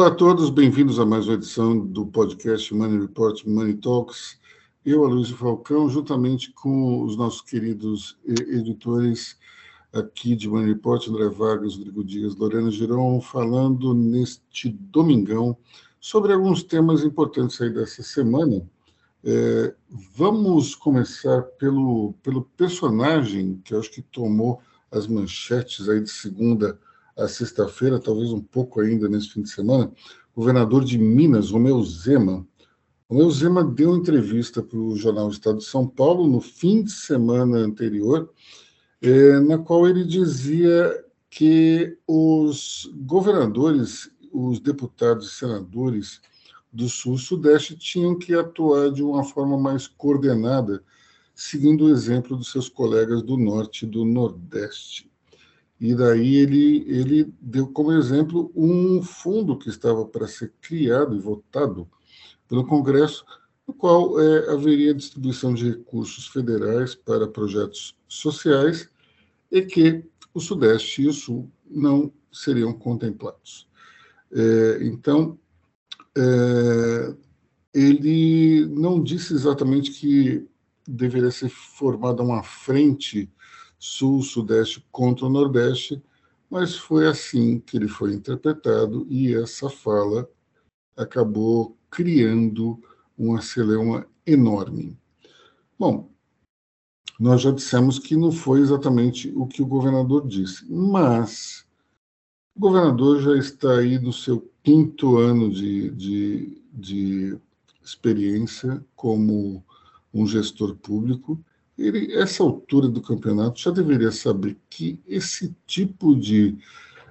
Olá 0.00 0.08
a 0.08 0.14
todos, 0.14 0.48
bem-vindos 0.48 0.98
a 0.98 1.04
mais 1.04 1.26
uma 1.26 1.34
edição 1.34 1.78
do 1.78 2.06
podcast 2.06 2.72
Money 2.72 3.00
Report 3.00 3.44
Money 3.44 3.74
Talks. 3.74 4.40
Eu, 4.82 5.04
Aloysio 5.04 5.36
Falcão, 5.36 5.90
juntamente 5.90 6.50
com 6.52 7.02
os 7.02 7.18
nossos 7.18 7.42
queridos 7.42 8.18
editores 8.26 9.36
aqui 9.92 10.34
de 10.34 10.48
Money 10.48 10.68
Report, 10.68 11.06
André 11.06 11.28
Vargas, 11.28 11.76
Rodrigo 11.76 12.02
Dias, 12.02 12.34
Lorena 12.34 12.70
Giron, 12.70 13.20
falando 13.20 13.92
neste 13.92 14.70
domingão 14.70 15.54
sobre 16.00 16.32
alguns 16.32 16.62
temas 16.62 17.04
importantes 17.04 17.60
aí 17.60 17.68
dessa 17.68 18.02
semana. 18.02 18.66
É, 19.22 19.74
vamos 20.16 20.74
começar 20.74 21.42
pelo, 21.58 22.14
pelo 22.22 22.44
personagem 22.56 23.60
que 23.62 23.74
eu 23.74 23.78
acho 23.78 23.90
que 23.90 24.00
tomou 24.00 24.62
as 24.90 25.06
manchetes 25.06 25.90
aí 25.90 26.00
de 26.00 26.10
segunda 26.10 26.80
a 27.16 27.28
sexta-feira, 27.28 27.98
talvez 27.98 28.32
um 28.32 28.40
pouco 28.40 28.80
ainda 28.80 29.08
nesse 29.08 29.30
fim 29.30 29.42
de 29.42 29.50
semana, 29.50 29.92
o 30.34 30.40
governador 30.40 30.84
de 30.84 30.98
Minas, 30.98 31.50
Romeu 31.50 31.82
Zema. 31.82 32.46
Romeu 33.08 33.30
Zema 33.30 33.64
deu 33.64 33.96
entrevista 33.96 34.62
para 34.62 34.78
o 34.78 34.96
jornal 34.96 35.28
Estado 35.28 35.58
de 35.58 35.64
São 35.64 35.86
Paulo 35.86 36.26
no 36.26 36.40
fim 36.40 36.82
de 36.82 36.92
semana 36.92 37.58
anterior, 37.58 38.30
eh, 39.02 39.40
na 39.40 39.58
qual 39.58 39.88
ele 39.88 40.04
dizia 40.04 41.04
que 41.28 41.96
os 42.06 42.90
governadores, 42.94 44.10
os 44.32 44.60
deputados 44.60 45.28
e 45.28 45.34
senadores 45.34 46.20
do 46.72 46.88
Sul-Sudeste 46.88 47.76
tinham 47.76 48.16
que 48.16 48.34
atuar 48.34 48.90
de 48.92 49.02
uma 49.02 49.24
forma 49.24 49.58
mais 49.58 49.86
coordenada, 49.86 50.82
seguindo 51.34 51.86
o 51.86 51.90
exemplo 51.90 52.36
dos 52.36 52.50
seus 52.50 52.68
colegas 52.68 53.22
do 53.22 53.36
Norte 53.36 53.84
e 53.84 53.88
do 53.88 54.04
Nordeste. 54.04 55.09
E 55.80 55.94
daí 55.94 56.36
ele, 56.36 56.84
ele 56.86 57.32
deu 57.40 57.66
como 57.66 57.92
exemplo 57.92 58.52
um 58.54 59.02
fundo 59.02 59.56
que 59.56 59.70
estava 59.70 60.04
para 60.04 60.28
ser 60.28 60.52
criado 60.60 61.16
e 61.16 61.18
votado 61.18 61.88
pelo 62.46 62.66
Congresso, 62.66 63.24
no 63.66 63.72
qual 63.72 64.20
é, 64.20 64.52
haveria 64.52 64.92
distribuição 64.92 65.54
de 65.54 65.70
recursos 65.70 66.26
federais 66.26 66.94
para 66.94 67.26
projetos 67.26 67.96
sociais 68.06 68.90
e 69.50 69.62
que 69.62 70.04
o 70.34 70.40
Sudeste 70.40 71.02
e 71.02 71.08
o 71.08 71.12
Sul 71.12 71.50
não 71.68 72.12
seriam 72.30 72.72
contemplados. 72.74 73.66
É, 74.32 74.78
então, 74.82 75.38
é, 76.16 77.14
ele 77.72 78.66
não 78.66 79.02
disse 79.02 79.32
exatamente 79.32 79.92
que 79.92 80.46
deveria 80.86 81.30
ser 81.30 81.48
formada 81.48 82.22
uma 82.22 82.42
frente 82.42 83.30
sul, 83.80 84.22
sudeste 84.22 84.86
contra 84.92 85.24
o 85.24 85.30
nordeste, 85.30 86.00
mas 86.50 86.76
foi 86.76 87.08
assim 87.08 87.58
que 87.58 87.78
ele 87.78 87.88
foi 87.88 88.12
interpretado 88.12 89.06
e 89.08 89.34
essa 89.34 89.70
fala 89.70 90.28
acabou 90.94 91.74
criando 91.90 92.78
uma 93.16 93.40
celeuma 93.40 94.06
enorme. 94.26 94.98
Bom, 95.78 96.10
nós 97.18 97.40
já 97.40 97.50
dissemos 97.50 97.98
que 97.98 98.14
não 98.16 98.30
foi 98.30 98.60
exatamente 98.60 99.32
o 99.34 99.46
que 99.46 99.62
o 99.62 99.66
governador 99.66 100.26
disse, 100.28 100.70
mas 100.70 101.66
o 102.54 102.60
governador 102.60 103.22
já 103.22 103.36
está 103.38 103.78
aí 103.78 103.98
no 103.98 104.12
seu 104.12 104.50
quinto 104.62 105.16
ano 105.16 105.50
de, 105.50 105.90
de, 105.92 106.62
de 106.72 107.38
experiência 107.82 108.84
como 108.94 109.64
um 110.12 110.26
gestor 110.26 110.76
público 110.76 111.42
ele, 111.80 112.14
essa 112.14 112.42
altura 112.42 112.88
do 112.88 113.00
campeonato, 113.00 113.58
já 113.58 113.70
deveria 113.70 114.12
saber 114.12 114.56
que 114.68 115.00
esse 115.08 115.56
tipo 115.66 116.14
de 116.14 116.58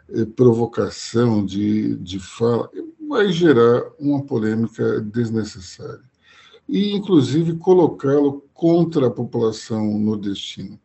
eh, 0.09 0.25
provocação, 0.25 1.44
de, 1.44 1.96
de 1.96 2.19
fala, 2.19 2.69
vai 3.07 3.31
gerar 3.31 3.84
uma 4.00 4.24
polêmica 4.24 5.02
desnecessária. 5.02 6.03
E, 6.68 6.91
inclusive, 6.96 7.57
colocá-lo 7.57 8.44
contra 8.53 9.07
a 9.07 9.12
população 9.12 9.97
nordestina. 9.97 10.80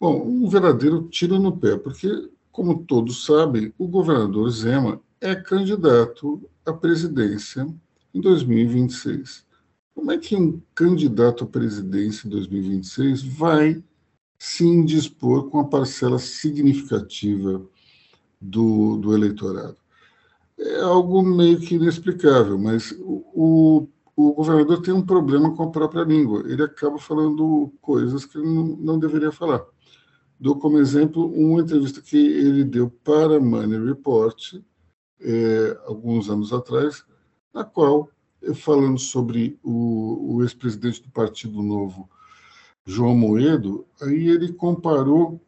Bom, 0.00 0.26
um 0.26 0.48
verdadeiro 0.48 1.04
tiro 1.08 1.38
no 1.38 1.56
pé, 1.56 1.76
porque, 1.76 2.28
como 2.50 2.82
todos 2.84 3.24
sabem, 3.24 3.72
o 3.78 3.86
governador 3.86 4.50
Zema 4.50 5.00
é 5.20 5.36
candidato 5.36 6.42
à 6.66 6.72
presidência 6.72 7.68
em 8.12 8.20
2026. 8.20 9.44
Como 10.00 10.12
é 10.12 10.16
que 10.16 10.34
um 10.34 10.62
candidato 10.74 11.44
à 11.44 11.46
presidência 11.46 12.26
em 12.26 12.30
2026 12.30 13.22
vai 13.22 13.84
se 14.38 14.64
indispor 14.64 15.50
com 15.50 15.60
a 15.60 15.68
parcela 15.68 16.18
significativa 16.18 17.60
do, 18.40 18.96
do 18.96 19.14
eleitorado? 19.14 19.76
É 20.58 20.80
algo 20.80 21.22
meio 21.22 21.60
que 21.60 21.74
inexplicável, 21.74 22.58
mas 22.58 22.96
o, 22.98 23.86
o 24.16 24.32
governador 24.32 24.80
tem 24.80 24.94
um 24.94 25.04
problema 25.04 25.54
com 25.54 25.64
a 25.64 25.70
própria 25.70 26.02
língua. 26.02 26.44
Ele 26.46 26.62
acaba 26.62 26.98
falando 26.98 27.70
coisas 27.82 28.24
que 28.24 28.38
não, 28.38 28.68
não 28.78 28.98
deveria 28.98 29.30
falar. 29.30 29.62
Dou 30.40 30.58
como 30.58 30.78
exemplo 30.78 31.26
uma 31.26 31.60
entrevista 31.60 32.00
que 32.00 32.16
ele 32.16 32.64
deu 32.64 32.88
para 32.88 33.38
Money 33.38 33.84
Report, 33.84 34.54
é, 35.20 35.78
alguns 35.84 36.30
anos 36.30 36.54
atrás, 36.54 37.04
na 37.52 37.64
qual 37.64 38.08
falando 38.54 38.98
sobre 38.98 39.58
o, 39.62 40.36
o 40.36 40.42
ex-presidente 40.42 41.02
do 41.02 41.10
Partido 41.10 41.62
Novo, 41.62 42.08
João 42.84 43.14
Moedo, 43.14 43.86
aí 44.00 44.28
ele 44.28 44.52
comparou 44.52 45.40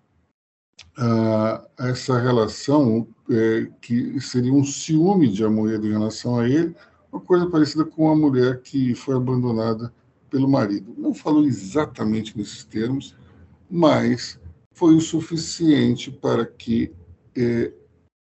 ah, 0.96 1.66
essa 1.78 2.18
relação, 2.18 3.06
é, 3.30 3.68
que 3.80 4.20
seria 4.20 4.52
um 4.52 4.64
ciúme 4.64 5.28
de 5.28 5.44
Amoedo 5.44 5.86
em 5.86 5.92
relação 5.92 6.38
a 6.38 6.48
ele, 6.48 6.74
uma 7.10 7.20
coisa 7.20 7.48
parecida 7.48 7.84
com 7.84 8.04
uma 8.04 8.16
mulher 8.16 8.60
que 8.62 8.94
foi 8.94 9.16
abandonada 9.16 9.92
pelo 10.30 10.48
marido. 10.48 10.94
Não 10.96 11.14
falou 11.14 11.44
exatamente 11.44 12.36
nesses 12.36 12.64
termos, 12.64 13.16
mas 13.70 14.38
foi 14.72 14.94
o 14.94 15.00
suficiente 15.00 16.10
para 16.10 16.44
que 16.46 16.92
é, 17.36 17.72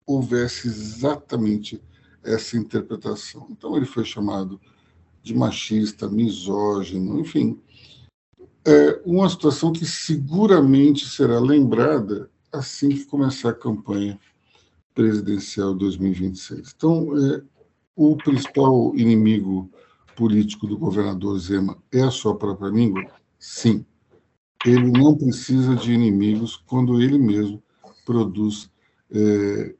houvesse 0.06 0.68
exatamente 0.68 1.82
essa 2.26 2.56
interpretação. 2.56 3.46
Então 3.50 3.76
ele 3.76 3.86
foi 3.86 4.04
chamado 4.04 4.60
de 5.22 5.34
machista, 5.34 6.08
misógino, 6.08 7.18
enfim. 7.20 7.58
É 8.64 9.00
uma 9.04 9.28
situação 9.28 9.72
que 9.72 9.84
seguramente 9.84 11.06
será 11.06 11.38
lembrada 11.38 12.30
assim 12.52 12.88
que 12.90 13.04
começar 13.04 13.50
a 13.50 13.54
campanha 13.54 14.18
presidencial 14.94 15.74
2026. 15.74 16.72
Então, 16.74 17.16
é, 17.16 17.42
o 17.94 18.16
principal 18.16 18.96
inimigo 18.96 19.70
político 20.16 20.66
do 20.66 20.78
governador 20.78 21.38
Zema 21.38 21.76
é 21.92 22.02
a 22.02 22.10
sua 22.10 22.36
própria 22.36 22.70
língua? 22.70 23.04
Sim. 23.38 23.84
Ele 24.64 24.90
não 24.90 25.14
precisa 25.14 25.76
de 25.76 25.92
inimigos 25.92 26.56
quando 26.56 27.00
ele 27.00 27.18
mesmo 27.18 27.62
produz 28.04 28.70
é, 29.10 29.74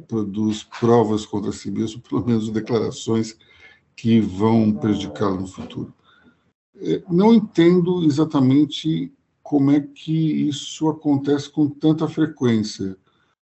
produz 0.00 0.64
provas 0.64 1.26
contra 1.26 1.52
si 1.52 1.70
mesmo, 1.70 2.00
pelo 2.00 2.24
menos 2.26 2.50
declarações 2.50 3.36
que 3.96 4.20
vão 4.20 4.72
prejudicá-lo 4.72 5.40
no 5.40 5.46
futuro. 5.46 5.94
É, 6.76 7.02
não 7.10 7.34
entendo 7.34 8.04
exatamente 8.04 9.12
como 9.42 9.70
é 9.70 9.80
que 9.80 10.48
isso 10.48 10.88
acontece 10.88 11.50
com 11.50 11.68
tanta 11.68 12.08
frequência, 12.08 12.96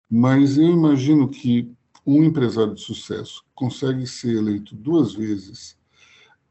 mas 0.10 0.58
eu 0.58 0.70
imagino 0.70 1.28
que 1.30 1.72
um 2.06 2.24
empresário 2.24 2.74
de 2.74 2.82
sucesso 2.82 3.44
consegue 3.54 4.08
ser 4.08 4.36
eleito 4.36 4.76
duas 4.76 5.14
vezes 5.14 5.78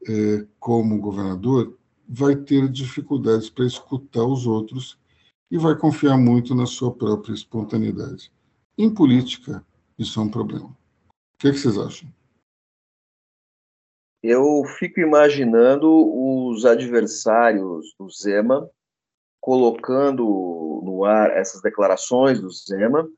é, 0.07 0.45
como 0.59 0.99
governador, 0.99 1.77
vai 2.07 2.35
ter 2.35 2.69
dificuldades 2.69 3.49
para 3.49 3.65
escutar 3.65 4.23
os 4.23 4.45
outros 4.45 4.97
e 5.49 5.57
vai 5.57 5.75
confiar 5.75 6.17
muito 6.17 6.55
na 6.55 6.65
sua 6.65 6.91
própria 6.91 7.33
espontaneidade. 7.33 8.31
Em 8.77 8.89
política, 8.89 9.65
isso 10.01 10.19
é 10.19 10.23
um 10.23 10.29
problema. 10.29 10.65
O 10.65 11.37
que, 11.37 11.47
é 11.47 11.51
que 11.51 11.57
vocês 11.57 11.77
acham? 11.77 12.09
Eu 14.23 14.63
fico 14.77 14.99
imaginando 14.99 15.87
os 15.89 16.65
adversários 16.65 17.93
do 17.99 18.09
Zema 18.09 18.69
colocando 19.39 20.81
no 20.83 21.03
ar 21.03 21.31
essas 21.31 21.61
declarações 21.61 22.39
do 22.39 22.49
Zema, 22.51 23.09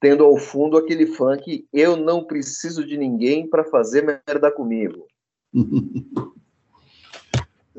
tendo 0.00 0.24
ao 0.24 0.36
fundo 0.36 0.76
aquele 0.76 1.06
funk 1.06 1.66
eu 1.72 1.96
não 1.96 2.24
preciso 2.24 2.84
de 2.84 2.96
ninguém 2.96 3.48
para 3.48 3.64
fazer 3.64 4.02
merda 4.02 4.50
comigo. 4.50 5.06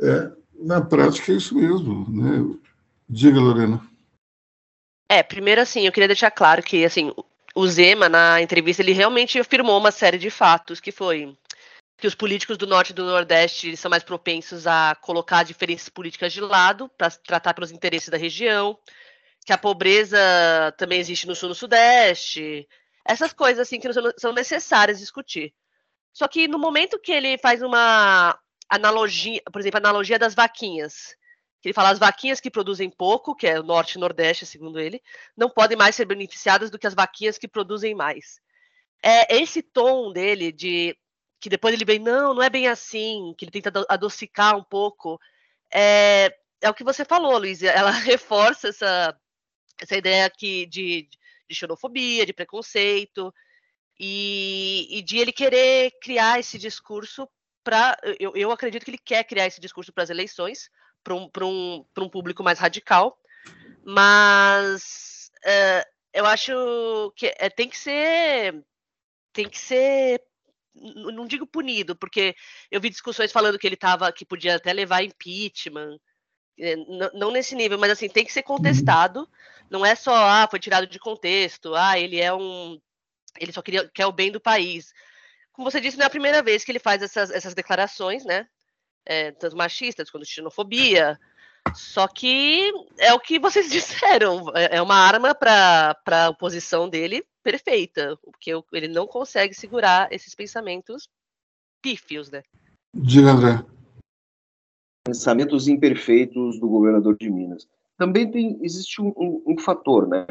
é, 0.01 0.31
na 0.55 0.79
prática 0.79 1.33
é 1.33 1.35
isso 1.35 1.55
mesmo, 1.55 2.09
né? 2.09 2.57
Diga, 3.09 3.39
Lorena. 3.39 3.81
É, 5.09 5.23
primeiro 5.23 5.59
assim, 5.59 5.85
eu 5.85 5.91
queria 5.91 6.07
deixar 6.07 6.31
claro 6.31 6.63
que 6.63 6.85
assim, 6.85 7.11
o 7.55 7.67
Zema, 7.67 8.07
na 8.07 8.41
entrevista, 8.41 8.81
ele 8.81 8.93
realmente 8.93 9.39
afirmou 9.39 9.77
uma 9.77 9.91
série 9.91 10.17
de 10.17 10.29
fatos, 10.29 10.79
que 10.79 10.91
foi 10.91 11.35
que 11.97 12.07
os 12.07 12.15
políticos 12.15 12.57
do 12.57 12.65
Norte 12.65 12.91
e 12.91 12.93
do 12.93 13.05
Nordeste 13.05 13.75
são 13.75 13.89
mais 13.89 14.03
propensos 14.03 14.65
a 14.65 14.95
colocar 15.01 15.43
diferenças 15.43 15.89
políticas 15.89 16.31
de 16.31 16.39
lado 16.39 16.89
para 16.97 17.11
tratar 17.11 17.53
pelos 17.53 17.71
interesses 17.71 18.07
da 18.09 18.17
região, 18.17 18.77
que 19.45 19.51
a 19.51 19.57
pobreza 19.57 20.17
também 20.77 20.99
existe 20.99 21.27
no 21.27 21.35
Sul 21.35 21.47
e 21.47 21.51
no 21.51 21.55
Sudeste, 21.55 22.67
Essas 23.05 23.33
coisas 23.33 23.59
assim 23.67 23.79
que 23.79 23.87
são 24.17 24.31
necessárias 24.31 24.99
discutir. 24.99 25.53
Só 26.13 26.27
que 26.27 26.47
no 26.47 26.59
momento 26.59 26.99
que 26.99 27.11
ele 27.11 27.37
faz 27.37 27.61
uma 27.61 28.37
analogia, 28.69 29.41
por 29.51 29.59
exemplo, 29.59 29.79
analogia 29.79 30.19
das 30.19 30.35
vaquinhas, 30.35 31.15
que 31.61 31.69
ele 31.69 31.73
fala 31.73 31.89
as 31.89 31.99
vaquinhas 31.99 32.39
que 32.39 32.49
produzem 32.49 32.89
pouco, 32.89 33.35
que 33.35 33.47
é 33.47 33.59
o 33.59 33.63
norte 33.63 33.93
e 33.95 33.99
nordeste, 33.99 34.45
segundo 34.45 34.79
ele, 34.79 35.01
não 35.35 35.49
podem 35.49 35.77
mais 35.77 35.95
ser 35.95 36.05
beneficiadas 36.05 36.69
do 36.69 36.79
que 36.79 36.87
as 36.87 36.93
vaquinhas 36.93 37.37
que 37.37 37.47
produzem 37.47 37.93
mais. 37.93 38.39
É 39.03 39.37
esse 39.37 39.61
tom 39.61 40.11
dele 40.11 40.51
de 40.51 40.97
que 41.39 41.49
depois 41.49 41.73
ele 41.73 41.85
vem, 41.85 41.99
não, 41.99 42.33
não 42.33 42.43
é 42.43 42.49
bem 42.49 42.67
assim, 42.67 43.33
que 43.37 43.45
ele 43.45 43.51
tenta 43.51 43.71
adocicar 43.89 44.57
um 44.57 44.63
pouco. 44.63 45.19
É, 45.73 46.35
é 46.61 46.69
o 46.69 46.73
que 46.73 46.83
você 46.83 47.05
falou, 47.05 47.37
Luiz, 47.37 47.63
ela 47.63 47.91
reforça 47.91 48.69
essa, 48.69 49.17
essa 49.81 49.95
ideia 49.95 50.25
aqui 50.25 50.65
de, 50.65 51.07
de 51.49 51.55
xenofobia, 51.55 52.25
de 52.25 52.33
preconceito, 52.33 53.33
e, 53.99 54.87
e 54.89 55.01
de 55.01 55.17
ele 55.17 55.31
querer 55.31 55.91
criar 56.01 56.39
esse 56.39 56.57
discurso 56.57 57.27
para. 57.63 57.97
Eu, 58.19 58.33
eu 58.35 58.51
acredito 58.51 58.83
que 58.85 58.91
ele 58.91 58.97
quer 58.97 59.23
criar 59.25 59.47
esse 59.47 59.59
discurso 59.59 59.91
para 59.91 60.03
as 60.03 60.09
eleições, 60.09 60.69
para 61.29 61.47
um, 61.47 61.49
um, 61.49 61.85
um 61.97 62.09
público 62.09 62.43
mais 62.43 62.59
radical, 62.59 63.17
mas 63.83 65.31
é, 65.43 65.87
eu 66.13 66.25
acho 66.25 67.13
que 67.15 67.33
é, 67.37 67.49
tem 67.49 67.69
que 67.69 67.77
ser. 67.77 68.63
Tem 69.33 69.47
que 69.47 69.59
ser 69.59 70.21
não 70.75 71.27
digo 71.27 71.45
punido, 71.45 71.93
porque 71.95 72.35
eu 72.71 72.79
vi 72.79 72.89
discussões 72.89 73.33
falando 73.33 73.59
que 73.59 73.67
ele 73.67 73.75
tava, 73.75 74.11
que 74.13 74.23
podia 74.23 74.55
até 74.55 74.71
levar 74.71 75.03
impeachment, 75.03 75.99
é, 76.57 76.75
não 77.13 77.31
nesse 77.31 77.53
nível, 77.53 77.77
mas 77.77 77.91
assim, 77.91 78.07
tem 78.07 78.23
que 78.23 78.31
ser 78.31 78.43
contestado, 78.43 79.27
não 79.69 79.85
é 79.85 79.93
só, 79.93 80.15
ah, 80.15 80.47
foi 80.49 80.59
tirado 80.59 80.87
de 80.87 80.97
contexto, 80.97 81.75
ah, 81.75 81.99
ele 81.99 82.21
é 82.21 82.33
um 82.33 82.79
ele 83.39 83.51
só 83.51 83.61
queria, 83.61 83.89
quer 83.89 84.05
o 84.05 84.11
bem 84.11 84.31
do 84.31 84.39
país. 84.39 84.93
Como 85.51 85.69
você 85.69 85.79
disse, 85.81 85.97
não 85.97 86.03
é 86.03 86.07
a 86.07 86.11
primeira 86.11 86.41
vez 86.41 86.63
que 86.63 86.71
ele 86.71 86.79
faz 86.79 87.01
essas, 87.01 87.29
essas 87.31 87.53
declarações, 87.53 88.25
né? 88.25 88.47
É, 89.09 89.31
tanto 89.31 89.57
machistas 89.57 90.11
quanto 90.11 90.25
xenofobia. 90.25 91.19
Só 91.73 92.07
que 92.07 92.71
é 92.99 93.11
o 93.13 93.19
que 93.19 93.39
vocês 93.39 93.69
disseram, 93.71 94.55
é, 94.55 94.77
é 94.77 94.81
uma 94.81 94.95
arma 94.95 95.33
para 95.33 95.95
a 96.05 96.29
oposição 96.29 96.87
dele 96.87 97.25
perfeita, 97.43 98.15
porque 98.21 98.51
ele 98.71 98.87
não 98.87 99.07
consegue 99.07 99.55
segurar 99.55 100.11
esses 100.13 100.35
pensamentos 100.35 101.09
pífios, 101.81 102.29
né? 102.29 102.43
Diga, 102.93 103.31
André. 103.31 103.65
Pensamentos 105.05 105.67
imperfeitos 105.67 106.59
do 106.59 106.69
governador 106.69 107.17
de 107.17 107.29
Minas. 107.31 107.67
Também 107.97 108.29
tem, 108.29 108.59
existe 108.61 109.01
um, 109.01 109.11
um, 109.17 109.43
um 109.47 109.57
fator, 109.57 110.07
né? 110.07 110.25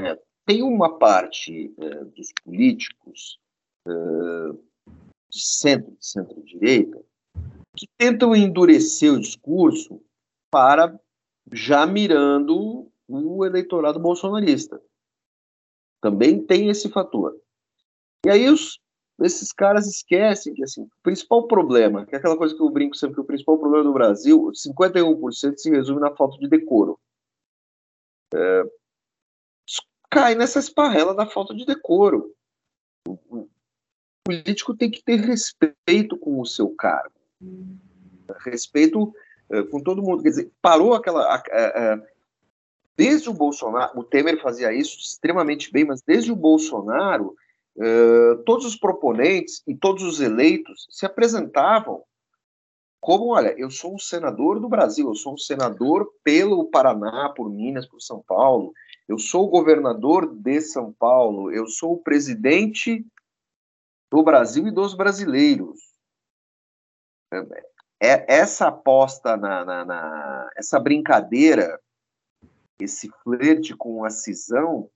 tem 0.49 0.63
uma 0.63 0.99
parte 0.99 1.75
é, 1.79 2.05
dos 2.07 2.33
políticos 2.43 3.39
é, 3.87 3.91
de 5.31 5.41
centro, 5.41 5.91
de 5.91 6.07
centro-direita, 6.07 7.05
que 7.77 7.87
tentam 7.97 8.35
endurecer 8.35 9.13
o 9.13 9.21
discurso 9.21 10.01
para 10.51 10.99
já 11.53 11.87
mirando 11.87 12.91
o 13.07 13.45
eleitorado 13.45 13.99
bolsonarista. 13.99 14.81
Também 16.01 16.45
tem 16.45 16.69
esse 16.69 16.89
fator. 16.89 17.37
E 18.27 18.31
aí 18.31 18.49
os, 18.49 18.81
esses 19.21 19.53
caras 19.53 19.87
esquecem 19.87 20.55
que 20.55 20.63
assim, 20.63 20.83
o 20.83 20.91
principal 21.03 21.47
problema, 21.47 22.05
que 22.05 22.15
é 22.15 22.19
aquela 22.19 22.37
coisa 22.37 22.55
que 22.55 22.63
eu 22.63 22.71
brinco 22.71 22.97
sempre, 22.97 23.15
que 23.15 23.21
o 23.21 23.27
principal 23.27 23.59
problema 23.59 23.85
do 23.85 23.93
Brasil, 23.93 24.51
51% 24.53 25.57
se 25.57 25.71
resume 25.71 26.01
na 26.01 26.15
falta 26.15 26.37
de 26.39 26.49
decoro. 26.49 26.99
É, 28.35 28.65
cai 30.11 30.35
nessa 30.35 30.59
esparrela 30.59 31.15
da 31.15 31.27
falta 31.27 31.55
de 31.55 31.65
decoro. 31.65 32.35
O 33.07 33.49
político 34.25 34.77
tem 34.77 34.91
que 34.91 35.03
ter 35.03 35.17
respeito 35.17 36.19
com 36.19 36.41
o 36.41 36.47
seu 36.47 36.71
cargo. 36.75 37.18
Respeito 38.41 39.15
uh, 39.51 39.65
com 39.71 39.81
todo 39.81 40.03
mundo. 40.03 40.23
Quer 40.23 40.31
dizer, 40.31 40.53
parou 40.61 40.95
aquela. 40.95 41.43
Desde 42.97 43.31
o 43.31 43.33
Bolsonaro, 43.33 43.99
o 43.99 44.03
Temer 44.03 44.43
fazia 44.43 44.73
isso 44.73 44.99
extremamente 44.99 45.71
bem, 45.71 45.85
mas 45.85 46.03
desde 46.03 46.33
o 46.33 46.37
Bolsonaro, 46.37 47.37
todos 48.45 48.67
os 48.67 48.75
proponentes 48.75 49.63
e 49.69 49.73
todos 49.77 50.03
os 50.03 50.21
eleitos 50.21 50.89
se 50.91 51.07
apresentavam 51.07 52.03
como, 53.01 53.29
olha, 53.29 53.55
eu 53.57 53.71
sou 53.71 53.95
um 53.95 53.99
senador 53.99 54.59
do 54.61 54.69
Brasil, 54.69 55.09
eu 55.09 55.15
sou 55.15 55.35
um 55.35 55.39
senador 55.39 56.13
pelo 56.25 56.69
Paraná, 56.69 57.33
por 57.35 57.49
Minas, 57.49 57.87
por 57.87 58.01
São 58.01 58.23
Paulo, 58.27 58.73
eu 59.09 59.19
sou 59.19 59.47
o 59.47 59.51
governador 59.51 60.35
de 60.35 60.61
São 60.61 60.93
Paulo, 60.93 61.51
eu 61.53 61.67
sou 61.67 61.95
o 61.95 62.03
presidente 62.03 63.07
do 64.11 64.23
Brasil 64.23 64.67
e 64.67 64.73
dos 64.73 64.95
brasileiros. 64.95 65.88
É, 68.01 68.37
essa 68.37 68.69
aposta 68.69 69.37
na, 69.37 69.65
na, 69.65 69.85
na 69.85 70.51
essa 70.57 70.79
brincadeira, 70.79 71.79
esse 72.81 73.11
flerte 73.23 73.75
com 73.75 74.05
a 74.05 74.11
cisão, 74.11 74.89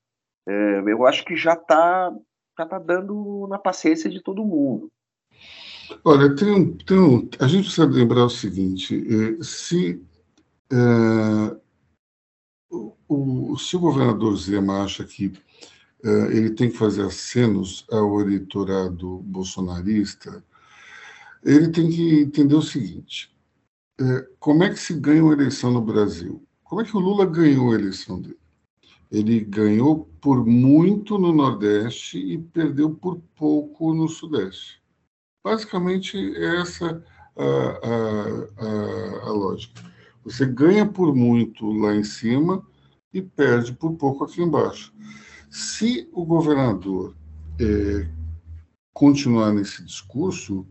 é, 0.49 0.83
eu 0.87 1.07
acho 1.07 1.25
que 1.25 1.37
já 1.37 1.55
está 1.55 2.13
já 2.59 2.67
tá 2.67 2.79
dando 2.79 3.47
na 3.49 3.59
paciência 3.59 4.11
de 4.11 4.23
todo 4.23 4.45
mundo. 4.45 4.91
Olha, 6.05 6.35
tem 6.37 6.77
tem 6.79 6.99
um, 6.99 7.29
a 7.41 7.49
gente 7.49 7.65
precisa 7.65 7.87
lembrar 7.87 8.25
o 8.25 8.31
seguinte: 8.31 8.95
eh, 8.97 9.43
se 9.43 10.01
é, 10.71 11.57
o, 13.09 13.57
se 13.59 13.77
o 13.77 13.81
governador 13.81 14.37
Zema 14.37 14.85
acha 14.85 15.05
que 15.05 15.33
ele 16.31 16.51
tem 16.51 16.69
que 16.69 16.77
fazer 16.77 17.03
acenos 17.03 17.87
ao 17.89 18.21
eleitorado 18.21 19.19
bolsonarista, 19.19 20.43
ele 21.45 21.69
tem 21.69 21.91
que 21.91 22.21
entender 22.21 22.55
o 22.55 22.63
seguinte: 22.63 23.35
uh, 24.01 24.27
como 24.39 24.65
é 24.65 24.71
que 24.71 24.79
se 24.79 24.95
ganha 24.95 25.25
uma 25.25 25.33
eleição 25.33 25.71
no 25.71 25.81
Brasil? 25.81 26.47
Como 26.63 26.81
é 26.81 26.85
que 26.85 26.97
o 26.97 27.01
Lula 27.01 27.27
ganhou 27.27 27.73
a 27.73 27.75
eleição 27.75 28.21
dele? 28.21 28.39
Ele 29.11 29.41
ganhou 29.41 30.07
por 30.21 30.47
muito 30.47 31.19
no 31.19 31.33
Nordeste 31.33 32.19
e 32.19 32.39
perdeu 32.39 32.95
por 32.95 33.21
pouco 33.37 33.93
no 33.93 34.09
Sudeste. 34.09 34.81
Basicamente, 35.45 36.17
essa 36.37 37.05
a, 37.37 37.45
a, 37.45 38.65
a, 38.65 39.29
a 39.29 39.33
lógica. 39.33 39.83
Você 40.25 40.47
ganha 40.47 40.87
por 40.87 41.15
muito 41.15 41.71
lá 41.73 41.95
em 41.95 42.05
cima 42.05 42.65
e 43.13 43.21
perde 43.21 43.73
por 43.73 43.93
pouco 43.95 44.25
aqui 44.25 44.41
embaixo. 44.41 44.95
Se 45.51 46.09
o 46.13 46.25
governador 46.25 47.15
é, 47.61 48.09
continuar 48.95 49.53
nesse 49.53 49.85
discurso, 49.85 50.67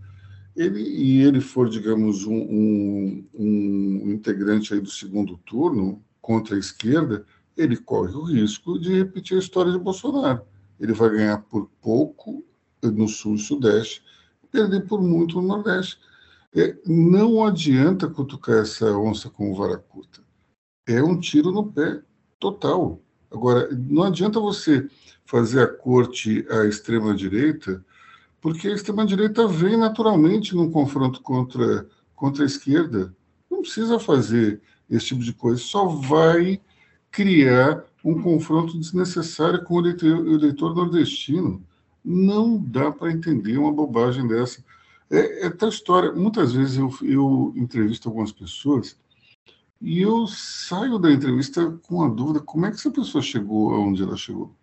ele, 0.56 0.82
e 0.82 1.22
ele 1.22 1.40
for, 1.40 1.70
digamos, 1.70 2.26
um, 2.26 2.34
um, 2.34 3.28
um 3.34 4.12
integrante 4.12 4.74
aí 4.74 4.80
do 4.80 4.90
segundo 4.90 5.38
turno 5.38 6.04
contra 6.22 6.56
a 6.56 6.60
esquerda, 6.60 7.26
ele 7.58 7.78
corre 7.78 8.14
o 8.14 8.24
risco 8.24 8.80
de 8.80 8.94
repetir 8.98 9.38
a 9.38 9.40
história 9.40 9.72
de 9.72 9.80
Bolsonaro. 9.80 10.42
Ele 10.80 10.94
vai 10.94 11.10
ganhar 11.10 11.38
por 11.44 11.70
pouco 11.82 12.44
no 12.84 13.08
sul 13.08 13.36
e 13.36 13.40
sudeste, 13.40 14.04
perder 14.52 14.86
por 14.88 15.02
muito 15.02 15.42
no 15.42 15.48
nordeste. 15.48 16.00
É, 16.54 16.76
não 16.86 17.46
adianta 17.46 18.10
cutucar 18.10 18.58
essa 18.58 18.92
onça 18.98 19.30
com 19.30 19.54
vara 19.54 19.78
curta. 19.78 20.22
É 20.88 21.02
um 21.02 21.20
tiro 21.20 21.52
no 21.52 21.72
pé 21.72 22.02
total. 22.40 23.02
Agora, 23.32 23.70
não 23.72 24.04
adianta 24.04 24.40
você 24.40 24.90
fazer 25.26 25.62
a 25.62 25.68
corte 25.68 26.46
à 26.50 26.66
extrema-direita, 26.66 27.86
porque 28.42 28.68
a 28.68 28.74
extrema-direita 28.74 29.48
vem 29.48 29.78
naturalmente 29.78 30.56
num 30.56 30.72
confronto 30.72 31.22
contra, 31.22 31.88
contra 32.16 32.44
a 32.44 32.48
esquerda. 32.48 33.16
Não 33.50 33.62
precisa 33.62 34.00
fazer 34.00 34.60
esse 34.90 35.08
tipo 35.08 35.22
de 35.22 35.32
coisa, 35.32 35.62
só 35.62 35.86
vai 35.86 36.60
criar 37.12 37.86
um 38.04 38.20
confronto 38.20 38.78
desnecessário 38.80 39.64
com 39.64 39.76
o 39.76 39.80
eleitor, 39.80 40.20
o 40.26 40.34
eleitor 40.34 40.76
nordestino. 40.76 41.64
Não 42.04 42.58
dá 42.58 42.92
para 42.92 43.12
entender 43.12 43.58
uma 43.58 43.72
bobagem 43.72 44.28
dessa. 44.28 44.64
É, 45.10 45.46
é 45.46 45.50
tal 45.52 45.70
história. 45.70 46.12
Muitas 46.12 46.54
vezes 46.54 46.78
eu, 46.78 46.92
eu 47.04 47.54
entrevisto 47.56 48.10
algumas 48.10 48.32
pessoas 48.32 48.98
e 49.80 50.02
eu 50.02 50.26
saio 50.28 50.98
da 50.98 51.12
entrevista 51.12 51.80
com 51.84 52.04
a 52.04 52.08
dúvida: 52.08 52.40
como 52.40 52.66
é 52.66 52.70
que 52.70 52.78
essa 52.78 52.90
pessoa 52.90 53.22
chegou 53.22 53.74
aonde 53.76 54.02
ela 54.02 54.18
chegou? 54.18 54.56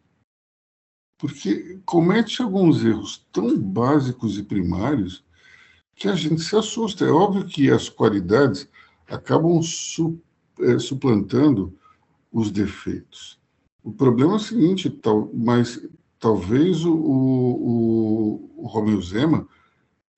Porque 1.18 1.80
comete 1.84 2.40
alguns 2.40 2.84
erros 2.84 3.26
tão 3.32 3.58
básicos 3.58 4.38
e 4.38 4.42
primários 4.42 5.24
que 5.96 6.08
a 6.08 6.14
gente 6.14 6.40
se 6.40 6.54
assusta. 6.56 7.04
É 7.04 7.10
óbvio 7.10 7.44
que 7.44 7.70
as 7.70 7.88
qualidades 7.88 8.68
acabam 9.08 9.60
su, 9.60 10.20
é, 10.60 10.78
suplantando 10.78 11.76
os 12.32 12.52
defeitos. 12.52 13.38
O 13.82 13.92
problema 13.92 14.34
é 14.34 14.36
o 14.36 14.40
seguinte, 14.40 14.88
tal, 14.88 15.30
mas 15.34 15.84
talvez 16.20 16.84
o, 16.84 16.94
o, 16.94 18.50
o 18.56 18.66
Romeu 18.66 19.00
Zema 19.02 19.48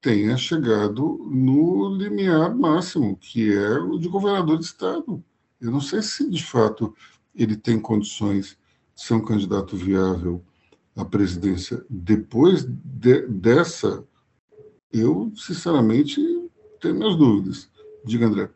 tenha 0.00 0.36
chegado 0.36 1.18
no 1.30 1.94
limiar 1.94 2.54
máximo, 2.54 3.16
que 3.16 3.52
é 3.52 3.78
o 3.78 3.98
de 3.98 4.08
governador 4.08 4.58
de 4.58 4.64
Estado. 4.64 5.22
Eu 5.60 5.70
não 5.70 5.80
sei 5.80 6.02
se, 6.02 6.28
de 6.28 6.42
fato, 6.44 6.94
ele 7.34 7.56
tem 7.56 7.78
condições 7.78 8.58
de 8.94 9.02
ser 9.02 9.14
um 9.14 9.24
candidato 9.24 9.76
viável 9.76 10.42
a 11.00 11.04
presidência 11.04 11.84
depois 11.88 12.64
de, 12.64 13.26
dessa, 13.26 14.04
eu, 14.92 15.32
sinceramente, 15.34 16.20
tenho 16.80 16.94
minhas 16.94 17.16
dúvidas. 17.16 17.70
Diga, 18.04 18.26
André. 18.26 18.50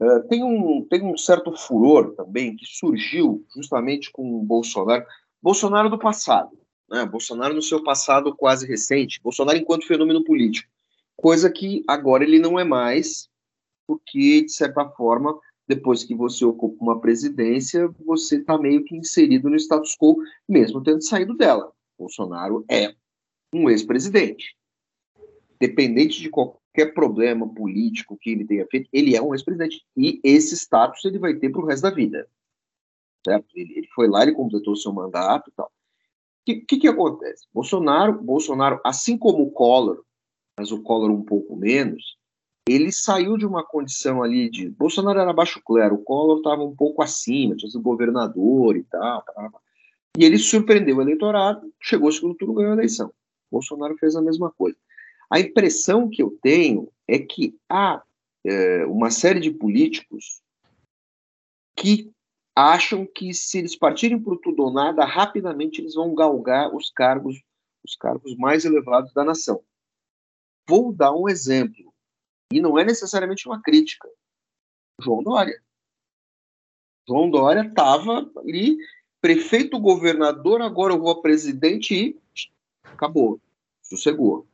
Uh, 0.00 0.28
tem, 0.28 0.44
um, 0.44 0.86
tem 0.88 1.02
um 1.02 1.16
certo 1.16 1.56
furor 1.56 2.14
também 2.14 2.54
que 2.54 2.64
surgiu 2.64 3.44
justamente 3.54 4.12
com 4.12 4.40
o 4.40 4.44
Bolsonaro. 4.44 5.04
Bolsonaro 5.42 5.90
do 5.90 5.98
passado, 5.98 6.56
né? 6.88 7.04
Bolsonaro 7.04 7.54
no 7.54 7.62
seu 7.62 7.82
passado 7.82 8.34
quase 8.34 8.66
recente, 8.66 9.20
Bolsonaro 9.22 9.58
enquanto 9.58 9.86
fenômeno 9.86 10.22
político, 10.24 10.68
coisa 11.16 11.50
que 11.50 11.82
agora 11.88 12.24
ele 12.24 12.38
não 12.38 12.58
é 12.58 12.64
mais, 12.64 13.28
porque, 13.86 14.42
de 14.42 14.52
certa 14.52 14.88
forma, 14.90 15.38
depois 15.68 16.02
que 16.02 16.14
você 16.14 16.44
ocupa 16.46 16.82
uma 16.82 16.98
presidência, 16.98 17.88
você 18.04 18.38
está 18.38 18.56
meio 18.56 18.82
que 18.84 18.96
inserido 18.96 19.50
no 19.50 19.56
status 19.56 19.94
quo, 19.94 20.16
mesmo 20.48 20.82
tendo 20.82 21.04
saído 21.04 21.36
dela. 21.36 21.70
Bolsonaro 21.98 22.64
é 22.70 22.94
um 23.52 23.68
ex-presidente. 23.68 24.56
Dependente 25.60 26.22
de 26.22 26.30
qualquer 26.30 26.94
problema 26.94 27.46
político 27.52 28.16
que 28.16 28.30
ele 28.30 28.46
tenha 28.46 28.66
feito, 28.66 28.88
ele 28.90 29.14
é 29.14 29.20
um 29.20 29.34
ex-presidente. 29.34 29.84
E 29.94 30.18
esse 30.24 30.56
status 30.56 31.04
ele 31.04 31.18
vai 31.18 31.34
ter 31.34 31.50
para 31.50 31.60
o 31.60 31.66
resto 31.66 31.82
da 31.82 31.90
vida. 31.90 32.26
Certo? 33.26 33.46
Ele, 33.54 33.86
foi 33.94 34.08
lá, 34.08 34.22
ele 34.22 34.32
completou 34.32 34.74
seu 34.74 34.92
mandato 34.92 35.50
e 35.50 35.52
tal. 35.52 35.66
O 35.66 35.70
que, 36.46 36.60
que, 36.60 36.78
que 36.78 36.88
acontece? 36.88 37.46
Bolsonaro, 37.52 38.22
Bolsonaro, 38.22 38.80
assim 38.82 39.18
como 39.18 39.42
o 39.42 39.50
Collor, 39.50 40.02
mas 40.58 40.72
o 40.72 40.80
Collor 40.82 41.10
um 41.10 41.22
pouco 41.22 41.54
menos, 41.54 42.16
ele 42.68 42.92
saiu 42.92 43.36
de 43.36 43.46
uma 43.46 43.64
condição 43.64 44.22
ali 44.22 44.50
de. 44.50 44.68
Bolsonaro 44.70 45.18
era 45.18 45.32
baixo 45.32 45.60
clero, 45.64 45.94
o 45.94 46.02
Collor 46.02 46.38
estava 46.38 46.62
um 46.62 46.74
pouco 46.74 47.02
acima, 47.02 47.56
tinha 47.56 47.70
sido 47.70 47.82
governador 47.82 48.76
e 48.76 48.84
tal, 48.84 49.24
E 50.16 50.24
ele 50.24 50.38
surpreendeu 50.38 50.98
o 50.98 51.02
eleitorado, 51.02 51.72
chegou 51.80 52.08
ao 52.08 52.12
segundo 52.12 52.34
turno 52.34 52.54
ganhou 52.54 52.72
a 52.72 52.76
eleição. 52.76 53.12
Bolsonaro 53.50 53.96
fez 53.96 54.14
a 54.14 54.22
mesma 54.22 54.50
coisa. 54.50 54.76
A 55.30 55.40
impressão 55.40 56.08
que 56.08 56.22
eu 56.22 56.38
tenho 56.42 56.90
é 57.06 57.18
que 57.18 57.56
há 57.68 58.02
é, 58.44 58.84
uma 58.86 59.10
série 59.10 59.40
de 59.40 59.50
políticos 59.50 60.42
que 61.76 62.10
acham 62.54 63.06
que 63.06 63.32
se 63.32 63.58
eles 63.58 63.76
partirem 63.76 64.20
por 64.20 64.36
tudo 64.38 64.64
ou 64.64 64.72
nada, 64.72 65.04
rapidamente 65.04 65.80
eles 65.80 65.94
vão 65.94 66.14
galgar 66.14 66.74
os 66.74 66.90
cargos, 66.90 67.40
os 67.84 67.94
cargos 67.94 68.36
mais 68.36 68.64
elevados 68.64 69.12
da 69.12 69.24
nação. 69.24 69.62
Vou 70.66 70.92
dar 70.92 71.14
um 71.14 71.28
exemplo. 71.28 71.94
E 72.52 72.60
não 72.60 72.78
é 72.78 72.84
necessariamente 72.84 73.46
uma 73.46 73.60
crítica. 73.60 74.08
João 75.00 75.22
Dória. 75.22 75.62
João 77.06 77.30
Dória 77.30 77.62
estava 77.62 78.30
ali, 78.38 78.76
prefeito 79.20 79.78
governador, 79.78 80.60
agora 80.60 80.92
eu 80.92 81.00
vou 81.00 81.10
a 81.10 81.22
presidente 81.22 81.94
e 81.94 82.20
acabou, 82.84 83.40
sossegou. 83.82 84.46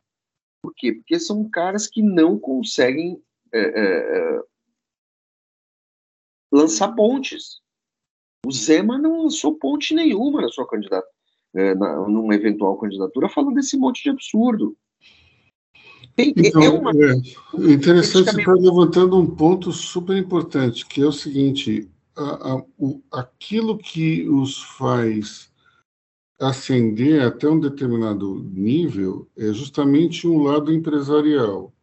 Por 0.61 0.73
quê? 0.73 0.93
Porque 0.93 1.19
são 1.19 1.47
caras 1.49 1.87
que 1.87 2.01
não 2.01 2.39
conseguem 2.39 3.21
é, 3.51 3.59
é, 3.59 4.37
é 4.37 4.43
lançar 6.51 6.95
pontes. 6.95 7.61
O 8.45 8.51
Zema 8.51 8.97
não 8.97 9.23
lançou 9.23 9.55
ponte 9.55 9.93
nenhuma 9.93 10.41
na 10.41 10.49
sua 10.49 10.67
candidatura, 10.67 11.11
é, 11.53 11.75
numa 11.75 12.35
eventual 12.35 12.77
candidatura, 12.77 13.29
falando 13.29 13.55
desse 13.55 13.77
monte 13.77 14.03
de 14.03 14.09
absurdo. 14.09 14.77
Tem, 16.15 16.29
é 16.29 16.47
então, 16.47 16.63
é 16.63 16.69
uma... 16.69 16.91
é 16.91 17.71
interessante, 17.71 18.31
você 18.31 18.39
está 18.39 18.53
levantando 18.53 19.17
um 19.17 19.27
ponto 19.27 19.71
super 19.71 20.17
importante, 20.17 20.85
que 20.85 21.01
é 21.01 21.05
o 21.05 21.11
seguinte: 21.11 21.89
a, 22.15 22.53
a, 22.53 22.63
o, 22.77 23.01
aquilo 23.11 23.77
que 23.77 24.27
os 24.29 24.61
faz 24.61 25.51
ascender 26.39 27.21
até 27.21 27.47
um 27.49 27.59
determinado 27.59 28.43
nível 28.53 29.27
é 29.37 29.53
justamente 29.53 30.27
um 30.27 30.43
lado 30.43 30.71
empresarial. 30.71 31.73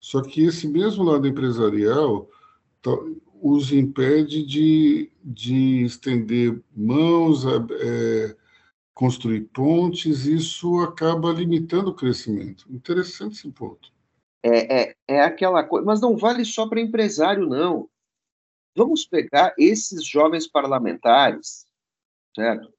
Só 0.00 0.22
que 0.22 0.44
esse 0.44 0.68
mesmo 0.68 1.02
lado 1.02 1.26
empresarial 1.26 2.28
os 3.42 3.72
impede 3.72 4.44
de, 4.44 5.10
de 5.22 5.84
estender 5.84 6.60
mãos, 6.74 7.44
é, 7.44 8.36
construir 8.96 9.42
pontes, 9.52 10.24
isso 10.24 10.80
acaba 10.80 11.30
limitando 11.30 11.90
o 11.90 11.94
crescimento. 11.94 12.64
Interessante 12.70 13.34
esse 13.34 13.50
ponto. 13.50 13.92
É, 14.42 14.80
é, 14.80 14.96
é 15.06 15.20
aquela 15.20 15.62
coisa, 15.62 15.84
mas 15.84 16.00
não 16.00 16.16
vale 16.16 16.46
só 16.46 16.66
para 16.66 16.80
empresário, 16.80 17.46
não. 17.46 17.90
Vamos 18.74 19.04
pegar 19.04 19.54
esses 19.58 20.02
jovens 20.02 20.46
parlamentares, 20.46 21.66
certo? 22.34 22.72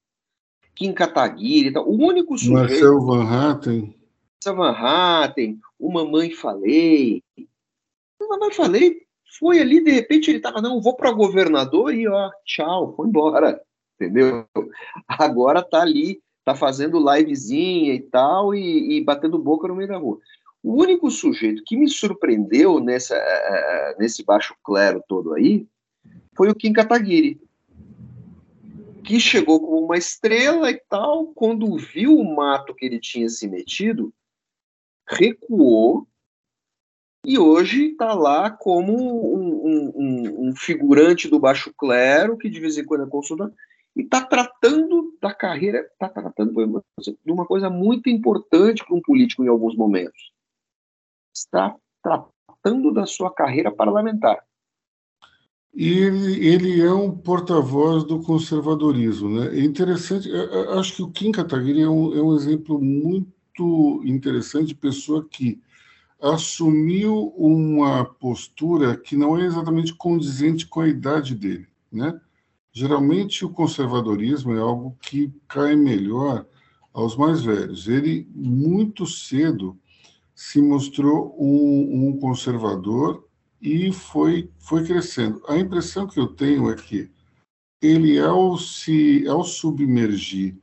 Kim 0.74 0.92
Kataguiri, 0.92 1.70
então, 1.70 1.88
o 1.88 1.94
único 1.94 2.36
sujeito... 2.36 2.62
Marcel 2.62 3.00
Van 3.00 3.24
Hatten. 3.24 3.96
Marcel 4.34 4.56
Van 4.56 4.72
Hatten, 4.72 5.60
o 5.78 5.92
Mamãe 5.92 6.32
Falei. 6.32 7.24
O 8.20 8.28
Mamãe 8.28 8.52
Falei 8.52 9.06
foi 9.38 9.60
ali, 9.60 9.84
de 9.84 9.92
repente 9.92 10.32
ele 10.32 10.38
estava, 10.38 10.64
não, 10.64 10.82
vou 10.82 10.96
para 10.96 11.12
governador 11.12 11.94
e 11.94 12.08
ó, 12.08 12.32
tchau, 12.44 12.96
foi 12.96 13.08
embora 13.08 13.62
entendeu? 14.00 14.46
Agora 15.08 15.62
tá 15.62 15.82
ali, 15.82 16.22
tá 16.46 16.56
fazendo 16.56 17.00
livezinha 17.00 17.94
e 17.94 18.02
tal, 18.02 18.54
e, 18.54 18.98
e 18.98 19.04
batendo 19.04 19.38
boca 19.38 19.68
no 19.68 19.76
meio 19.76 19.90
da 19.90 19.98
rua. 19.98 20.20
O 20.64 20.82
único 20.82 21.10
sujeito 21.10 21.64
que 21.66 21.78
me 21.78 21.90
surpreendeu 21.90 22.80
nessa, 22.80 23.16
uh, 23.16 24.00
nesse 24.00 24.24
baixo 24.24 24.56
clero 24.64 25.04
todo 25.08 25.34
aí 25.34 25.68
foi 26.36 26.50
o 26.50 26.56
Kim 26.56 26.74
Kataguiri, 26.74 27.40
que 29.04 29.20
chegou 29.20 29.60
como 29.60 29.86
uma 29.86 29.98
estrela 29.98 30.70
e 30.70 30.82
tal, 30.90 31.28
quando 31.28 31.78
viu 31.78 32.18
o 32.18 32.36
mato 32.36 32.76
que 32.76 32.86
ele 32.86 33.00
tinha 33.00 33.30
se 33.30 33.48
metido, 33.48 34.14
recuou 35.08 36.08
e 37.26 37.38
hoje 37.38 37.92
está 37.92 38.14
lá 38.14 38.50
como 38.50 38.94
um, 38.94 39.92
um, 39.96 40.48
um, 40.48 40.56
figurante 40.56 41.28
do 41.28 41.40
baixo 41.40 41.74
clero, 41.78 42.38
que 42.38 42.50
de 42.50 42.60
vez 42.60 42.78
em 42.78 42.86
quando 42.86 43.04
é 43.04 43.10
consultado, 43.10 43.54
e 43.98 44.04
está 44.04 44.24
tratando 44.24 45.18
da 45.20 45.34
carreira, 45.34 45.80
está 45.80 46.08
tratando 46.08 46.54
de 46.54 47.32
uma 47.32 47.46
coisa 47.48 47.68
muito 47.68 48.10
importante 48.10 48.86
para 48.86 48.96
um 48.96 49.02
político 49.02 49.44
em 49.44 49.48
alguns 49.48 49.76
momentos. 49.76 50.32
Está 51.36 51.76
tratando 52.04 52.94
da 52.94 53.08
sua 53.08 53.34
carreira 53.34 53.72
parlamentar. 53.72 54.46
E 55.74 55.90
ele, 55.90 56.48
ele 56.48 56.82
é 56.82 56.94
um 56.94 57.16
porta-voz 57.16 58.04
do 58.04 58.22
conservadorismo. 58.22 59.30
Né? 59.30 59.58
É 59.58 59.62
interessante, 59.62 60.30
acho 60.78 60.96
que 60.96 61.02
o 61.02 61.10
Kim 61.10 61.32
Kataguiri 61.32 61.82
é 61.82 61.90
um, 61.90 62.16
é 62.16 62.22
um 62.22 62.36
exemplo 62.36 62.80
muito 62.80 64.04
interessante 64.06 64.68
de 64.68 64.76
pessoa 64.76 65.28
que 65.28 65.60
assumiu 66.22 67.34
uma 67.36 68.06
postura 68.06 68.96
que 68.96 69.16
não 69.16 69.38
é 69.38 69.46
exatamente 69.46 69.94
condizente 69.96 70.68
com 70.68 70.82
a 70.82 70.88
idade 70.88 71.34
dele. 71.34 71.68
Né? 71.92 72.20
Geralmente, 72.78 73.44
o 73.44 73.50
conservadorismo 73.50 74.54
é 74.54 74.60
algo 74.60 74.96
que 75.02 75.34
cai 75.48 75.76
melhor 75.76 76.46
aos 76.94 77.18
mais 77.18 77.42
velhos. 77.42 77.88
Ele, 77.88 78.30
muito 78.36 79.04
cedo, 79.08 79.76
se 80.36 80.62
mostrou 80.62 81.36
um, 81.40 82.10
um 82.10 82.20
conservador 82.20 83.28
e 83.60 83.92
foi, 83.92 84.52
foi 84.60 84.86
crescendo. 84.86 85.42
A 85.48 85.58
impressão 85.58 86.06
que 86.06 86.20
eu 86.20 86.28
tenho 86.28 86.70
é 86.70 86.76
que 86.76 87.10
ele, 87.82 88.20
ao, 88.20 88.56
se, 88.60 89.28
ao 89.28 89.44
submergir, 89.44 90.56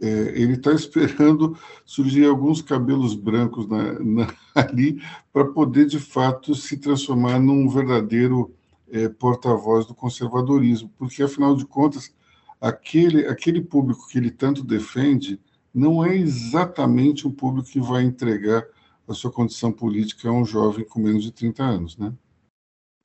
é, 0.00 0.08
ele 0.08 0.54
está 0.54 0.72
esperando 0.72 1.54
surgir 1.84 2.24
alguns 2.24 2.62
cabelos 2.62 3.14
brancos 3.14 3.68
na, 3.68 3.98
na, 3.98 4.34
ali 4.54 5.02
para 5.30 5.44
poder, 5.44 5.84
de 5.84 5.98
fato, 5.98 6.54
se 6.54 6.78
transformar 6.78 7.38
num 7.38 7.68
verdadeiro 7.68 8.54
é, 8.92 9.08
porta-voz 9.08 9.86
do 9.86 9.94
conservadorismo, 9.94 10.92
porque, 10.98 11.22
afinal 11.22 11.56
de 11.56 11.64
contas, 11.64 12.14
aquele, 12.60 13.26
aquele 13.26 13.62
público 13.62 14.06
que 14.06 14.18
ele 14.18 14.30
tanto 14.30 14.62
defende 14.62 15.40
não 15.74 16.04
é 16.04 16.14
exatamente 16.14 17.26
um 17.26 17.32
público 17.32 17.68
que 17.68 17.80
vai 17.80 18.02
entregar 18.02 18.64
a 19.08 19.14
sua 19.14 19.32
condição 19.32 19.72
política 19.72 20.28
a 20.28 20.32
um 20.32 20.44
jovem 20.44 20.84
com 20.84 21.00
menos 21.00 21.24
de 21.24 21.32
30 21.32 21.64
anos, 21.64 21.96
né? 21.96 22.12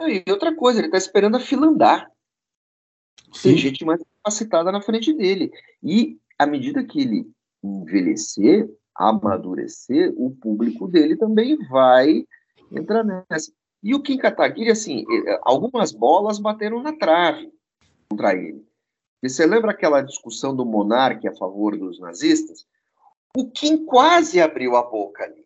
E 0.01 0.24
outra 0.29 0.53
coisa, 0.53 0.79
ele 0.79 0.88
está 0.88 0.98
esperando 0.98 1.38
a 1.38 1.39
fila 1.39 1.67
andar. 1.67 2.12
Sim. 3.34 3.50
Tem 3.50 3.58
gente 3.58 3.86
mais 3.86 4.03
capacitada 4.03 4.72
na 4.72 4.82
frente 4.82 5.13
dele. 5.13 5.51
E, 5.82 6.20
à 6.38 6.46
medida 6.46 6.84
que 6.84 7.01
ele 7.01 7.32
envelhecer, 7.63 8.70
amadurecer, 8.94 10.13
o 10.15 10.32
público 10.32 10.88
dele 10.88 11.15
também 11.15 11.58
vai 11.67 12.25
entrar 12.72 13.03
nessa. 13.03 13.51
E 13.84 13.94
o 13.94 14.02
Kim 14.02 14.18
Kataguiri, 14.18 14.72
assim, 14.72 15.06
eh, 15.10 15.40
algumas 15.44 15.92
bolas 15.92 16.40
bateram 16.40 16.82
na 16.82 16.94
trave 16.94 17.52
contra 18.10 18.34
ele. 18.34 18.66
E 19.22 19.30
você 19.30 19.46
lembra 19.46 19.72
aquela 19.72 20.02
discussão 20.02 20.56
do 20.56 20.66
monarca 20.66 21.30
a 21.30 21.36
favor 21.36 21.78
dos 21.78 22.00
nazistas? 22.00 22.66
O 23.36 23.50
Kim 23.50 23.86
quase 23.86 24.42
abriu 24.42 24.76
a 24.76 24.84
boca 24.84 25.24
ali. 25.24 25.46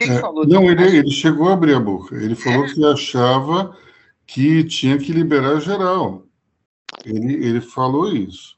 É, 0.00 0.20
não, 0.46 0.64
ele, 0.70 0.98
ele, 0.98 1.10
chegou 1.10 1.48
a 1.48 1.54
abrir 1.54 1.74
a 1.74 1.80
boca. 1.80 2.14
Ele 2.16 2.34
falou 2.34 2.64
é. 2.64 2.72
que 2.72 2.84
achava 2.84 3.76
que 4.26 4.64
tinha 4.64 4.98
que 4.98 5.12
liberar 5.12 5.60
geral. 5.60 6.26
Ele, 7.04 7.34
ele 7.34 7.60
falou 7.60 8.12
isso. 8.12 8.56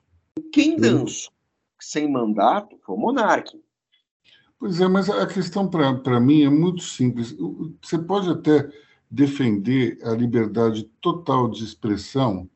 Quem 0.53 0.77
dançou, 0.77 1.33
sem 1.81 2.11
mandato 2.11 2.77
foi 2.85 2.95
o 2.95 2.99
monarca. 2.99 3.53
Pois 4.59 4.81
é, 4.81 4.89
mas 4.89 5.11
a 5.11 5.27
questão 5.27 5.69
para 5.69 6.19
mim 6.19 6.43
é 6.43 6.49
muito 6.49 6.83
simples. 6.83 7.37
Você 7.83 7.99
pode 7.99 8.31
até 8.31 8.71
defender 9.11 9.99
a 10.03 10.11
liberdade 10.11 10.85
total 11.01 11.49
de 11.51 11.63
expressão, 11.63 12.49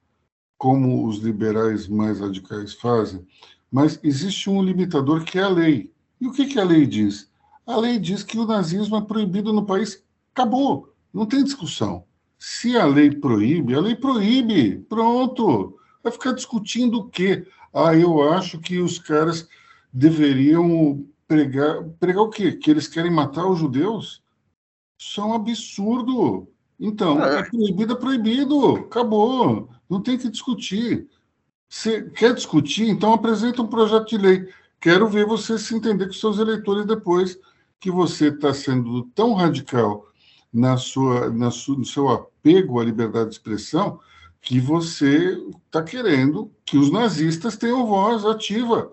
como 0.57 1.07
os 1.07 1.19
liberais 1.19 1.87
mais 1.89 2.21
radicais 2.21 2.75
fazem, 2.75 3.27
mas 3.71 4.01
existe 4.03 4.51
um 4.51 4.63
limitador 4.63 5.25
que 5.25 5.39
é 5.39 5.43
a 5.43 5.49
lei. 5.49 5.93
E 6.21 6.27
o 6.27 6.33
que, 6.33 6.47
que 6.47 6.59
a 6.59 6.65
lei 6.65 6.87
diz? 6.87 7.31
A 7.67 7.77
lei 7.77 7.99
diz 7.99 8.23
que 8.23 8.39
o 8.39 8.47
nazismo 8.47 8.97
é 8.97 9.01
proibido 9.01 9.53
no 9.53 9.65
país. 9.65 10.03
Acabou, 10.35 10.93
não 11.13 11.27
tem 11.27 11.45
discussão. 11.45 12.05
Se 12.39 12.77
a 12.77 12.87
lei 12.87 13.11
proíbe, 13.11 13.75
a 13.75 13.81
lei 13.81 13.95
proíbe. 13.95 14.79
Pronto. 14.89 15.79
Vai 16.03 16.13
ficar 16.13 16.33
discutindo 16.33 16.99
o 16.99 17.09
quê? 17.09 17.47
Ah, 17.73 17.95
eu 17.95 18.23
acho 18.33 18.59
que 18.59 18.79
os 18.79 18.99
caras 18.99 19.49
deveriam 19.93 21.07
pregar. 21.31 21.85
Pregar 22.01 22.23
o 22.25 22.29
quê? 22.29 22.53
Que 22.53 22.73
eles 22.73 22.89
querem 22.89 23.11
matar 23.11 23.47
os 23.47 23.61
judeus? 23.61 24.21
Isso 24.99 25.21
é 25.21 25.25
um 25.25 25.35
absurdo. 25.35 26.49
Então, 26.79 27.25
é, 27.25 27.39
é 27.39 27.43
proibido, 27.45 27.93
é 27.93 27.97
proibido. 27.97 28.77
Acabou. 28.77 29.71
Não 29.89 30.03
tem 30.03 30.19
que 30.19 30.29
discutir. 30.29 31.09
Você 31.69 32.03
quer 32.11 32.35
discutir? 32.35 32.89
Então 32.89 33.13
apresenta 33.13 33.63
um 33.63 33.67
projeto 33.69 34.09
de 34.09 34.19
lei. 34.19 34.49
Quero 34.81 35.07
ver 35.07 35.25
você 35.25 35.57
se 35.57 35.75
entender 35.75 36.07
com 36.07 36.13
seus 36.13 36.39
eleitores 36.39 36.85
depois 36.85 37.39
que 37.79 37.91
você 37.91 38.29
está 38.29 38.53
sendo 38.53 39.05
tão 39.15 39.35
radical 39.35 40.07
na 40.53 40.77
sua, 40.77 41.31
na 41.31 41.51
sua, 41.51 41.77
no 41.77 41.85
seu 41.85 42.09
apego 42.09 42.81
à 42.81 42.85
liberdade 42.85 43.31
de 43.31 43.37
expressão 43.37 44.01
que 44.43 44.59
você 44.59 45.39
está 45.65 45.83
querendo 45.83 46.51
que 46.65 46.77
os 46.77 46.91
nazistas 46.91 47.57
tenham 47.57 47.87
voz 47.87 48.25
ativa. 48.25 48.91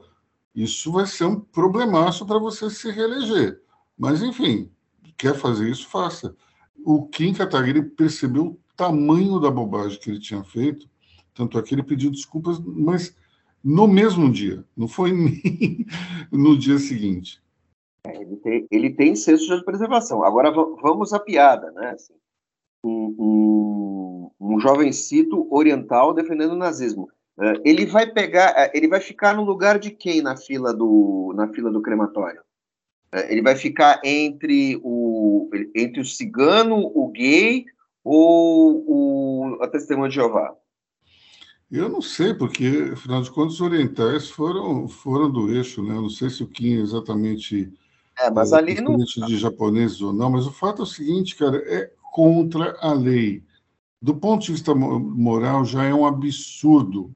Isso 0.58 0.92
vai 0.92 1.06
ser 1.06 1.26
um 1.26 1.40
problemaço 1.40 2.26
para 2.26 2.40
você 2.40 2.68
se 2.68 2.90
reeleger. 2.90 3.62
Mas, 3.96 4.24
enfim, 4.24 4.72
quer 5.16 5.36
fazer 5.36 5.70
isso, 5.70 5.88
faça. 5.88 6.36
O 6.84 7.06
Kim 7.06 7.32
Kataguiri 7.32 7.84
percebeu 7.84 8.46
o 8.48 8.60
tamanho 8.76 9.40
da 9.40 9.52
bobagem 9.52 10.00
que 10.00 10.10
ele 10.10 10.20
tinha 10.20 10.44
feito, 10.44 10.90
tanto 11.36 11.60
é 11.60 11.62
que 11.62 11.76
ele 11.76 11.84
pediu 11.84 12.10
desculpas, 12.10 12.60
mas 12.60 13.16
no 13.64 13.88
mesmo 13.88 14.32
dia, 14.32 14.66
não 14.76 14.88
foi 14.88 15.12
nem 15.14 15.86
no 16.32 16.58
dia 16.58 16.80
seguinte. 16.80 17.40
É, 18.08 18.20
ele, 18.20 18.38
tem, 18.38 18.68
ele 18.72 18.90
tem 18.90 19.16
senso 19.16 19.56
de 19.56 19.64
preservação. 19.64 20.24
Agora 20.24 20.50
vamos 20.50 21.14
à 21.14 21.20
piada, 21.20 21.70
né? 21.70 21.92
Assim, 21.92 22.16
um, 22.84 23.16
um, 24.40 24.54
um 24.56 24.60
jovencito 24.60 25.48
oriental 25.54 26.16
defendendo 26.16 26.54
o 26.54 26.58
nazismo. 26.58 27.12
Uh, 27.38 27.62
ele 27.64 27.86
vai 27.86 28.08
pegar, 28.08 28.52
uh, 28.52 28.72
ele 28.74 28.88
vai 28.88 29.00
ficar 29.00 29.36
no 29.36 29.44
lugar 29.44 29.78
de 29.78 29.92
quem 29.92 30.22
na 30.22 30.36
fila 30.36 30.74
do, 30.74 31.34
na 31.36 31.48
fila 31.50 31.72
do 31.72 31.82
crematório? 31.82 32.42
Uh, 33.14 33.30
ele 33.30 33.42
vai 33.42 33.56
ficar 33.56 34.02
entre 34.04 34.80
o, 34.84 35.50
entre 35.76 36.02
o 36.02 36.06
cigano, 36.06 36.78
o 36.78 37.10
gay 37.10 37.66
ou 38.04 38.84
o, 38.88 39.64
a 39.64 39.68
testemunha 39.68 40.10
de 40.10 40.16
Jeová? 40.16 40.56
Eu 41.70 41.90
não 41.90 42.02
sei, 42.02 42.34
porque, 42.34 42.92
afinal 42.94 43.22
de 43.22 43.30
contas, 43.30 43.56
os 43.56 43.62
orientais 43.62 44.30
foram, 44.30 44.88
foram 44.88 45.30
do 45.30 45.54
eixo, 45.54 45.84
né? 45.84 45.96
Eu 45.96 46.04
não 46.04 46.10
sei 46.10 46.30
se 46.30 46.42
o 46.42 46.48
Kim 46.48 46.80
exatamente 46.80 47.72
é, 48.18 48.32
mas 48.32 48.52
é, 48.52 48.56
ali 48.56 48.82
não. 48.82 48.98
de 48.98 49.38
japoneses 49.38 50.02
ou 50.02 50.12
não, 50.12 50.32
mas 50.32 50.48
o 50.48 50.52
fato 50.52 50.82
é 50.82 50.84
o 50.84 50.88
seguinte, 50.88 51.36
cara, 51.36 51.58
é 51.58 51.92
contra 52.12 52.76
a 52.82 52.92
lei. 52.94 53.44
Do 54.02 54.16
ponto 54.16 54.46
de 54.46 54.52
vista 54.52 54.74
moral, 54.74 55.64
já 55.66 55.84
é 55.84 55.94
um 55.94 56.06
absurdo. 56.06 57.12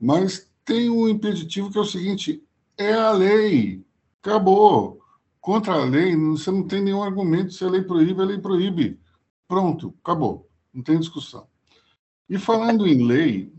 Mas 0.00 0.50
tem 0.64 0.88
um 0.88 1.08
impeditivo 1.08 1.70
que 1.70 1.76
é 1.76 1.80
o 1.80 1.84
seguinte: 1.84 2.42
é 2.76 2.94
a 2.94 3.12
lei. 3.12 3.84
Acabou. 4.22 5.00
Contra 5.40 5.74
a 5.74 5.84
lei, 5.84 6.16
você 6.16 6.50
não 6.50 6.66
tem 6.66 6.82
nenhum 6.82 7.02
argumento. 7.02 7.52
Se 7.52 7.64
a 7.64 7.68
lei 7.68 7.82
proíbe, 7.82 8.20
a 8.20 8.24
lei 8.24 8.38
proíbe. 8.38 8.98
Pronto, 9.46 9.94
acabou. 10.02 10.48
Não 10.72 10.82
tem 10.82 10.98
discussão. 10.98 11.46
E 12.28 12.38
falando 12.38 12.86
em 12.86 13.06
lei, 13.06 13.52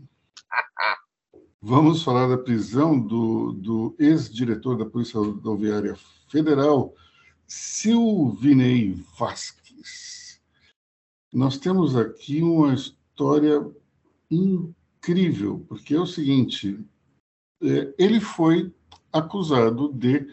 vamos 1.60 2.02
falar 2.02 2.28
da 2.28 2.38
prisão 2.38 2.98
do, 2.98 3.52
do 3.52 3.94
ex-diretor 3.98 4.78
da 4.78 4.86
Polícia 4.86 5.18
Rodoviária 5.18 5.96
Federal, 6.28 6.94
Silvinei 7.46 8.94
Vasques. 9.18 10.40
Nós 11.32 11.58
temos 11.58 11.96
aqui 11.96 12.42
uma 12.42 12.72
história 12.72 13.70
incrível, 14.30 14.74
porque 15.68 15.94
é 15.94 16.00
o 16.00 16.06
seguinte: 16.06 16.78
é, 17.62 17.94
ele 17.98 18.20
foi 18.20 18.72
acusado 19.12 19.92
de 19.92 20.26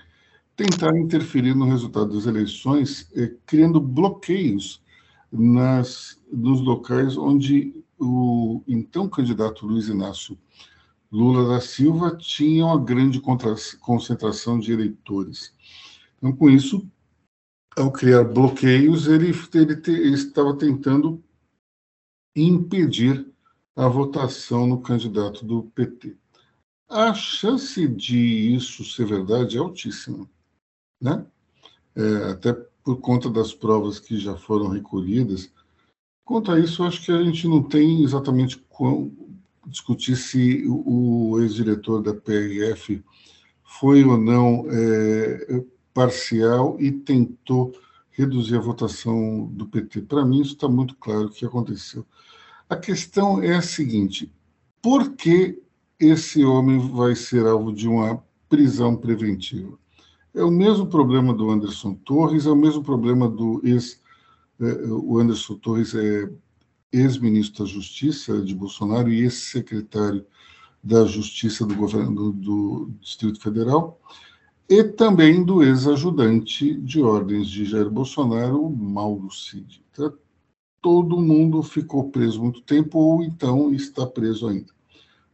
tentar 0.56 0.96
interferir 0.98 1.56
no 1.56 1.66
resultado 1.66 2.14
das 2.14 2.26
eleições, 2.26 3.10
é, 3.16 3.34
criando 3.46 3.80
bloqueios 3.80 4.82
nas, 5.32 6.20
nos 6.32 6.62
locais 6.62 7.18
onde 7.18 7.74
o 7.98 8.62
então 8.68 9.10
candidato 9.10 9.66
Luiz 9.66 9.88
Inácio 9.90 10.38
Lula 11.12 11.48
da 11.50 11.60
Silva 11.60 12.16
tinha 12.16 12.66
uma 12.66 12.80
grande 12.80 13.20
concentração 13.80 14.60
de 14.60 14.72
eleitores. 14.72 15.54
Então, 16.18 16.32
com 16.32 16.50
isso, 16.50 16.88
ao 17.76 17.92
criar 17.92 18.24
bloqueios, 18.26 19.08
ele, 19.08 19.32
ele, 19.54 19.76
te, 19.76 19.92
ele 19.92 20.14
estava 20.14 20.56
tentando 20.56 21.24
impedir 22.36 23.26
a 23.80 23.88
votação 23.88 24.68
no 24.68 24.82
candidato 24.82 25.46
do 25.46 25.63
PT. 25.74 26.18
A 26.89 27.13
chance 27.13 27.88
de 27.88 28.54
isso 28.54 28.84
ser 28.84 29.06
verdade 29.06 29.56
é 29.56 29.60
altíssima, 29.60 30.30
né? 31.00 31.26
É, 31.96 32.32
até 32.32 32.52
por 32.84 32.98
conta 32.98 33.30
das 33.30 33.54
provas 33.54 33.98
que 33.98 34.18
já 34.18 34.36
foram 34.36 34.68
recolhidas. 34.68 35.50
Quanto 36.26 36.52
a 36.52 36.60
isso, 36.60 36.84
acho 36.84 37.06
que 37.06 37.12
a 37.12 37.24
gente 37.24 37.48
não 37.48 37.63
tem 37.63 38.04
exatamente 38.04 38.58
como 38.68 39.15
discutir 39.65 40.18
se 40.18 40.65
o 40.68 41.39
ex-diretor 41.39 42.02
da 42.02 42.13
PRF 42.13 43.02
foi 43.63 44.04
ou 44.04 44.18
não 44.18 44.65
é, 44.70 45.63
parcial 45.94 46.76
e 46.82 46.92
tentou 46.92 47.72
reduzir 48.10 48.58
a 48.58 48.62
votação 48.62 49.46
do 49.54 49.65
PT. 49.68 50.02
Para 50.02 50.26
mim, 50.26 50.42
isso 50.42 50.54
está 50.54 50.68
muito 50.68 50.98
claro 50.98 51.28
o 51.28 51.32
que 51.32 51.46
aconteceu. 51.46 52.06
A 52.70 52.78
questão 52.78 53.42
é 53.42 53.56
a 53.56 53.62
seguinte: 53.64 54.32
por 54.80 55.16
que 55.16 55.60
esse 56.00 56.46
homem 56.46 56.78
vai 56.78 57.16
ser 57.16 57.48
alvo 57.48 57.74
de 57.74 57.88
uma 57.88 58.24
prisão 58.48 58.96
preventiva? 58.96 59.78
É 60.36 60.44
o 60.44 60.52
mesmo 60.52 60.86
problema 60.86 61.34
do 61.34 61.50
Anderson 61.50 61.96
Torres, 61.96 62.46
é 62.46 62.52
o 62.52 62.56
mesmo 62.56 62.84
problema 62.84 63.28
do 63.28 63.60
ex. 63.64 64.00
É, 64.60 64.88
o 64.88 65.18
Anderson 65.18 65.56
Torres 65.56 65.96
é 65.96 66.30
ex-ministro 66.92 67.64
da 67.64 67.70
Justiça 67.70 68.40
de 68.42 68.54
Bolsonaro 68.54 69.10
e 69.10 69.22
ex-secretário 69.22 70.26
da 70.84 71.06
Justiça 71.06 71.66
do 71.66 71.76
governo 71.76 72.32
do 72.32 72.92
Distrito 73.02 73.42
Federal 73.42 74.00
e 74.70 74.84
também 74.84 75.44
do 75.44 75.64
ex-ajudante 75.64 76.76
de 76.76 77.02
ordens 77.02 77.48
de 77.48 77.66
Jair 77.66 77.90
Bolsonaro, 77.90 78.70
Mauro 78.70 79.32
Cid. 79.32 79.84
Então, 79.92 80.14
todo 80.82 81.22
mundo 81.22 81.62
ficou 81.63 82.10
preso 82.10 82.42
muito 82.42 82.62
tempo 82.62 82.98
ou 82.98 83.24
então 83.24 83.74
está 83.74 84.06
preso 84.06 84.48
ainda. 84.48 84.74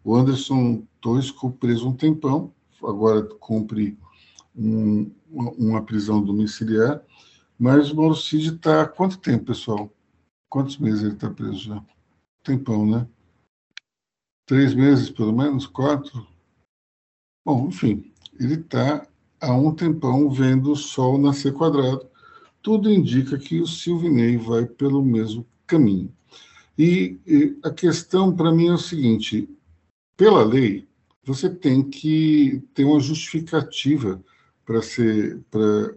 O 0.03 0.15
Anderson 0.15 0.83
Torres 1.01 1.29
ficou 1.29 1.51
preso 1.51 1.89
um 1.89 1.95
tempão, 1.95 2.53
agora 2.83 3.23
cumpre 3.23 3.97
um, 4.55 5.11
uma 5.29 5.83
prisão 5.83 6.21
domiciliar, 6.23 7.01
mas 7.57 7.91
o 7.91 7.95
Mauro 7.95 8.15
Cid 8.15 8.55
está 8.55 8.81
há 8.83 8.87
quanto 8.87 9.17
tempo, 9.17 9.45
pessoal? 9.45 9.91
Quantos 10.49 10.77
meses 10.77 11.03
ele 11.03 11.13
está 11.13 11.29
preso 11.29 11.57
já? 11.57 11.83
Tempão, 12.43 12.85
né? 12.85 13.07
Três 14.45 14.73
meses, 14.73 15.09
pelo 15.09 15.35
menos? 15.35 15.65
Quatro? 15.65 16.27
Bom, 17.43 17.67
enfim, 17.67 18.13
ele 18.39 18.55
está 18.55 19.07
há 19.39 19.53
um 19.53 19.73
tempão 19.73 20.29
vendo 20.29 20.71
o 20.71 20.75
Sol 20.75 21.17
nascer 21.17 21.53
quadrado. 21.53 22.07
Tudo 22.65 22.91
indica 22.91 23.37
que 23.37 23.61
o 23.61 23.67
Silvinei 23.67 24.37
vai 24.37 24.65
pelo 24.65 25.05
mesmo 25.05 25.45
caminho. 25.67 26.11
E, 26.75 27.19
e 27.23 27.55
a 27.63 27.69
questão 27.69 28.35
para 28.35 28.51
mim 28.51 28.69
é 28.69 28.73
o 28.73 28.77
seguinte: 28.79 29.47
pela 30.17 30.43
lei, 30.43 30.87
você 31.23 31.47
tem 31.47 31.87
que 31.87 32.63
ter 32.73 32.83
uma 32.83 32.99
justificativa 32.99 34.19
para 34.65 34.81
ser 34.81 35.43
para 35.51 35.93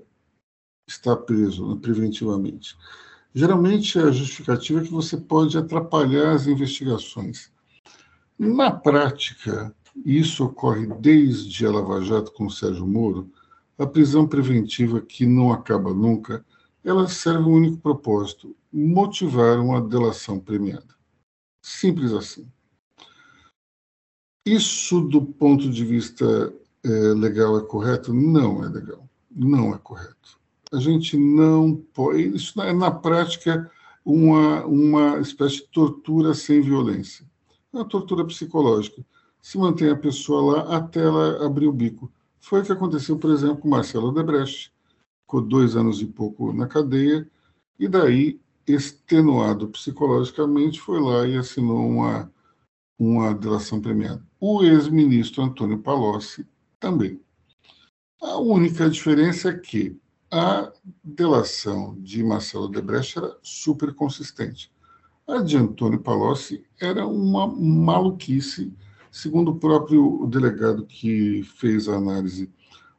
estar 0.87 1.17
preso 1.17 1.75
né, 1.75 1.79
preventivamente. 1.81 2.77
Geralmente 3.35 3.99
a 3.99 4.11
justificativa 4.11 4.81
é 4.81 4.85
que 4.85 4.91
você 4.91 5.17
pode 5.17 5.57
atrapalhar 5.57 6.33
as 6.33 6.47
investigações. 6.47 7.51
Na 8.39 8.71
prática, 8.71 9.75
isso 10.05 10.45
ocorre 10.45 10.87
desde 11.01 11.65
a 11.65 11.71
Lava 11.71 12.03
Jato 12.03 12.31
com 12.33 12.45
o 12.45 12.51
Sérgio 12.51 12.87
Moro, 12.87 13.33
a 13.79 13.87
prisão 13.87 14.29
preventiva 14.29 15.01
que 15.01 15.25
não 15.25 15.51
acaba 15.51 15.95
nunca, 15.95 16.45
ela 16.85 17.09
serve 17.09 17.45
um 17.45 17.55
único 17.55 17.79
propósito: 17.79 18.57
motivar 18.73 19.59
uma 19.59 19.81
delação 19.81 20.39
premiada. 20.39 20.95
Simples 21.63 22.13
assim. 22.13 22.51
Isso, 24.47 25.03
do 25.03 25.23
ponto 25.23 25.69
de 25.71 25.85
vista 25.85 26.53
é 26.83 26.89
legal, 27.15 27.59
é 27.59 27.63
correto? 27.63 28.15
Não 28.15 28.65
é 28.65 28.69
legal. 28.69 29.07
Não 29.31 29.75
é 29.75 29.79
correto. 29.79 30.39
A 30.73 30.79
gente 30.79 31.17
não 31.17 31.75
pode. 31.93 32.35
Isso 32.35 32.61
é, 32.63 32.73
na 32.73 32.91
prática, 32.91 33.71
uma, 34.05 34.65
uma 34.65 35.19
espécie 35.19 35.57
de 35.57 35.69
tortura 35.69 36.33
sem 36.33 36.63
violência. 36.63 37.27
É 37.73 37.77
uma 37.77 37.85
tortura 37.85 38.25
psicológica. 38.25 39.05
Se 39.43 39.59
mantém 39.59 39.91
a 39.91 39.97
pessoa 39.97 40.57
lá 40.57 40.77
até 40.77 41.01
ela 41.05 41.45
abrir 41.45 41.67
o 41.67 41.73
bico. 41.73 42.11
Foi 42.41 42.61
o 42.61 42.65
que 42.65 42.73
aconteceu, 42.73 43.19
por 43.19 43.31
exemplo, 43.31 43.59
com 43.59 43.69
Marcelo 43.69 44.13
Debrecht. 44.13 44.73
Ficou 45.29 45.43
dois 45.43 45.77
anos 45.77 46.01
e 46.01 46.07
pouco 46.07 46.55
na 46.55 46.67
cadeia, 46.67 47.31
e 47.79 47.87
daí, 47.87 48.41
extenuado 48.67 49.69
psicologicamente, 49.69 50.81
foi 50.81 50.99
lá 50.99 51.29
e 51.29 51.37
assinou 51.37 51.87
uma, 51.87 52.33
uma 52.99 53.35
delação 53.35 53.79
premiada. 53.79 54.27
O 54.41 54.65
ex-ministro 54.65 55.43
Antônio 55.43 55.81
Palocci 55.81 56.47
também. 56.81 57.21
A 58.23 58.39
única 58.39 58.89
diferença 58.89 59.51
é 59.51 59.59
que 59.59 60.01
a 60.31 60.73
delação 61.05 61.95
de 62.01 62.25
Marcelo 62.25 62.67
Debrecht 62.67 63.19
era 63.19 63.37
super 63.43 63.93
consistente. 63.93 64.73
A 65.27 65.43
de 65.43 65.59
Antônio 65.59 66.01
Palocci 66.01 66.65
era 66.81 67.07
uma 67.07 67.47
maluquice, 67.47 68.73
segundo 69.11 69.51
o 69.51 69.59
próprio 69.59 70.27
delegado 70.27 70.87
que 70.87 71.43
fez 71.43 71.87
a 71.87 71.97
análise 71.97 72.51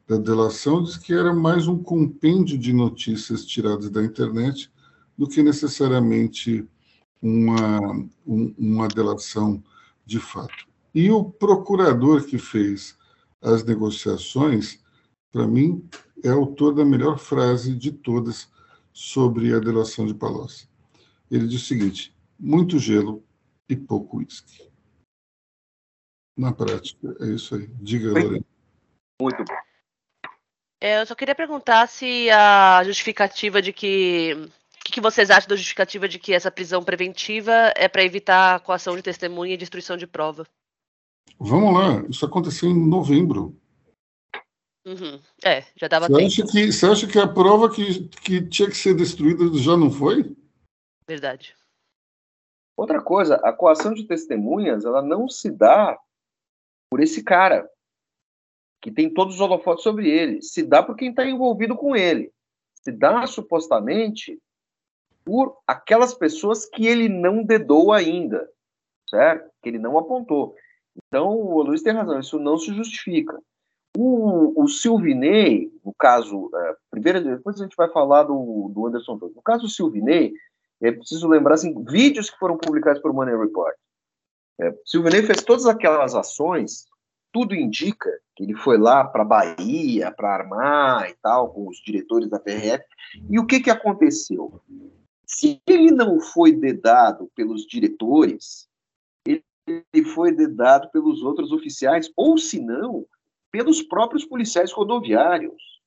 da 0.10 0.18
delação, 0.18 0.82
diz 0.82 0.98
que 0.98 1.14
era 1.14 1.32
mais 1.32 1.68
um 1.68 1.84
compêndio 1.84 2.58
de 2.58 2.74
notícias 2.74 3.46
tiradas 3.46 3.92
da 3.92 4.04
internet 4.04 4.72
do 5.16 5.28
que 5.28 5.44
necessariamente 5.44 6.68
uma, 7.22 7.80
um, 8.26 8.56
uma 8.58 8.88
delação 8.88 9.64
de 10.04 10.20
fato. 10.20 10.68
E 10.96 11.12
o 11.12 11.24
procurador 11.24 12.26
que 12.26 12.40
fez 12.40 12.98
as 13.40 13.64
negociações, 13.64 14.84
para 15.32 15.48
mim, 15.48 15.88
é 16.24 16.30
autor 16.30 16.74
da 16.74 16.84
melhor 16.84 17.20
frase 17.20 17.76
de 17.76 17.92
todas 17.92 18.50
sobre 18.92 19.54
a 19.54 19.60
delação 19.60 20.08
de 20.08 20.16
Palocci. 20.16 20.68
Ele 21.30 21.48
diz 21.48 21.62
o 21.62 21.66
seguinte: 21.66 22.18
muito 22.40 22.80
gelo 22.80 23.24
e 23.70 23.76
pouco 23.76 24.18
uísque. 24.18 24.68
Na 26.36 26.52
prática, 26.52 27.16
é 27.20 27.28
isso 27.28 27.54
aí. 27.54 27.68
Diga, 27.80 28.08
Lorena. 28.08 28.46
Muito 29.22 29.44
bom. 29.44 29.69
É, 30.82 31.02
eu 31.02 31.06
só 31.06 31.14
queria 31.14 31.36
perguntar 31.36 31.88
se 31.88 32.30
a 32.30 32.84
justificativa 32.84 33.62
de 33.62 33.74
que. 33.74 34.34
O 34.34 34.84
que, 34.90 34.94
que 34.94 35.02
vocês 35.02 35.30
acham 35.30 35.50
da 35.50 35.56
justificativa 35.56 36.08
de 36.08 36.18
que 36.18 36.34
essa 36.34 36.50
prisão 36.50 36.84
preventiva 36.84 37.52
é 37.76 37.88
para 37.88 38.04
evitar 38.04 38.56
a 38.56 38.60
coação 38.60 38.96
de 38.96 39.04
testemunha 39.04 39.54
e 39.54 39.58
destruição 39.58 39.98
de 39.98 40.08
prova? 40.08 40.48
Vamos 41.38 41.74
lá, 41.74 42.08
isso 42.10 42.26
aconteceu 42.26 42.70
em 42.70 42.88
novembro. 42.88 43.56
Uhum. 44.86 45.22
É, 45.44 45.64
já 45.76 45.88
dava 45.88 46.08
você 46.08 46.14
tempo. 46.14 46.28
Acha 46.28 46.46
que, 46.52 46.72
você 46.72 46.86
acha 46.88 47.08
que 47.08 47.20
a 47.20 47.28
prova 47.28 47.70
que, 47.70 48.08
que 48.08 48.42
tinha 48.48 48.68
que 48.70 48.78
ser 48.78 48.96
destruída 48.96 49.56
já 49.58 49.78
não 49.78 49.92
foi? 49.92 50.36
Verdade. 51.08 51.56
Outra 52.76 53.02
coisa, 53.02 53.36
a 53.44 53.52
coação 53.54 53.94
de 53.94 54.06
testemunhas, 54.06 54.86
ela 54.86 55.02
não 55.02 55.28
se 55.28 55.52
dá 55.52 56.00
por 56.90 57.02
esse 57.02 57.24
cara, 57.24 57.70
que 58.82 58.92
tem 58.92 59.14
todos 59.14 59.36
os 59.36 59.42
holofotes 59.42 59.84
sobre 59.84 60.10
ele. 60.10 60.42
Se 60.42 60.64
dá 60.64 60.82
por 60.82 60.96
quem 60.96 61.10
está 61.10 61.26
envolvido 61.26 61.76
com 61.76 61.96
ele. 61.96 62.32
Se 62.84 62.92
dá, 62.92 63.26
supostamente, 63.28 64.40
por 65.26 65.58
aquelas 65.68 66.14
pessoas 66.14 66.66
que 66.66 66.88
ele 66.88 67.10
não 67.10 67.44
dedou 67.44 67.92
ainda, 67.92 68.50
certo? 69.10 69.50
Que 69.62 69.70
ele 69.70 69.80
não 69.80 69.98
apontou. 69.98 70.56
Então, 71.08 71.30
o 71.30 71.62
Luiz 71.62 71.82
tem 71.82 71.94
razão, 71.94 72.20
isso 72.20 72.40
não 72.40 72.58
se 72.58 72.74
justifica. 72.74 73.40
O, 73.98 74.64
o 74.64 74.68
Silvinei, 74.68 75.72
no 75.84 75.94
caso, 75.94 76.50
é, 76.54 76.76
primeiro, 76.92 77.24
depois 77.24 77.60
a 77.60 77.64
gente 77.64 77.76
vai 77.76 77.90
falar 77.90 78.24
do, 78.24 78.70
do 78.74 78.88
Anderson 78.88 79.18
Torres. 79.18 79.36
No 79.36 79.42
caso 79.42 79.64
do 79.64 79.70
Silvinei, 79.70 80.34
é 80.82 80.92
preciso 80.92 81.28
lembrar 81.28 81.56
assim, 81.56 81.84
vídeos 81.84 82.30
que 82.30 82.38
foram 82.38 82.58
publicados 82.58 83.02
por 83.02 83.14
Money 83.14 83.36
Report. 83.36 83.76
É, 84.62 84.74
Silvinei 84.86 85.24
fez 85.24 85.44
todas 85.44 85.66
aquelas 85.66 86.16
ações, 86.16 86.86
tudo 87.32 87.56
indica 87.56 88.10
que 88.36 88.44
ele 88.44 88.56
foi 88.56 88.78
lá 88.78 89.04
para 89.04 89.24
Bahia 89.24 90.12
para 90.12 90.34
armar 90.34 91.10
e 91.10 91.16
tal, 91.22 91.54
com 91.54 91.68
os 91.68 91.78
diretores 91.78 92.30
da 92.30 92.40
PRF. 92.40 92.84
E 93.30 93.40
o 93.40 93.46
que, 93.46 93.60
que 93.60 93.70
aconteceu? 93.70 94.62
Se 95.26 95.62
ele 95.68 95.92
não 95.92 96.20
foi 96.20 96.52
dedado 96.52 97.30
pelos 97.36 97.66
diretores, 97.66 98.68
ele 99.26 100.06
foi 100.14 100.32
dedado 100.32 100.90
pelos 100.90 101.22
outros 101.22 101.52
oficiais, 101.52 102.12
ou 102.16 102.38
se 102.38 102.60
não, 102.60 103.06
pelos 103.52 103.82
próprios 103.82 104.26
policiais 104.26 104.72
rodoviários. 104.72 105.82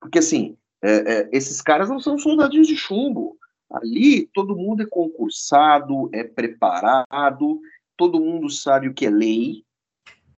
Porque, 0.00 0.18
assim, 0.18 0.56
é, 0.82 1.20
é, 1.20 1.28
esses 1.32 1.62
caras 1.62 1.88
não 1.88 2.00
são 2.00 2.18
soldadinhos 2.18 2.66
de 2.66 2.76
chumbo. 2.76 3.38
Ali, 3.70 4.26
todo 4.34 4.56
mundo 4.56 4.82
é 4.82 4.86
concursado, 4.86 6.10
é 6.12 6.24
preparado, 6.24 7.60
todo 8.02 8.20
mundo 8.20 8.50
sabe 8.50 8.88
o 8.88 8.94
que 8.94 9.06
é 9.06 9.10
lei 9.10 9.64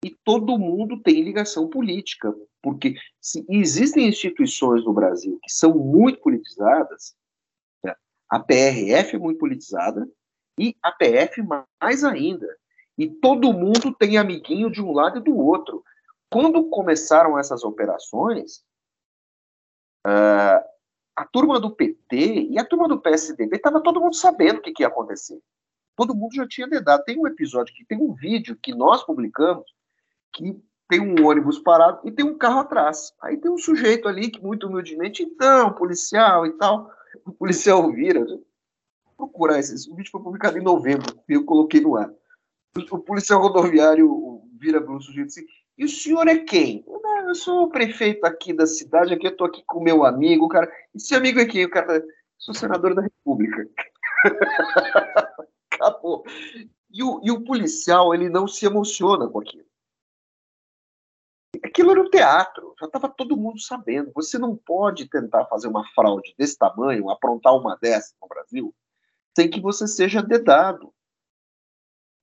e 0.04 0.10
todo 0.10 0.60
mundo 0.60 1.02
tem 1.02 1.24
ligação 1.24 1.70
política. 1.70 2.36
Porque 2.62 2.96
se 3.22 3.46
existem 3.48 4.06
instituições 4.06 4.84
no 4.84 4.92
Brasil 4.92 5.40
que 5.42 5.50
são 5.50 5.74
muito 5.74 6.20
politizadas, 6.20 7.16
né, 7.82 7.96
a 8.30 8.38
PRF 8.38 9.16
é 9.16 9.18
muito 9.18 9.40
politizada 9.40 10.06
e 10.60 10.76
a 10.84 10.92
PF 10.92 11.42
mais 11.82 12.04
ainda. 12.04 12.46
E 12.98 13.08
todo 13.08 13.54
mundo 13.54 13.96
tem 13.98 14.18
amiguinho 14.18 14.70
de 14.70 14.82
um 14.82 14.92
lado 14.92 15.20
e 15.20 15.24
do 15.24 15.38
outro. 15.38 15.86
Quando 16.30 16.70
começaram 16.70 17.40
essas 17.40 17.64
operações, 17.64 18.58
uh, 20.06 20.60
a 21.16 21.26
turma 21.32 21.62
do 21.62 21.74
PT 21.74 22.50
e 22.50 22.60
a 22.60 22.66
turma 22.66 22.90
do 22.90 23.00
PSDB 23.00 23.56
estava 23.56 23.82
todo 23.82 24.02
mundo 24.02 24.18
sabendo 24.18 24.58
o 24.58 24.62
que, 24.62 24.84
ia 24.84 24.88
acontecer. 24.88 25.42
Todo 25.96 26.16
mundo 26.16 26.34
já 26.36 26.48
tinha 26.48 26.68
dedado. 26.68 27.04
Tem 27.04 27.18
um 27.18 27.28
episódio 27.28 27.74
que 27.74 27.86
tem 27.86 27.98
um 27.98 28.14
vídeo 28.14 28.58
que 28.62 28.74
nós 28.74 29.04
publicamos 29.04 29.66
que 30.34 30.60
tem 30.90 31.00
um 31.00 31.26
ônibus 31.26 31.60
parado 31.60 32.02
e 32.04 32.12
tem 32.12 32.26
um 32.26 32.38
carro 32.38 32.60
atrás. 32.60 33.14
Aí 33.22 33.38
tem 33.38 33.52
um 33.52 33.58
sujeito 33.58 34.08
ali 34.08 34.30
que 34.30 34.42
muito 34.42 34.68
humildemente, 34.68 35.24
então, 35.24 35.72
policial 35.74 36.46
e 36.46 36.52
tal. 36.54 36.92
O 37.26 37.32
policial 37.32 37.92
vira. 37.92 38.26
Procurar 39.16 39.60
esse. 39.60 39.90
O 39.90 39.96
vídeo 39.96 40.12
foi 40.12 40.22
publicado 40.22 40.58
em 40.58 40.64
novembro 40.64 41.06
eu 41.30 41.46
coloquei 41.46 41.80
no 41.80 41.96
ar 41.96 42.12
o 42.92 43.00
policial 43.00 43.42
rodoviário 43.42 44.42
vira 44.60 44.82
para 44.82 44.96
o 44.96 45.02
sujeito 45.02 45.28
assim, 45.28 45.46
e 45.78 45.86
o 45.86 45.90
senhor 45.90 46.28
é 46.28 46.38
quem? 46.40 46.84
Eu 47.28 47.36
sou 47.36 47.64
o 47.64 47.70
prefeito 47.70 48.26
aqui 48.26 48.54
da 48.54 48.66
cidade, 48.66 49.14
aqui 49.14 49.28
eu 49.28 49.36
tô 49.36 49.46
aqui 49.46 49.64
com 49.66 49.80
o 49.80 49.84
meu 49.84 50.06
amigo, 50.06 50.46
o 50.46 50.50
cara. 50.50 50.72
E 50.94 51.00
seu 51.00 51.18
amigo 51.18 51.40
é 51.40 51.46
quem? 51.46 51.66
O 51.66 51.70
cara, 51.70 52.04
sou 52.38 52.54
senador 52.54 52.94
da 52.94 53.02
República. 53.02 53.68
Acabou. 55.84 56.24
E 56.90 57.04
o, 57.04 57.20
e 57.24 57.32
o 57.32 57.44
policial, 57.44 58.14
ele 58.14 58.30
não 58.30 58.48
se 58.48 58.66
emociona 58.66 59.28
com 59.28 59.40
aquilo. 59.40 59.66
Aquilo 61.64 61.92
era 61.92 62.02
um 62.02 62.10
teatro, 62.10 62.76
já 62.80 62.86
estava 62.86 63.10
todo 63.10 63.38
mundo 63.38 63.60
sabendo. 63.60 64.12
Você 64.14 64.38
não 64.38 64.56
pode 64.56 65.08
tentar 65.10 65.46
fazer 65.46 65.68
uma 65.68 65.88
fraude 65.94 66.34
desse 66.38 66.58
tamanho, 66.58 67.10
aprontar 67.10 67.56
uma 67.56 67.76
dessa 67.78 68.14
no 68.22 68.28
Brasil, 68.28 68.76
sem 69.36 69.50
que 69.50 69.60
você 69.60 69.88
seja 69.88 70.22
dedado. 70.22 70.94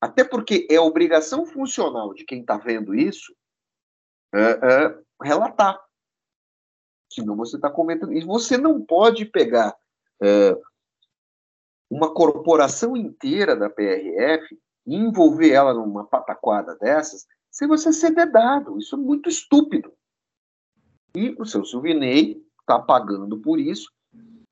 Até 0.01 0.25
porque 0.25 0.67
é 0.71 0.81
obrigação 0.81 1.45
funcional 1.45 2.15
de 2.15 2.25
quem 2.25 2.41
está 2.41 2.57
vendo 2.57 2.95
isso 2.95 3.35
é, 4.33 4.41
é, 4.41 4.99
relatar. 5.23 5.81
Senão 7.13 7.37
você 7.37 7.57
está 7.57 7.71
comentando. 7.71 8.13
E 8.13 8.25
você 8.25 8.57
não 8.57 8.81
pode 8.81 9.25
pegar 9.25 9.77
é, 10.23 10.57
uma 11.91 12.15
corporação 12.15 12.97
inteira 12.97 13.57
da 13.57 13.69
PRF 13.69 14.59
e 14.87 14.95
envolver 14.95 15.51
ela 15.51 15.75
numa 15.75 16.07
pataquada 16.07 16.77
dessas 16.77 17.27
sem 17.51 17.67
você 17.67 17.93
ser 17.93 18.13
dedado. 18.13 18.79
Isso 18.79 18.95
é 18.95 18.99
muito 18.99 19.29
estúpido. 19.29 19.93
E 21.15 21.35
o 21.39 21.45
seu 21.45 21.65
Silvinei 21.65 22.41
está 22.61 22.79
pagando 22.79 23.39
por 23.39 23.59
isso. 23.59 23.91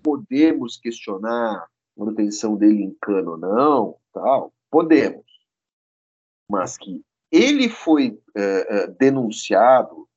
Podemos 0.03 0.77
questionar 0.77 1.62
a 1.62 1.68
manutenção 1.96 2.57
dele 2.57 2.83
em 2.83 2.96
cano 3.01 3.33
ou 3.33 3.38
não, 3.38 3.96
tal. 4.12 4.53
Podemos 4.68 5.29
mas 6.51 6.79
que 6.79 7.05
ele 7.31 7.68
foi 7.68 8.18
é, 8.35 8.40
é, 8.77 8.87
denunciado 8.87 10.09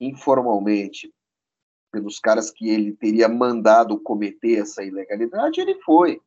informalmente 0.00 1.12
pelos 1.90 2.18
caras 2.18 2.50
que 2.50 2.68
ele 2.68 2.92
teria 2.92 3.28
mandado 3.28 3.98
cometer 4.00 4.60
essa 4.60 4.82
ilegalidade, 4.82 5.60
ele 5.60 5.74
foi. 5.82 6.20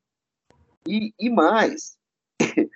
E, 0.88 1.13
e 1.17 1.30
mais, 1.30 1.97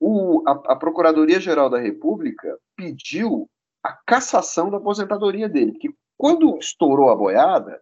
o, 0.00 0.42
a, 0.46 0.52
a 0.72 0.76
Procuradoria-Geral 0.76 1.68
da 1.68 1.78
República 1.78 2.58
pediu 2.76 3.50
a 3.82 3.92
cassação 3.92 4.70
da 4.70 4.76
aposentadoria 4.76 5.48
dele, 5.48 5.72
porque 5.72 5.92
quando 6.16 6.58
estourou 6.58 7.10
a 7.10 7.16
boiada, 7.16 7.80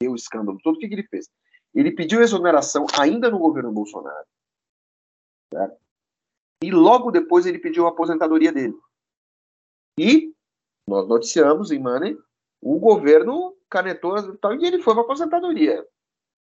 deu 0.00 0.12
o 0.12 0.16
escândalo 0.16 0.58
todo, 0.62 0.76
o 0.76 0.78
que, 0.78 0.88
que 0.88 0.94
ele 0.94 1.06
fez? 1.08 1.28
Ele 1.74 1.90
pediu 1.92 2.22
exoneração 2.22 2.86
ainda 2.98 3.30
no 3.30 3.38
governo 3.38 3.72
Bolsonaro. 3.72 4.26
Certo? 5.52 5.76
E 6.62 6.70
logo 6.70 7.10
depois 7.10 7.46
ele 7.46 7.58
pediu 7.58 7.86
a 7.86 7.90
aposentadoria 7.90 8.52
dele. 8.52 8.74
E 9.98 10.32
nós 10.86 11.08
noticiamos 11.08 11.70
em 11.70 11.78
Money, 11.78 12.16
o 12.60 12.78
governo 12.78 13.56
canetou 13.72 14.14
e 14.60 14.66
ele 14.66 14.82
foi 14.82 14.92
para 14.92 15.02
aposentadoria. 15.02 15.82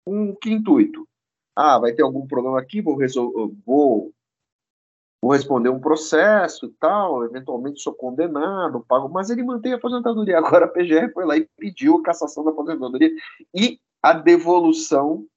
Com 0.04 0.36
que 0.36 0.52
intuito? 0.52 1.08
Ah, 1.56 1.78
vai 1.78 1.94
ter 1.94 2.02
algum 2.02 2.26
problema 2.26 2.60
aqui, 2.60 2.82
vou, 2.82 2.96
resolver, 2.96 3.54
vou, 3.64 4.12
vou 5.22 5.32
responder 5.32 5.70
um 5.70 5.80
processo 5.80 6.66
e 6.66 6.74
tal, 6.80 7.24
eventualmente 7.24 7.82
sou 7.82 7.94
condenado, 7.94 8.84
pago, 8.88 9.08
mas 9.10 9.30
ele 9.30 9.44
mantém 9.44 9.74
a 9.74 9.76
aposentadoria. 9.76 10.38
Agora 10.40 10.66
a 10.66 10.70
PGR 10.70 11.14
foi 11.14 11.26
lá 11.26 11.38
e 11.38 11.48
pediu 11.58 11.98
a 11.98 12.04
cassação 12.04 12.44
da 12.44 12.52
aposentadoria 12.52 13.12
e 13.54 13.80
a 14.02 14.14
devolução 14.14 15.28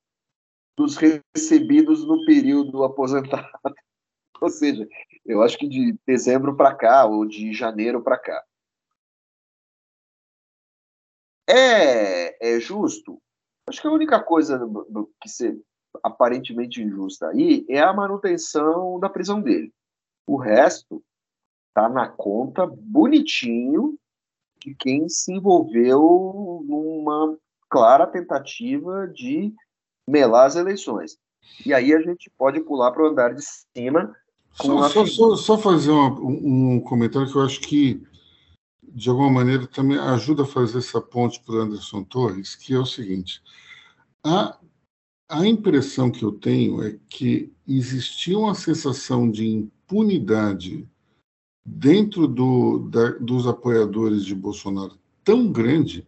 dos 0.77 0.97
recebidos 0.97 2.07
no 2.07 2.25
período 2.25 2.85
aposentado. 2.85 3.47
Ou 4.41 4.49
seja, 4.49 4.89
eu 5.27 5.43
acho 5.43 5.59
que 5.59 5.69
de 5.69 5.97
dezembro 6.07 6.57
para 6.57 6.75
cá, 6.75 7.05
ou 7.05 7.25
de 7.25 7.53
janeiro 7.53 8.03
para 8.03 8.19
cá. 8.19 8.43
É, 11.53 12.55
é 12.55 12.61
justo? 12.61 13.21
Acho 13.67 13.81
que 13.81 13.89
a 13.89 13.93
única 13.93 14.21
coisa 14.21 14.61
que 15.21 15.29
ser 15.29 15.61
aparentemente 16.03 16.83
injusta 16.83 17.29
aí 17.29 17.65
é 17.69 17.81
a 17.81 17.93
manutenção 17.93 18.99
da 18.99 19.09
prisão 19.09 19.41
dele. 19.41 19.73
O 20.27 20.37
resto 20.37 21.03
tá 21.75 21.89
na 21.89 22.09
conta 22.09 22.67
bonitinho 22.67 23.99
de 24.65 24.75
quem 24.75 25.09
se 25.09 25.33
envolveu 25.33 26.65
numa 26.67 27.37
clara 27.69 28.07
tentativa 28.07 29.09
de 29.09 29.53
melar 30.09 30.47
as 30.47 30.57
eleições. 30.57 31.19
E 31.67 31.75
aí 31.75 31.93
a 31.93 32.01
gente 32.01 32.31
pode 32.39 32.61
pular 32.61 32.93
para 32.93 33.03
o 33.03 33.07
andar 33.09 33.35
de 33.35 33.43
cima. 33.43 34.15
Só, 34.55 34.89
só, 34.89 35.07
só, 35.07 35.37
só, 35.37 35.59
fazer 35.59 35.91
uma, 35.91 36.21
um 36.21 36.81
comentário 36.81 37.31
que 37.31 37.37
eu 37.37 37.43
acho 37.43 37.61
que, 37.61 38.03
de 38.95 39.09
alguma 39.09 39.31
maneira, 39.31 39.67
também 39.67 39.99
ajuda 39.99 40.43
a 40.43 40.47
fazer 40.47 40.79
essa 40.79 41.01
ponte 41.01 41.41
para 41.43 41.63
Anderson 41.63 42.05
Torres, 42.05 42.55
que 42.55 42.75
é 42.75 42.79
o 42.79 42.87
seguinte: 42.87 43.43
a, 44.25 44.59
a 45.29 45.47
impressão 45.47 46.11
que 46.11 46.25
eu 46.25 46.33
tenho 46.33 46.83
é 46.83 46.99
que 47.09 47.53
existia 47.67 48.39
uma 48.39 48.55
sensação 48.55 49.31
de 49.31 49.47
impunidade 49.47 50.89
dentro 51.65 52.27
do, 52.27 52.81
da, 52.91 53.11
dos 53.13 53.47
apoiadores 53.47 54.25
de 54.25 54.35
Bolsonaro 54.35 54.99
tão 55.25 55.51
grande 55.51 56.07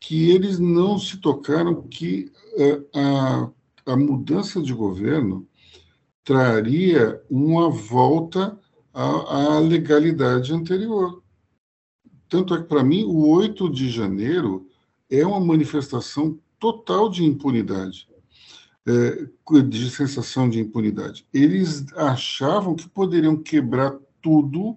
que 0.00 0.30
eles 0.30 0.58
não 0.58 0.98
se 0.98 1.18
tocaram 1.18 1.82
que 1.82 2.32
uh, 2.56 2.98
a, 2.98 3.92
a 3.92 3.96
mudança 3.96 4.62
de 4.62 4.72
governo 4.72 5.46
traria 6.24 7.22
uma 7.30 7.70
volta 7.70 8.58
à 8.92 9.58
legalidade 9.60 10.52
anterior. 10.52 11.22
Tanto 12.28 12.54
é 12.54 12.58
que, 12.58 12.68
para 12.68 12.84
mim, 12.84 13.04
o 13.04 13.26
8 13.28 13.70
de 13.70 13.88
janeiro 13.90 14.68
é 15.10 15.26
uma 15.26 15.40
manifestação 15.40 16.38
total 16.58 17.08
de 17.08 17.24
impunidade, 17.24 18.08
é, 18.86 19.62
de 19.62 19.90
sensação 19.90 20.48
de 20.48 20.60
impunidade. 20.60 21.26
Eles 21.32 21.90
achavam 21.94 22.74
que 22.74 22.88
poderiam 22.88 23.36
quebrar 23.36 23.96
tudo 24.20 24.76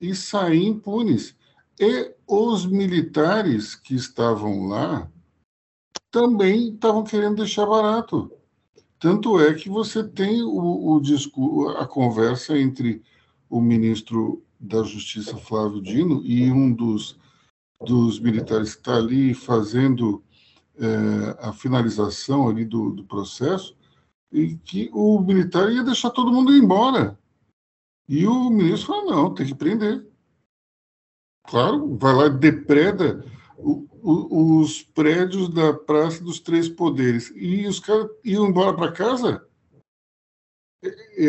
e 0.00 0.14
sair 0.14 0.64
impunes. 0.64 1.36
E 1.78 2.14
os 2.26 2.66
militares 2.66 3.74
que 3.74 3.94
estavam 3.94 4.68
lá 4.68 5.10
também 6.10 6.70
estavam 6.70 7.04
querendo 7.04 7.36
deixar 7.36 7.66
barato. 7.66 8.32
Tanto 8.98 9.38
é 9.38 9.54
que 9.54 9.68
você 9.68 10.02
tem 10.02 10.42
o, 10.42 11.00
o 11.00 11.68
a 11.76 11.86
conversa 11.86 12.58
entre 12.58 13.02
o 13.48 13.60
ministro 13.60 14.42
da 14.58 14.82
Justiça, 14.82 15.36
Flávio 15.36 15.80
Dino, 15.80 16.22
e 16.24 16.50
um 16.50 16.72
dos, 16.72 17.18
dos 17.80 18.18
militares 18.18 18.74
que 18.74 18.80
está 18.80 18.96
ali 18.96 19.34
fazendo 19.34 20.22
é, 20.76 21.46
a 21.46 21.52
finalização 21.52 22.48
ali 22.48 22.64
do, 22.64 22.90
do 22.90 23.04
processo, 23.04 23.76
e 24.30 24.56
que 24.56 24.90
o 24.92 25.20
militar 25.20 25.70
ia 25.70 25.82
deixar 25.82 26.10
todo 26.10 26.32
mundo 26.32 26.52
ir 26.52 26.62
embora. 26.62 27.18
E 28.08 28.26
o 28.26 28.50
ministro 28.50 28.88
falou: 28.88 29.10
não, 29.10 29.34
tem 29.34 29.46
que 29.46 29.54
prender. 29.54 30.06
Claro, 31.46 31.96
vai 31.96 32.14
lá 32.14 32.26
e 32.26 32.30
depreda 32.30 33.24
o, 33.56 33.88
o, 34.02 34.60
os 34.60 34.82
prédios 34.82 35.48
da 35.48 35.72
Praça 35.72 36.22
dos 36.22 36.40
Três 36.40 36.68
Poderes. 36.68 37.32
E 37.34 37.66
os 37.66 37.80
caras 37.80 38.10
iam 38.24 38.46
embora 38.46 38.76
para 38.76 38.92
casa, 38.92 39.46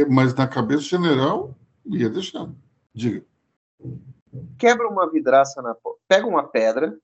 mas 0.10 0.34
na 0.34 0.48
cabeça 0.48 0.84
general 0.84 1.58
ia 1.86 2.10
deixar. 2.10 2.50
Diga. 2.94 3.26
Quebra 4.58 4.88
uma 4.88 5.10
vidraça 5.10 5.62
na 5.62 5.74
porta. 5.74 6.00
Pega 6.08 6.28
uma 6.28 6.48
pedra, 6.48 6.98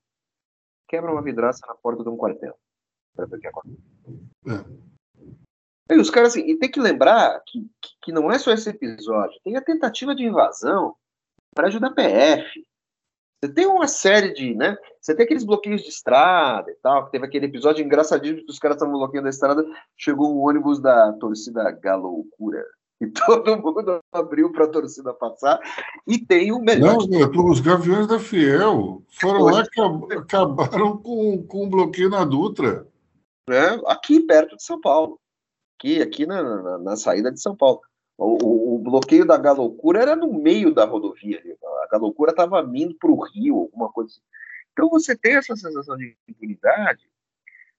quebra 0.87 1.11
uma 1.11 1.21
vidraça 1.21 1.65
na 1.67 1.75
porta 1.75 2.03
de 2.03 2.09
um 2.09 2.17
quartel. 2.17 2.57
Para 3.15 3.25
ver 3.25 3.37
o 3.37 3.39
que 3.39 3.47
acontece. 3.47 3.77
É. 4.47 5.93
E 5.93 5.99
os 5.99 6.09
caras, 6.09 6.29
assim, 6.29 6.41
e 6.41 6.57
tem 6.57 6.69
que 6.69 6.79
lembrar 6.79 7.41
que, 7.45 7.69
que, 8.01 8.11
não 8.11 8.31
é 8.31 8.39
só 8.39 8.51
esse 8.51 8.69
episódio, 8.69 9.39
tem 9.43 9.55
a 9.55 9.61
tentativa 9.61 10.15
de 10.15 10.23
invasão 10.23 10.95
para 11.53 11.67
ajudar 11.67 11.89
a 11.89 11.93
PF. 11.93 12.65
Você 13.43 13.53
tem 13.53 13.67
uma 13.67 13.87
série 13.87 14.33
de, 14.33 14.55
né? 14.55 14.75
Você 14.99 15.15
tem 15.15 15.23
aqueles 15.23 15.43
bloqueios 15.43 15.83
de 15.83 15.89
estrada 15.89 16.71
e 16.71 16.75
tal, 16.75 17.05
que 17.05 17.11
teve 17.11 17.25
aquele 17.25 17.45
episódio 17.45 17.85
engraçadíssimo 17.85 18.43
que 18.43 18.51
os 18.51 18.57
caras 18.57 18.77
estavam 18.77 18.97
bloqueando 18.97 19.27
a 19.27 19.29
estrada, 19.29 19.63
chegou 19.95 20.35
um 20.35 20.39
ônibus 20.39 20.79
da 20.79 21.13
torcida 21.13 21.69
Galoucura 21.69 22.65
e 23.01 23.07
todo 23.07 23.57
mundo 23.57 23.99
abriu 24.11 24.51
para 24.51 24.65
a 24.65 24.69
torcida 24.69 25.13
passar. 25.13 25.59
E 26.07 26.17
tem 26.17 26.51
o 26.51 26.59
melhor. 26.59 26.97
Não, 27.07 27.49
os 27.49 27.59
Gaviões 27.59 28.07
da 28.07 28.19
Fiel 28.19 29.03
foram 29.09 29.41
lá 29.41 29.63
e 29.63 30.13
acabaram 30.13 30.97
com, 30.97 31.45
com 31.45 31.65
um 31.65 31.69
bloqueio 31.69 32.09
na 32.09 32.23
Dutra. 32.23 32.87
É, 33.49 33.79
aqui 33.87 34.21
perto 34.21 34.55
de 34.55 34.63
São 34.63 34.79
Paulo. 34.79 35.19
Aqui, 35.77 36.01
aqui 36.01 36.25
na, 36.25 36.41
na, 36.41 36.77
na 36.77 36.95
saída 36.95 37.31
de 37.31 37.41
São 37.41 37.55
Paulo. 37.55 37.81
O, 38.17 38.37
o, 38.43 38.75
o, 38.75 38.79
bloqueio 38.79 39.25
da 39.25 39.37
Galoucura 39.37 40.01
era 40.01 40.15
no 40.15 40.33
meio 40.33 40.73
da 40.73 40.85
rodovia. 40.85 41.41
A 41.83 41.87
Galoucura 41.91 42.31
estava 42.31 42.63
vindo 42.63 42.95
para 42.95 43.11
o 43.11 43.21
Rio, 43.21 43.57
alguma 43.57 43.91
coisa 43.91 44.09
assim. 44.09 44.21
Então 44.71 44.89
você 44.89 45.15
tem 45.17 45.35
essa 45.35 45.55
sensação 45.55 45.97
de 45.97 46.15
impunidade 46.27 47.09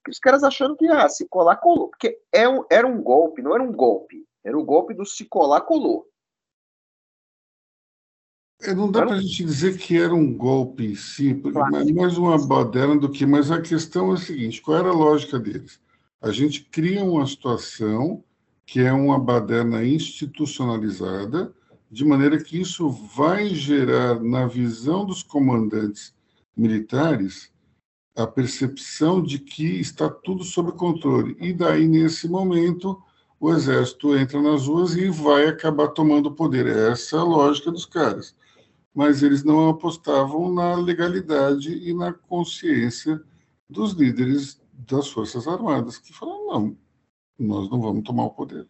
que 0.05 0.11
os 0.11 0.19
caras 0.19 0.45
achando 0.45 0.77
que 0.77 0.87
ah, 0.89 1.09
se 1.09 1.27
colar, 1.27 1.57
colou. 1.57 1.89
Porque 1.89 2.19
é 2.33 2.49
um, 2.49 2.65
era 2.71 2.87
um 2.87 3.03
golpe, 3.03 3.43
não 3.43 3.55
era 3.55 3.63
um 3.63 3.73
golpe. 3.73 4.25
Era 4.47 4.57
o 4.57 4.65
golpe 4.65 4.95
do 4.95 5.05
se 5.05 5.25
colar, 5.25 5.63
colou. 5.63 6.07
É, 8.63 8.73
não 8.73 8.89
dá 8.89 9.05
para 9.05 9.17
a 9.17 9.21
gente 9.21 9.45
dizer 9.45 9.77
que 9.77 9.99
era 9.99 10.15
um 10.15 10.33
golpe 10.33 10.87
em 10.87 10.95
si, 10.95 11.35
claro. 11.35 11.77
é 11.77 11.93
mais 11.93 12.17
uma 12.17 12.39
baderna 12.47 12.97
do 12.97 13.11
que. 13.11 13.27
Mas 13.27 13.51
a 13.51 13.61
questão 13.61 14.13
é 14.13 14.15
a 14.15 14.19
seguinte: 14.19 14.63
qual 14.63 14.79
era 14.79 14.89
a 14.89 14.95
lógica 14.95 15.37
deles? 15.37 15.81
A 16.23 16.31
gente 16.31 16.63
cria 16.63 17.03
uma 17.03 17.27
situação 17.27 18.23
que 18.65 18.81
é 18.81 18.93
uma 18.93 19.19
baderna 19.19 19.85
institucionalizada, 19.85 21.53
de 21.91 22.05
maneira 22.05 22.41
que 22.43 22.61
isso 22.61 22.89
vai 22.89 23.49
gerar, 23.49 24.21
na 24.23 24.47
visão 24.47 25.05
dos 25.05 25.25
comandantes 25.25 26.15
militares, 26.57 27.53
a 28.17 28.29
percepção 28.29 29.21
de 29.21 29.41
que 29.41 29.81
está 29.81 30.09
tudo 30.09 30.45
sob 30.45 30.71
controle. 30.73 31.37
E 31.41 31.53
daí, 31.53 31.87
nesse 31.87 32.29
momento, 32.29 33.03
o 33.39 33.53
exército 33.53 34.17
entra 34.17 34.41
nas 34.41 34.67
ruas 34.67 34.95
e 34.95 35.09
vai 35.09 35.47
acabar 35.47 35.89
tomando 35.89 36.27
o 36.27 36.35
poder. 36.35 36.67
Essa 36.67 37.17
é 37.17 37.19
a 37.21 37.25
lógica 37.25 37.71
dos 37.71 37.85
caras. 37.85 38.35
Mas 38.95 39.23
eles 39.23 39.45
não 39.45 39.69
apostavam 39.69 40.53
na 40.53 40.75
legalidade 40.75 41.73
e 41.73 41.93
na 41.93 42.13
consciência 42.13 43.23
dos 43.69 43.93
líderes 43.93 44.61
das 44.73 45.09
Forças 45.09 45.47
Armadas, 45.47 45.99
que 45.99 46.13
falaram: 46.13 46.47
não, 46.47 46.77
nós 47.39 47.71
não 47.71 47.81
vamos 47.81 48.05
tomar 48.05 48.25
o 48.25 48.31
poder. 48.31 48.67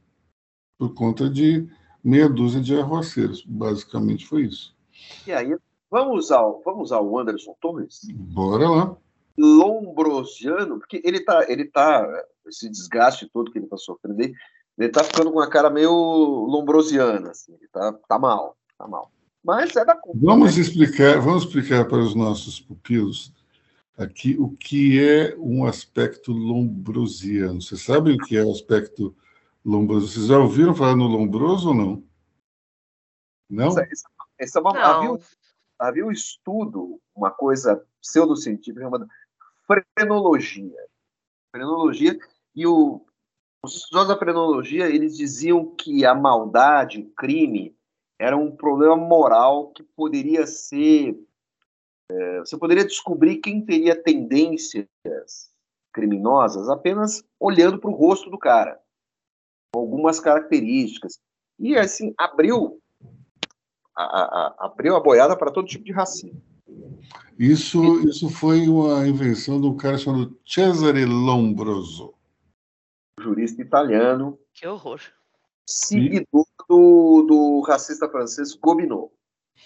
Por 0.78 0.92
conta 0.94 1.30
de 1.30 1.68
meia 2.02 2.28
dúzia 2.28 2.60
de 2.60 2.78
arruaceiros. 2.78 3.44
Basicamente 3.44 4.26
foi 4.26 4.44
isso. 4.44 4.76
E 5.26 5.32
aí, 5.32 5.56
vamos 5.90 6.26
usar, 6.26 6.42
vamos 6.64 6.84
usar 6.84 7.00
o 7.00 7.18
Anderson 7.18 7.56
Torres? 7.60 8.00
Bora 8.12 8.68
lá. 8.68 8.96
Lombrosiano, 9.38 10.78
porque 10.78 11.00
ele 11.04 11.20
tá, 11.20 11.44
ele 11.50 11.66
tá, 11.66 12.06
esse 12.46 12.70
desgaste 12.70 13.28
todo 13.32 13.50
que 13.50 13.58
ele 13.58 13.66
tá 13.66 13.76
sofrendo 13.76 14.22
ele 14.78 14.90
tá 14.90 15.02
ficando 15.02 15.32
com 15.32 15.38
uma 15.38 15.48
cara 15.48 15.70
meio 15.70 15.90
lombrosiana, 15.90 17.30
assim, 17.30 17.54
ele 17.54 17.68
tá, 17.68 17.92
tá 18.08 18.18
mal, 18.18 18.56
tá 18.76 18.86
mal. 18.86 19.10
Mas 19.42 19.74
é 19.76 19.84
da 19.84 19.96
conta. 19.96 20.18
Vamos 20.20 20.56
né? 20.56 20.62
explicar, 20.62 21.20
vamos 21.20 21.44
explicar 21.44 21.86
para 21.86 21.98
os 21.98 22.14
nossos 22.14 22.60
pupilos 22.60 23.32
aqui 23.96 24.36
o 24.38 24.50
que 24.50 25.02
é 25.02 25.36
um 25.38 25.64
aspecto 25.64 26.32
lombrosiano. 26.32 27.62
Vocês 27.62 27.80
sabem 27.82 28.16
o 28.16 28.18
que 28.18 28.36
é 28.36 28.44
o 28.44 28.50
aspecto 28.50 29.16
lombroso? 29.64 30.08
Vocês 30.08 30.26
já 30.26 30.38
ouviram 30.38 30.74
falar 30.74 30.96
no 30.96 31.06
lombroso 31.06 31.68
ou 31.68 31.74
não? 31.74 32.04
Não? 33.48 33.68
Essa, 33.68 33.82
essa, 33.90 34.08
essa 34.38 34.60
não. 34.60 34.76
Havia, 34.76 35.18
havia 35.78 36.06
um 36.06 36.10
estudo, 36.10 37.00
uma 37.14 37.30
coisa 37.30 37.82
pseudocientífica 38.00 38.84
chamada 38.84 39.06
frenologia. 39.66 40.86
Frenologia, 41.50 42.18
e 42.54 42.66
o, 42.66 43.06
os 43.66 43.76
estudiosos 43.76 44.08
da 44.08 44.18
frenologia, 44.18 44.86
eles 44.88 45.16
diziam 45.16 45.74
que 45.74 46.04
a 46.04 46.14
maldade, 46.14 47.00
o 47.00 47.10
crime, 47.10 47.76
era 48.18 48.36
um 48.36 48.54
problema 48.54 48.96
moral 48.96 49.72
que 49.72 49.82
poderia 49.82 50.46
ser. 50.46 51.18
É, 52.08 52.38
você 52.38 52.56
poderia 52.56 52.84
descobrir 52.84 53.38
quem 53.38 53.64
teria 53.64 54.00
tendências 54.00 54.86
criminosas 55.92 56.68
apenas 56.68 57.24
olhando 57.40 57.78
para 57.78 57.90
o 57.90 57.94
rosto 57.94 58.30
do 58.30 58.38
cara, 58.38 58.80
algumas 59.74 60.20
características. 60.20 61.18
E 61.58 61.76
assim, 61.76 62.14
abriu 62.16 62.80
a, 63.94 64.04
a, 64.04 64.66
abriu 64.66 64.94
a 64.94 65.00
boiada 65.00 65.36
para 65.36 65.50
todo 65.50 65.66
tipo 65.66 65.84
de 65.84 65.92
racismo. 65.92 66.40
Isso, 67.38 68.00
isso 68.08 68.30
foi 68.30 68.68
uma 68.68 69.06
invenção 69.06 69.56
um 69.56 69.76
cara 69.76 69.98
chamado 69.98 70.38
Cesare 70.46 71.04
Lombroso. 71.04 72.15
Jurista 73.26 73.60
italiano. 73.60 74.38
Que 74.54 74.68
horror. 74.68 75.00
Seguidor 75.66 76.46
do, 76.68 77.26
do 77.28 77.60
racista 77.66 78.08
francês 78.08 78.54
Gobineau. 78.54 79.12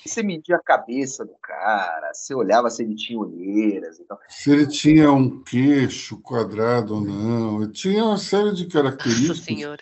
Você 0.06 0.22
media 0.22 0.56
a 0.56 0.62
cabeça 0.62 1.26
do 1.26 1.34
cara, 1.42 2.14
você 2.14 2.34
olhava 2.34 2.70
se 2.70 2.82
ele 2.82 2.94
tinha 2.94 3.18
olheiras 3.18 3.98
e 3.98 4.04
tal. 4.04 4.18
Se 4.28 4.50
ele 4.50 4.66
tinha 4.66 5.12
um 5.12 5.42
queixo 5.42 6.18
quadrado 6.22 6.94
ou 6.94 7.00
não. 7.02 7.62
Ele 7.62 7.72
tinha 7.72 8.02
uma 8.02 8.16
série 8.16 8.54
de 8.54 8.66
características 8.66 9.76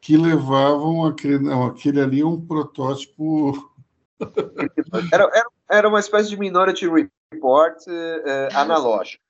que 0.00 0.16
levavam 0.16 1.04
aquele, 1.04 1.38
não, 1.38 1.66
aquele 1.66 2.00
ali 2.00 2.20
a 2.20 2.26
um 2.26 2.44
protótipo. 2.44 3.70
Era, 5.12 5.24
era, 5.32 5.46
era 5.70 5.88
uma 5.88 5.98
espécie 5.98 6.28
de 6.28 6.36
Minority 6.36 6.86
Report 6.86 7.74
uh, 7.86 8.54
analógico. 8.54 9.22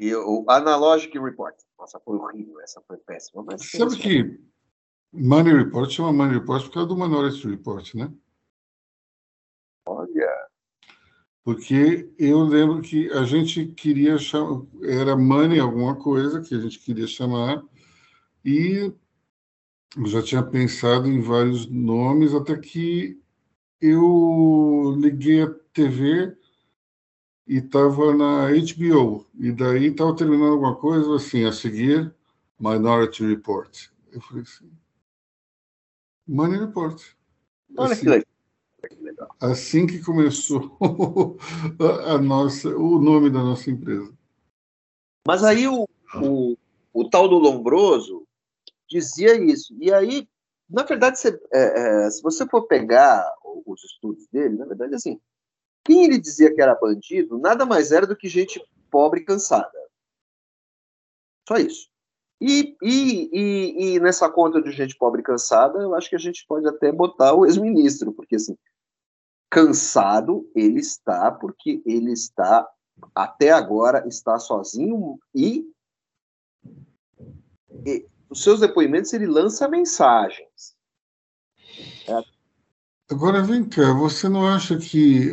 E 0.00 0.12
o 0.16 0.44
Analogic 0.48 1.16
Report. 1.16 1.54
Nossa, 1.82 1.98
foi 1.98 2.16
horrível, 2.16 2.60
essa 2.60 2.80
foi 2.86 2.96
péssima. 2.98 3.42
Mas 3.42 3.68
Sabe 3.68 3.96
que 3.96 4.40
Money 5.12 5.52
Report 5.52 5.90
chama 5.90 6.12
Money 6.12 6.38
Report 6.38 6.62
por 6.62 6.72
causa 6.74 6.88
do 6.88 6.94
Minority 6.94 7.48
Report, 7.48 7.94
né? 7.96 8.12
Olha. 9.84 10.48
Porque 11.42 12.08
eu 12.16 12.44
lembro 12.44 12.80
que 12.82 13.10
a 13.10 13.24
gente 13.24 13.66
queria 13.66 14.16
chamar, 14.16 14.64
era 14.84 15.16
Money 15.16 15.58
alguma 15.58 15.96
coisa 15.96 16.40
que 16.40 16.54
a 16.54 16.60
gente 16.60 16.78
queria 16.78 17.08
chamar, 17.08 17.60
e 18.44 18.94
eu 19.96 20.06
já 20.06 20.22
tinha 20.22 20.42
pensado 20.44 21.08
em 21.08 21.20
vários 21.20 21.66
nomes, 21.66 22.32
até 22.32 22.56
que 22.56 23.20
eu 23.80 24.94
liguei 25.00 25.42
a 25.42 25.50
TV 25.72 26.36
e 27.46 27.58
estava 27.58 28.14
na 28.14 28.48
HBO, 28.48 29.26
e 29.38 29.52
daí 29.52 29.86
estava 29.86 30.14
terminando 30.14 30.52
alguma 30.52 30.76
coisa 30.76 31.16
assim, 31.16 31.44
a 31.44 31.52
seguir, 31.52 32.14
Minority 32.58 33.26
Report. 33.26 33.88
Eu 34.12 34.20
falei 34.20 34.42
assim, 34.42 34.70
Money 36.26 36.60
Report. 36.60 37.02
Olha 37.76 37.92
assim, 37.92 38.22
que 38.88 38.96
legal. 38.96 39.36
Assim 39.40 39.86
que 39.86 40.00
começou 40.00 40.76
a 42.06 42.18
nossa, 42.18 42.68
o 42.76 42.98
nome 43.00 43.30
da 43.30 43.42
nossa 43.42 43.70
empresa. 43.70 44.12
Mas 45.26 45.44
aí 45.44 45.66
o, 45.68 45.88
o, 46.16 46.56
o 46.92 47.10
tal 47.10 47.28
do 47.28 47.38
Lombroso 47.38 48.26
dizia 48.88 49.34
isso. 49.34 49.74
E 49.80 49.92
aí, 49.92 50.28
na 50.68 50.82
verdade, 50.82 51.18
se, 51.18 51.28
é, 51.52 52.06
é, 52.06 52.10
se 52.10 52.22
você 52.22 52.46
for 52.46 52.66
pegar 52.66 53.24
os 53.64 53.82
estudos 53.84 54.26
dele, 54.32 54.56
na 54.56 54.66
verdade, 54.66 54.94
assim, 54.94 55.20
quem 55.84 56.04
ele 56.04 56.18
dizia 56.18 56.54
que 56.54 56.60
era 56.60 56.74
bandido 56.74 57.38
nada 57.38 57.66
mais 57.66 57.92
era 57.92 58.06
do 58.06 58.16
que 58.16 58.28
gente 58.28 58.62
pobre 58.90 59.20
e 59.20 59.24
cansada. 59.24 59.70
Só 61.48 61.56
isso. 61.56 61.90
E, 62.40 62.76
e, 62.82 63.30
e, 63.32 63.94
e, 63.94 64.00
nessa 64.00 64.28
conta 64.28 64.60
de 64.60 64.72
gente 64.72 64.96
pobre 64.96 65.20
e 65.20 65.24
cansada, 65.24 65.78
eu 65.78 65.94
acho 65.94 66.10
que 66.10 66.16
a 66.16 66.18
gente 66.18 66.44
pode 66.46 66.66
até 66.66 66.90
botar 66.90 67.34
o 67.34 67.46
ex-ministro, 67.46 68.12
porque 68.12 68.34
assim, 68.34 68.56
cansado 69.48 70.50
ele 70.54 70.80
está, 70.80 71.30
porque 71.30 71.80
ele 71.86 72.12
está, 72.12 72.68
até 73.14 73.50
agora, 73.50 74.06
está 74.08 74.38
sozinho 74.38 75.20
e, 75.32 75.70
e 77.86 78.08
os 78.28 78.42
seus 78.42 78.58
depoimentos 78.58 79.12
ele 79.12 79.26
lança 79.26 79.68
mensagens. 79.68 80.74
É. 82.08 82.24
Agora 83.08 83.42
vem 83.42 83.68
cá, 83.68 83.92
você 83.92 84.28
não 84.28 84.46
acha 84.48 84.78
que 84.78 85.32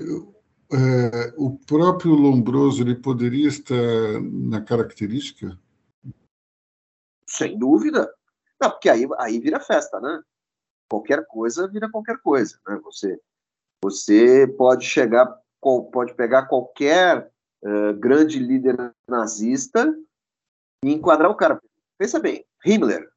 é, 0.72 1.34
o 1.38 1.58
próprio 1.58 2.14
Lombroso 2.14 2.84
ele 2.84 2.96
poderia 2.96 3.48
estar 3.48 4.22
na 4.22 4.62
característica? 4.62 5.58
Sem 7.28 7.58
dúvida. 7.58 8.12
Não, 8.62 8.70
porque 8.70 8.90
aí, 8.90 9.08
aí 9.18 9.40
vira 9.40 9.60
festa, 9.60 10.00
né? 10.00 10.22
Qualquer 10.90 11.26
coisa 11.28 11.68
vira 11.68 11.90
qualquer 11.90 12.18
coisa, 12.20 12.60
né? 12.68 12.80
Você, 12.84 13.20
você 13.84 14.48
pode 14.48 14.86
chegar, 14.86 15.28
pode 15.62 16.14
pegar 16.14 16.48
qualquer 16.48 17.32
uh, 17.64 17.94
grande 17.94 18.40
líder 18.40 18.94
nazista 19.08 19.92
e 20.84 20.92
enquadrar 20.92 21.32
o 21.32 21.36
cara. 21.36 21.62
Pensa 21.98 22.20
bem, 22.20 22.46
Himmler. 22.66 23.10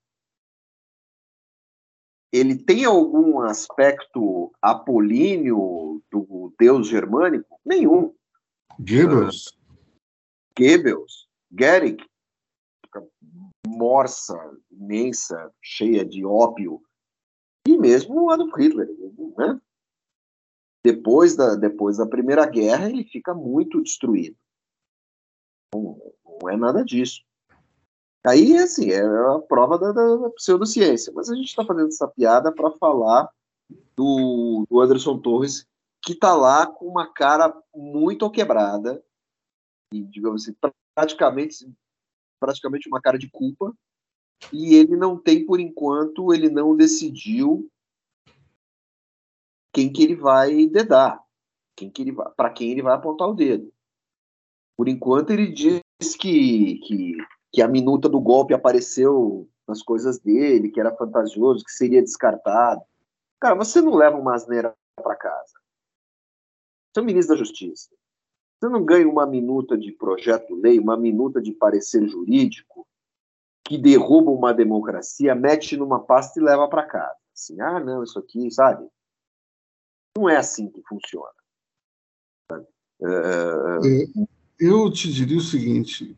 Ele 2.33 2.57
tem 2.57 2.85
algum 2.85 3.41
aspecto 3.41 4.51
apolíneo 4.63 6.03
do 6.11 6.55
deus 6.59 6.89
germânico? 6.89 7.61
Nenhum. 7.65 8.15
Goebbels. 8.79 9.49
Uh, 9.49 9.63
Goebbels, 10.59 11.29
Gehrig, 11.51 12.03
morsa, 13.67 14.37
imensa, 14.71 15.53
cheia 15.61 16.05
de 16.05 16.25
ópio, 16.25 16.83
e 17.67 17.77
mesmo 17.79 18.23
o 18.23 18.31
Adolf 18.31 18.55
Hitler, 18.57 18.89
né? 19.37 19.61
Depois 20.85 21.37
da, 21.37 21.55
depois 21.55 21.99
da 21.99 22.07
Primeira 22.07 22.45
Guerra, 22.45 22.91
ele 22.91 23.05
fica 23.05 23.33
muito 23.33 23.81
destruído. 23.83 24.37
Não, 25.73 25.97
não 26.25 26.51
é 26.51 26.57
nada 26.57 26.85
disso. 26.85 27.25
Aí, 28.25 28.57
assim, 28.57 28.91
é 28.91 29.01
a 29.01 29.39
prova 29.41 29.79
da, 29.79 29.93
da 29.93 30.31
pseudociência. 30.31 31.13
Mas 31.15 31.29
a 31.29 31.35
gente 31.35 31.49
está 31.49 31.65
fazendo 31.65 31.89
essa 31.89 32.07
piada 32.07 32.53
para 32.53 32.71
falar 32.73 33.29
do, 33.97 34.65
do 34.71 34.81
Anderson 34.81 35.19
Torres, 35.19 35.67
que 36.03 36.13
está 36.13 36.35
lá 36.35 36.67
com 36.67 36.87
uma 36.87 37.13
cara 37.13 37.55
muito 37.75 38.31
quebrada, 38.31 39.03
e, 39.93 40.03
digamos 40.05 40.43
assim, 40.43 40.57
praticamente 40.95 41.71
praticamente 42.41 42.89
uma 42.89 43.01
cara 43.01 43.17
de 43.17 43.31
culpa, 43.31 43.73
e 44.53 44.75
ele 44.75 44.97
não 44.97 45.17
tem, 45.17 45.47
por 45.47 45.61
enquanto, 45.61 46.35
ele 46.35 46.51
não 46.51 46.77
decidiu 46.77 47.71
quem 49.73 49.93
que 49.93 50.03
ele 50.03 50.17
vai 50.17 50.67
dedar, 50.67 51.23
quem 51.77 51.89
que 51.89 52.03
ele 52.03 52.13
para 52.37 52.51
quem 52.51 52.73
ele 52.73 52.83
vai 52.83 52.95
apontar 52.95 53.29
o 53.29 53.35
dedo. 53.35 53.73
Por 54.77 54.89
enquanto, 54.89 55.31
ele 55.31 55.53
diz 55.53 55.81
que, 56.19 56.79
que, 56.81 57.17
que 57.53 57.61
a 57.61 57.69
minuta 57.69 58.09
do 58.09 58.21
golpe 58.21 58.55
apareceu 58.55 59.49
nas 59.69 59.83
coisas 59.83 60.19
dele, 60.19 60.71
que 60.71 60.81
era 60.81 60.97
fantasioso, 60.97 61.65
que 61.65 61.73
seria 61.73 62.03
descartado. 62.03 62.83
Cara, 63.39 63.55
você 63.55 63.81
não 63.81 63.95
leva 63.95 64.17
uma 64.17 64.35
asneira 64.35 64.75
para 64.97 65.17
casa. 65.17 65.53
Você 66.93 67.01
é 67.01 67.03
o 67.03 67.05
ministro 67.05 67.35
da 67.35 67.39
Justiça. 67.39 67.91
Você 68.59 68.69
não 68.69 68.85
ganha 68.85 69.09
uma 69.09 69.27
minuta 69.27 69.77
de 69.77 69.93
projeto-lei, 69.93 70.79
uma 70.79 70.97
minuta 70.97 71.41
de 71.41 71.53
parecer 71.53 72.07
jurídico 72.07 72.87
que 73.65 73.77
derruba 73.79 74.31
uma 74.31 74.53
democracia, 74.53 75.35
mete 75.35 75.77
numa 75.77 76.01
pasta 76.01 76.39
e 76.39 76.43
leva 76.43 76.69
para 76.69 76.87
casa. 76.87 77.17
Assim, 77.35 77.61
ah, 77.61 77.81
não, 77.81 78.03
isso 78.03 78.19
aqui, 78.19 78.51
sabe? 78.51 78.87
Não 80.17 80.29
é 80.29 80.37
assim 80.37 80.71
que 80.71 80.83
funciona. 80.83 81.33
Uh... 83.01 84.27
Eu 84.61 84.93
te 84.93 85.13
diria 85.13 85.39
o 85.39 85.41
seguinte: 85.41 86.17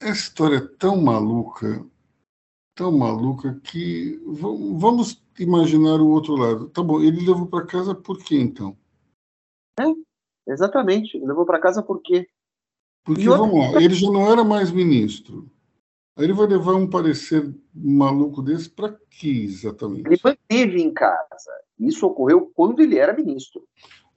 essa 0.00 0.12
história 0.12 0.56
é 0.56 0.68
tão 0.78 1.00
maluca, 1.00 1.84
tão 2.74 2.92
maluca, 2.92 3.60
que 3.62 4.20
vamos 4.26 5.22
imaginar 5.38 6.00
o 6.00 6.08
outro 6.08 6.34
lado. 6.34 6.68
Tá 6.68 6.82
bom, 6.82 7.00
ele 7.00 7.26
levou 7.26 7.46
para 7.46 7.66
casa 7.66 7.94
por 7.94 8.18
quê, 8.18 8.38
então? 8.38 8.76
É, 9.78 9.84
Exatamente. 10.46 11.18
Levou 11.18 11.44
para 11.44 11.58
casa 11.58 11.82
por 11.82 12.00
quê? 12.00 12.28
Porque, 13.04 13.28
vamos 13.28 13.72
lá, 13.72 13.82
ele 13.82 13.94
já 13.94 14.10
não 14.10 14.30
era 14.30 14.44
mais 14.44 14.70
ministro. 14.70 15.50
Aí 16.16 16.24
ele 16.24 16.32
vai 16.32 16.46
levar 16.46 16.74
um 16.74 16.88
parecer 16.88 17.54
maluco 17.74 18.40
desse 18.40 18.70
para 18.70 18.96
que 19.10 19.44
exatamente? 19.44 20.06
Ele 20.06 20.20
manteve 20.22 20.80
em 20.80 20.92
casa. 20.92 21.52
Isso 21.78 22.06
ocorreu 22.06 22.50
quando 22.54 22.80
ele 22.80 22.98
era 22.98 23.12
ministro. 23.12 23.62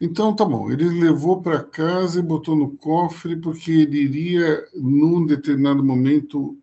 Então, 0.01 0.33
tá 0.33 0.45
bom. 0.45 0.71
Ele 0.71 0.87
levou 0.87 1.41
para 1.41 1.63
casa 1.63 2.19
e 2.19 2.23
botou 2.23 2.55
no 2.55 2.77
cofre 2.77 3.35
porque 3.35 3.71
ele 3.71 4.01
iria, 4.01 4.65
num 4.73 5.25
determinado 5.25 5.83
momento, 5.83 6.57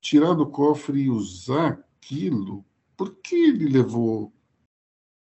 tirar 0.00 0.34
do 0.34 0.50
cofre 0.50 1.02
e 1.02 1.10
usar 1.10 1.84
aquilo. 1.96 2.64
Por 2.96 3.14
que 3.16 3.36
ele 3.36 3.68
levou 3.68 4.32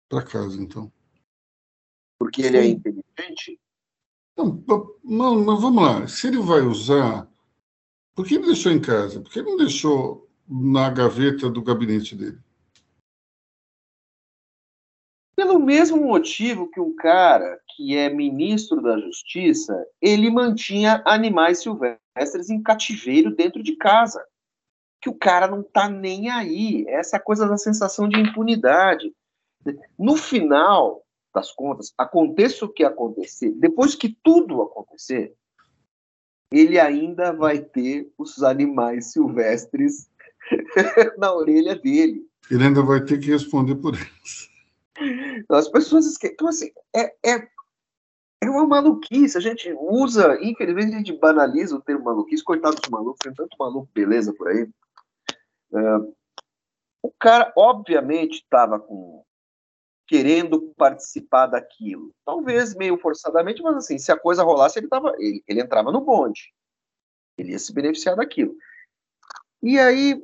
para 0.08 0.22
casa, 0.22 0.60
então? 0.60 0.92
Porque 2.18 2.42
ele 2.42 2.56
é 2.56 2.66
inteligente? 2.66 3.60
Não, 4.36 4.62
não, 5.04 5.44
mas 5.44 5.60
vamos 5.60 5.82
lá. 5.82 6.08
Se 6.08 6.26
ele 6.26 6.38
vai 6.38 6.60
usar, 6.60 7.30
por 8.14 8.26
que 8.26 8.34
ele 8.34 8.46
deixou 8.46 8.72
em 8.72 8.80
casa? 8.80 9.20
Por 9.20 9.30
que 9.30 9.38
ele 9.38 9.50
não 9.50 9.56
deixou 9.56 10.28
na 10.48 10.90
gaveta 10.90 11.48
do 11.48 11.62
gabinete 11.62 12.14
dele? 12.14 12.38
Pelo 15.46 15.60
mesmo 15.60 15.98
motivo 15.98 16.68
que 16.68 16.80
um 16.80 16.92
cara 16.96 17.60
que 17.68 17.96
é 17.96 18.12
ministro 18.12 18.82
da 18.82 18.98
Justiça, 18.98 19.86
ele 20.02 20.28
mantinha 20.28 21.00
animais 21.06 21.62
silvestres 21.62 22.50
em 22.50 22.60
cativeiro 22.60 23.32
dentro 23.32 23.62
de 23.62 23.76
casa. 23.76 24.20
Que 25.00 25.08
o 25.08 25.14
cara 25.14 25.46
não 25.46 25.62
tá 25.62 25.88
nem 25.88 26.30
aí. 26.30 26.84
Essa 26.88 27.20
coisa 27.20 27.46
da 27.46 27.56
sensação 27.56 28.08
de 28.08 28.18
impunidade. 28.18 29.14
No 29.96 30.16
final 30.16 31.04
das 31.32 31.52
contas, 31.52 31.94
aconteça 31.96 32.64
o 32.64 32.68
que 32.68 32.82
acontecer, 32.82 33.52
depois 33.52 33.94
que 33.94 34.16
tudo 34.24 34.62
acontecer, 34.62 35.32
ele 36.50 36.80
ainda 36.80 37.32
vai 37.32 37.60
ter 37.60 38.10
os 38.18 38.42
animais 38.42 39.12
silvestres 39.12 40.08
na 41.18 41.32
orelha 41.32 41.76
dele. 41.76 42.26
Ele 42.50 42.64
ainda 42.64 42.82
vai 42.82 43.04
ter 43.04 43.20
que 43.20 43.30
responder 43.30 43.76
por 43.76 43.94
eles. 43.94 44.55
As 45.48 45.68
pessoas 45.68 46.06
esquecem. 46.06 46.34
Então, 46.34 46.48
assim, 46.48 46.70
é, 46.94 47.14
é, 47.24 47.48
é 48.42 48.50
uma 48.50 48.66
maluquice. 48.66 49.36
A 49.36 49.40
gente 49.40 49.72
usa, 49.78 50.38
infelizmente, 50.42 50.94
a 50.94 50.98
gente 50.98 51.18
banaliza 51.18 51.76
o 51.76 51.82
termo 51.82 52.04
maluquice. 52.04 52.44
Coitado 52.44 52.76
dos 52.76 52.90
malucos, 52.90 53.18
tem 53.22 53.34
tanto 53.34 53.56
maluco 53.58 53.88
beleza 53.92 54.32
por 54.34 54.48
aí. 54.48 54.68
É, 55.74 55.96
o 57.02 57.12
cara, 57.18 57.52
obviamente, 57.56 58.36
estava 58.36 58.78
com 58.78 59.24
querendo 60.06 60.72
participar 60.76 61.46
daquilo. 61.46 62.14
Talvez 62.24 62.74
meio 62.74 62.96
forçadamente, 62.98 63.60
mas 63.60 63.76
assim, 63.76 63.98
se 63.98 64.12
a 64.12 64.18
coisa 64.18 64.44
rolasse, 64.44 64.78
ele, 64.78 64.88
tava, 64.88 65.14
ele, 65.18 65.42
ele 65.48 65.60
entrava 65.60 65.90
no 65.90 66.00
bonde. 66.00 66.52
Ele 67.36 67.52
ia 67.52 67.58
se 67.58 67.72
beneficiar 67.72 68.14
daquilo. 68.14 68.54
E 69.62 69.78
aí, 69.78 70.22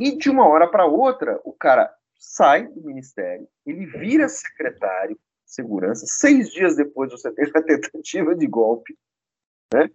e 0.00 0.16
de 0.16 0.30
uma 0.30 0.48
hora 0.48 0.66
para 0.66 0.86
outra, 0.86 1.40
o 1.44 1.52
cara 1.52 1.94
sai 2.22 2.68
do 2.68 2.82
ministério, 2.82 3.48
ele 3.66 3.84
vira 3.84 4.28
secretário 4.28 5.16
de 5.16 5.20
segurança, 5.44 6.06
seis 6.06 6.50
dias 6.50 6.76
depois 6.76 7.10
você 7.10 7.32
teve 7.32 7.50
a 7.58 7.62
tentativa 7.62 8.34
de 8.34 8.46
golpe, 8.46 8.96
né? 9.74 9.90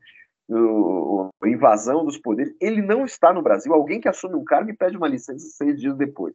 O, 0.49 1.29
invasão 1.45 2.05
dos 2.05 2.17
poderes, 2.17 2.55
ele 2.61 2.81
não 2.81 3.05
está 3.05 3.33
no 3.33 3.41
Brasil. 3.41 3.73
Alguém 3.73 3.99
que 3.99 4.07
assume 4.07 4.35
um 4.35 4.43
cargo 4.43 4.69
e 4.69 4.75
pede 4.75 4.95
uma 4.95 5.07
licença 5.07 5.45
seis 5.49 5.79
dias 5.79 5.95
depois. 5.97 6.33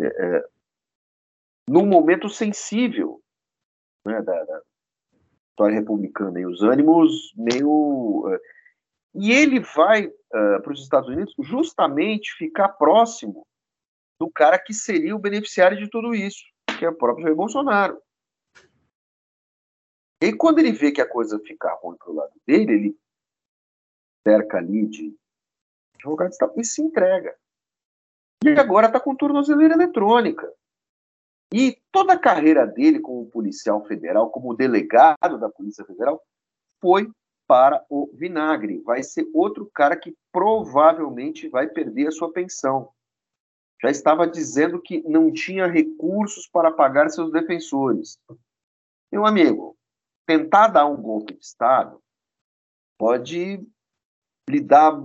É, 0.00 0.06
é, 0.06 0.44
num 1.68 1.86
momento 1.86 2.28
sensível 2.28 3.20
né, 4.04 4.20
da, 4.22 4.44
da, 4.44 4.62
história 5.50 5.74
republicana 5.74 6.40
e 6.40 6.46
os 6.46 6.62
ânimos 6.62 7.32
meio. 7.36 8.26
Uh, 8.26 8.40
e 9.14 9.30
ele 9.30 9.60
vai 9.60 10.06
uh, 10.06 10.62
para 10.62 10.72
os 10.72 10.82
Estados 10.82 11.08
Unidos 11.08 11.34
justamente 11.38 12.32
ficar 12.36 12.70
próximo 12.70 13.46
do 14.22 14.30
cara 14.30 14.56
que 14.56 14.72
seria 14.72 15.16
o 15.16 15.18
beneficiário 15.18 15.76
de 15.76 15.90
tudo 15.90 16.14
isso, 16.14 16.44
que 16.78 16.84
é 16.84 16.88
o 16.88 16.94
próprio 16.94 17.24
Jair 17.24 17.34
Bolsonaro. 17.34 18.00
E 20.22 20.32
quando 20.32 20.60
ele 20.60 20.70
vê 20.70 20.92
que 20.92 21.00
a 21.00 21.08
coisa 21.08 21.40
fica 21.40 21.76
ruim 21.82 21.96
para 21.96 22.08
o 22.08 22.14
lado 22.14 22.32
dele, 22.46 22.72
ele 22.72 22.98
cerca 24.24 24.58
ali 24.58 24.86
de 24.86 25.12
advogados 25.96 26.38
e 26.56 26.64
se 26.64 26.80
entrega. 26.80 27.36
E 28.44 28.50
agora 28.50 28.86
está 28.86 29.00
com 29.00 29.16
tornozeleira 29.16 29.74
eletrônica. 29.74 30.48
E 31.52 31.76
toda 31.90 32.12
a 32.12 32.18
carreira 32.18 32.64
dele 32.64 33.00
como 33.00 33.28
policial 33.28 33.84
federal, 33.86 34.30
como 34.30 34.54
delegado 34.54 35.36
da 35.36 35.50
Polícia 35.50 35.84
Federal, 35.84 36.22
foi 36.80 37.10
para 37.48 37.84
o 37.90 38.08
vinagre. 38.14 38.78
Vai 38.82 39.02
ser 39.02 39.28
outro 39.34 39.68
cara 39.74 39.96
que 39.96 40.16
provavelmente 40.30 41.48
vai 41.48 41.66
perder 41.66 42.06
a 42.06 42.12
sua 42.12 42.32
pensão. 42.32 42.88
Já 43.82 43.90
estava 43.90 44.26
dizendo 44.26 44.80
que 44.80 45.02
não 45.02 45.32
tinha 45.32 45.66
recursos 45.66 46.46
para 46.46 46.70
pagar 46.70 47.08
seus 47.08 47.32
defensores. 47.32 48.18
Meu 49.10 49.26
amigo, 49.26 49.76
tentar 50.24 50.68
dar 50.68 50.86
um 50.86 50.96
golpe 50.96 51.34
de 51.34 51.44
Estado 51.44 52.00
pode 52.96 53.66
lhe 54.48 54.60
dar 54.60 54.96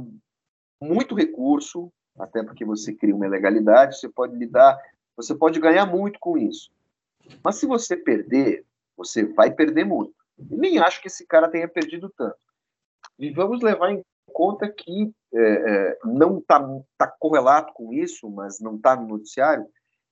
muito 0.79 1.15
recurso, 1.15 1.91
até 2.19 2.43
porque 2.43 2.63
você 2.63 2.93
cria 2.93 3.15
uma 3.15 3.27
legalidade, 3.27 3.97
você 3.97 4.07
pode 4.07 4.35
lhe 4.35 4.45
dar 4.45 4.77
você 5.15 5.33
pode 5.33 5.59
ganhar 5.59 5.87
muito 5.87 6.19
com 6.19 6.37
isso. 6.37 6.69
Mas 7.43 7.55
se 7.55 7.65
você 7.65 7.97
perder, 7.97 8.63
você 8.95 9.25
vai 9.25 9.51
perder 9.51 9.83
muito. 9.83 10.13
Nem 10.37 10.77
acho 10.77 11.01
que 11.01 11.07
esse 11.07 11.25
cara 11.25 11.49
tenha 11.49 11.67
perdido 11.67 12.07
tanto. 12.15 12.37
E 13.17 13.31
vamos 13.31 13.63
levar 13.63 13.91
em 13.91 14.05
conta 14.31 14.69
que 14.69 15.11
é, 15.33 15.39
é, 15.39 15.99
não 16.05 16.39
está 16.39 16.59
tá 16.97 17.07
correlato 17.19 17.73
com 17.73 17.93
isso, 17.93 18.29
mas 18.29 18.59
não 18.59 18.75
está 18.75 18.95
no 18.95 19.07
noticiário. 19.07 19.65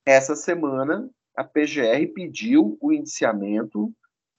Essa 0.06 0.36
semana, 0.36 1.10
a 1.36 1.44
PGR 1.44 2.14
pediu 2.14 2.78
o 2.82 2.92
indiciamento, 2.92 3.92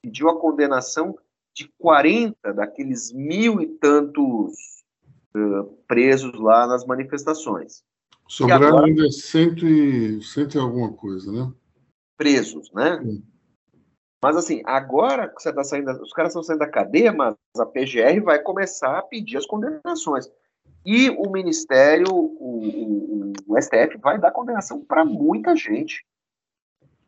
pediu 0.02 0.28
a 0.28 0.40
condenação 0.40 1.16
de 1.54 1.72
40 1.78 2.52
daqueles 2.52 3.12
mil 3.12 3.60
e 3.60 3.66
tantos 3.66 4.84
uh, 5.34 5.64
presos 5.88 6.38
lá 6.38 6.66
nas 6.66 6.84
manifestações. 6.84 7.82
Sobraram 8.28 8.68
agora... 8.68 8.86
ainda 8.86 9.10
cento 9.10 9.66
e, 9.66 10.22
cento 10.22 10.56
e 10.56 10.60
alguma 10.60 10.92
coisa, 10.92 11.32
né? 11.32 11.52
Presos, 12.16 12.70
né? 12.72 13.00
Sim. 13.02 13.22
Mas 14.22 14.36
assim, 14.36 14.62
agora 14.64 15.28
que 15.28 15.40
você 15.40 15.50
está 15.50 15.62
saindo, 15.62 15.90
os 16.02 16.12
caras 16.12 16.30
estão 16.30 16.42
saindo 16.42 16.60
da 16.60 16.70
cadeia, 16.70 17.12
mas 17.12 17.34
a 17.58 17.66
PGR 17.66 18.22
vai 18.22 18.40
começar 18.40 18.98
a 18.98 19.02
pedir 19.02 19.36
as 19.36 19.46
condenações. 19.46 20.28
E 20.84 21.10
o 21.10 21.30
Ministério, 21.30 22.12
o, 22.12 23.32
o, 23.32 23.32
o 23.46 23.60
STF, 23.60 23.98
vai 23.98 24.18
dar 24.18 24.30
condenação 24.30 24.84
para 24.84 25.04
muita 25.04 25.54
gente. 25.54 26.04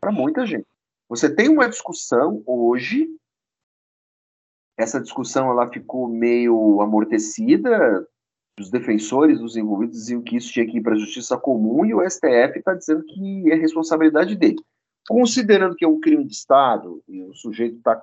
Para 0.00 0.12
muita 0.12 0.44
gente. 0.44 0.66
Você 1.09 1.34
tem 1.34 1.48
uma 1.48 1.68
discussão 1.68 2.42
hoje, 2.44 3.09
essa 4.76 5.00
discussão 5.00 5.50
ela 5.50 5.68
ficou 5.68 6.06
meio 6.06 6.80
amortecida, 6.80 8.06
os 8.61 8.70
defensores 8.70 9.38
dos 9.38 9.56
envolvidos 9.56 9.96
diziam 9.96 10.22
que 10.22 10.36
isso 10.36 10.52
tinha 10.52 10.66
que 10.66 10.78
ir 10.78 10.82
para 10.82 10.94
a 10.94 10.98
justiça 10.98 11.38
comum 11.38 11.84
e 11.84 11.94
o 11.94 12.09
STF 12.09 12.59
está 12.59 12.74
dizendo 12.74 13.04
que 13.04 13.50
é 13.50 13.54
responsabilidade 13.54 14.34
dele. 14.34 14.62
Considerando 15.09 15.74
que 15.74 15.84
é 15.84 15.88
um 15.88 16.00
crime 16.00 16.24
de 16.24 16.34
Estado 16.34 17.02
e 17.09 17.22
o 17.22 17.34
sujeito 17.34 17.78
está 17.78 18.02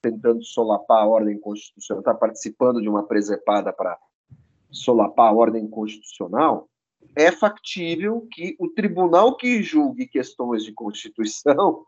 tentando 0.00 0.42
solapar 0.42 1.02
a 1.02 1.06
ordem 1.06 1.38
constitucional, 1.38 2.00
está 2.00 2.14
participando 2.14 2.80
de 2.80 2.88
uma 2.88 3.06
presepada 3.06 3.72
para 3.72 3.98
solapar 4.70 5.28
a 5.28 5.34
ordem 5.34 5.68
constitucional, 5.68 6.68
é 7.14 7.30
factível 7.30 8.26
que 8.30 8.56
o 8.58 8.68
tribunal 8.70 9.36
que 9.36 9.62
julgue 9.62 10.06
questões 10.06 10.64
de 10.64 10.72
Constituição 10.72 11.84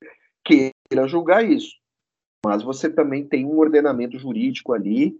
queira 0.44 1.08
julgar 1.08 1.44
isso. 1.44 1.74
Mas 2.44 2.62
você 2.62 2.88
também 2.88 3.26
tem 3.26 3.44
um 3.44 3.58
ordenamento 3.58 4.18
jurídico 4.18 4.72
ali 4.72 5.18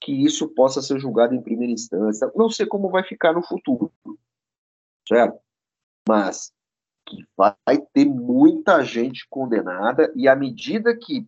que 0.00 0.12
isso 0.12 0.48
possa 0.54 0.80
ser 0.80 0.98
julgado 0.98 1.34
em 1.34 1.42
primeira 1.42 1.72
instância. 1.72 2.30
Não 2.34 2.48
sei 2.48 2.66
como 2.66 2.88
vai 2.88 3.04
ficar 3.04 3.32
no 3.32 3.42
futuro, 3.42 3.92
certo? 5.06 5.38
Mas 6.08 6.52
que 7.08 7.26
vai 7.36 7.78
ter 7.92 8.04
muita 8.04 8.82
gente 8.84 9.26
condenada 9.30 10.12
e 10.14 10.28
à 10.28 10.36
medida 10.36 10.96
que 10.96 11.26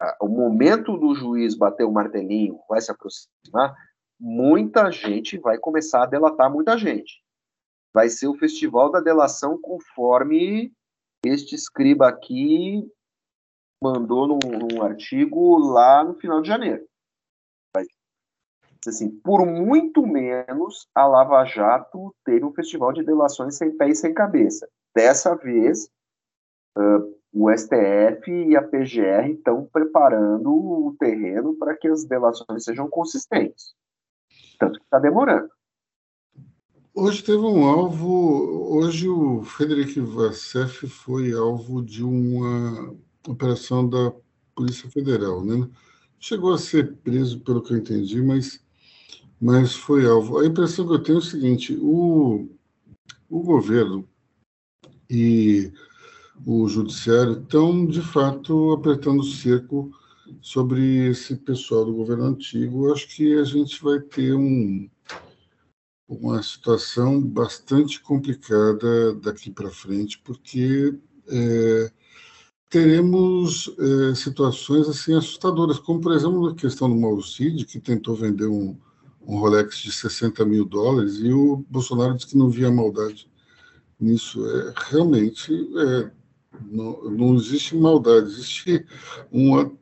a, 0.00 0.16
o 0.20 0.28
momento 0.28 0.96
do 0.96 1.14
juiz 1.14 1.54
bater 1.54 1.84
o 1.84 1.92
martelinho 1.92 2.58
vai 2.68 2.80
se 2.80 2.90
aproximar, 2.90 3.74
muita 4.18 4.90
gente 4.90 5.38
vai 5.38 5.58
começar 5.58 6.02
a 6.02 6.06
delatar 6.06 6.52
muita 6.52 6.76
gente. 6.76 7.22
Vai 7.94 8.08
ser 8.08 8.26
o 8.26 8.36
festival 8.36 8.90
da 8.90 9.00
delação 9.00 9.58
conforme 9.60 10.72
este 11.24 11.54
escriba 11.54 12.08
aqui 12.08 12.86
mandou 13.82 14.26
num, 14.26 14.38
num 14.38 14.82
artigo 14.82 15.58
lá 15.58 16.02
no 16.02 16.14
final 16.14 16.40
de 16.40 16.48
janeiro 16.48 16.86
assim, 18.90 19.10
por 19.10 19.46
muito 19.46 20.06
menos 20.06 20.88
a 20.94 21.06
Lava 21.06 21.44
Jato 21.44 22.14
teve 22.24 22.44
um 22.44 22.52
festival 22.52 22.92
de 22.92 23.04
delações 23.04 23.56
sem 23.56 23.76
pé 23.76 23.88
e 23.88 23.94
sem 23.94 24.12
cabeça. 24.14 24.68
Dessa 24.94 25.34
vez, 25.34 25.88
uh, 26.76 27.16
o 27.32 27.50
STF 27.50 28.30
e 28.30 28.56
a 28.56 28.62
PGR 28.62 29.30
estão 29.30 29.68
preparando 29.70 30.50
o 30.50 30.96
terreno 30.98 31.54
para 31.54 31.76
que 31.76 31.88
as 31.88 32.04
delações 32.04 32.64
sejam 32.64 32.88
consistentes. 32.88 33.74
Tanto 34.58 34.78
que 34.78 34.84
está 34.84 34.98
demorando. 34.98 35.50
Hoje 36.94 37.22
teve 37.22 37.42
um 37.42 37.66
alvo. 37.66 38.74
Hoje 38.74 39.06
o 39.06 39.42
Frederic 39.42 40.00
Vassef 40.00 40.86
foi 40.88 41.30
alvo 41.34 41.82
de 41.82 42.02
uma 42.02 42.96
operação 43.28 43.86
da 43.86 44.14
Polícia 44.54 44.88
Federal, 44.90 45.44
né? 45.44 45.68
Chegou 46.18 46.54
a 46.54 46.58
ser 46.58 46.96
preso, 46.96 47.40
pelo 47.40 47.62
que 47.62 47.74
eu 47.74 47.76
entendi, 47.76 48.22
mas 48.22 48.65
mas 49.40 49.74
foi 49.74 50.06
alvo. 50.06 50.38
A 50.38 50.46
impressão 50.46 50.86
que 50.86 50.94
eu 50.94 51.02
tenho 51.02 51.16
é 51.16 51.18
o 51.20 51.22
seguinte: 51.22 51.76
o, 51.80 52.48
o 53.28 53.42
governo 53.42 54.08
e 55.08 55.72
o 56.44 56.68
judiciário 56.68 57.40
estão, 57.40 57.86
de 57.86 58.02
fato, 58.02 58.72
apertando 58.72 59.20
o 59.20 59.24
cerco 59.24 59.90
sobre 60.40 61.08
esse 61.08 61.36
pessoal 61.36 61.84
do 61.84 61.94
governo 61.94 62.24
antigo. 62.24 62.92
Acho 62.92 63.08
que 63.08 63.34
a 63.38 63.44
gente 63.44 63.82
vai 63.82 64.00
ter 64.00 64.34
um, 64.34 64.88
uma 66.08 66.42
situação 66.42 67.20
bastante 67.20 68.00
complicada 68.00 69.14
daqui 69.14 69.50
para 69.50 69.70
frente, 69.70 70.18
porque 70.18 70.98
é, 71.28 71.92
teremos 72.68 73.72
é, 73.78 74.14
situações 74.14 74.88
assim 74.88 75.14
assustadoras, 75.14 75.78
como 75.78 76.00
por 76.00 76.12
exemplo 76.12 76.48
a 76.48 76.54
questão 76.54 76.88
do 76.88 76.96
Mauro 76.96 77.22
Cid, 77.22 77.64
que 77.64 77.80
tentou 77.80 78.14
vender 78.14 78.46
um, 78.46 78.76
um 79.26 79.38
Rolex 79.38 79.78
de 79.78 79.92
60 79.92 80.44
mil 80.44 80.64
dólares 80.64 81.16
e 81.16 81.32
o 81.32 81.64
Bolsonaro 81.68 82.14
disse 82.14 82.28
que 82.28 82.38
não 82.38 82.48
via 82.48 82.70
maldade 82.70 83.28
nisso. 83.98 84.46
É, 84.46 84.74
realmente 84.88 85.52
é, 85.52 86.10
não, 86.70 87.10
não 87.10 87.34
existe 87.34 87.76
maldade, 87.76 88.28
existe 88.28 88.86
uma 89.30 89.72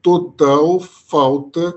total 0.00 0.80
falta 0.80 1.74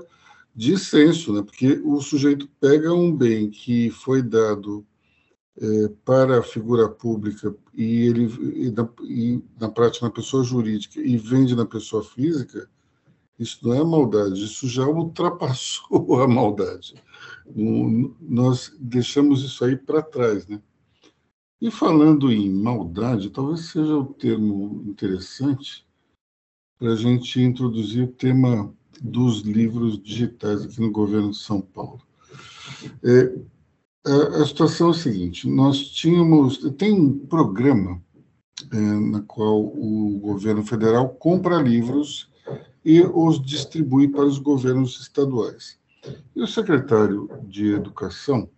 de 0.54 0.76
senso, 0.76 1.32
né? 1.32 1.42
porque 1.42 1.80
o 1.84 2.00
sujeito 2.00 2.48
pega 2.60 2.92
um 2.92 3.14
bem 3.14 3.50
que 3.50 3.90
foi 3.90 4.22
dado 4.22 4.84
é, 5.60 5.88
para 6.04 6.38
a 6.38 6.42
figura 6.42 6.88
pública 6.88 7.54
e 7.74 8.06
ele 8.06 8.24
e 8.66 8.70
na, 8.70 8.88
e 9.02 9.42
na, 9.60 9.68
prática 9.68 10.06
na 10.06 10.12
pessoa 10.12 10.42
jurídica 10.42 11.00
e 11.00 11.16
vende 11.16 11.54
na 11.54 11.66
pessoa 11.66 12.02
física, 12.02 12.68
isso 13.38 13.58
não 13.62 13.74
é 13.74 13.84
maldade, 13.84 14.44
isso 14.44 14.68
já 14.68 14.86
ultrapassou 14.86 16.18
a 16.22 16.26
maldade. 16.26 16.94
Nós 17.54 18.74
deixamos 18.78 19.44
isso 19.44 19.64
aí 19.64 19.76
para 19.76 20.02
trás, 20.02 20.46
né? 20.46 20.60
E 21.60 21.70
falando 21.70 22.30
em 22.30 22.48
maldade, 22.50 23.30
talvez 23.30 23.70
seja 23.70 23.96
o 23.96 24.14
termo 24.14 24.84
interessante 24.86 25.84
para 26.78 26.92
a 26.92 26.96
gente 26.96 27.40
introduzir 27.40 28.04
o 28.04 28.12
tema 28.12 28.72
dos 29.00 29.40
livros 29.40 30.00
digitais 30.00 30.62
aqui 30.62 30.80
no 30.80 30.92
governo 30.92 31.32
de 31.32 31.38
São 31.38 31.60
Paulo. 31.60 32.00
É, 33.02 33.34
a, 34.06 34.42
a, 34.42 34.46
situação 34.46 34.88
é 34.88 34.90
a 34.90 34.94
seguinte: 34.94 35.48
nós 35.48 35.88
tínhamos. 35.88 36.58
Tem 36.76 36.92
um 36.92 37.18
programa 37.26 38.00
é, 38.72 38.76
na 38.76 39.22
qual 39.22 39.64
o 39.64 40.18
governo 40.20 40.64
federal 40.64 41.08
compra 41.10 41.60
livros 41.60 42.30
e 42.84 43.02
os 43.02 43.40
distribui 43.40 44.08
para 44.08 44.24
os 44.24 44.38
governos 44.38 45.00
estaduais. 45.00 45.77
E 46.34 46.40
o 46.40 46.46
secretário 46.46 47.28
de 47.44 47.72
Educação, 47.72 48.48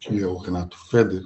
que 0.00 0.20
é 0.20 0.26
o 0.26 0.36
Renato 0.36 0.78
Feder, 0.88 1.24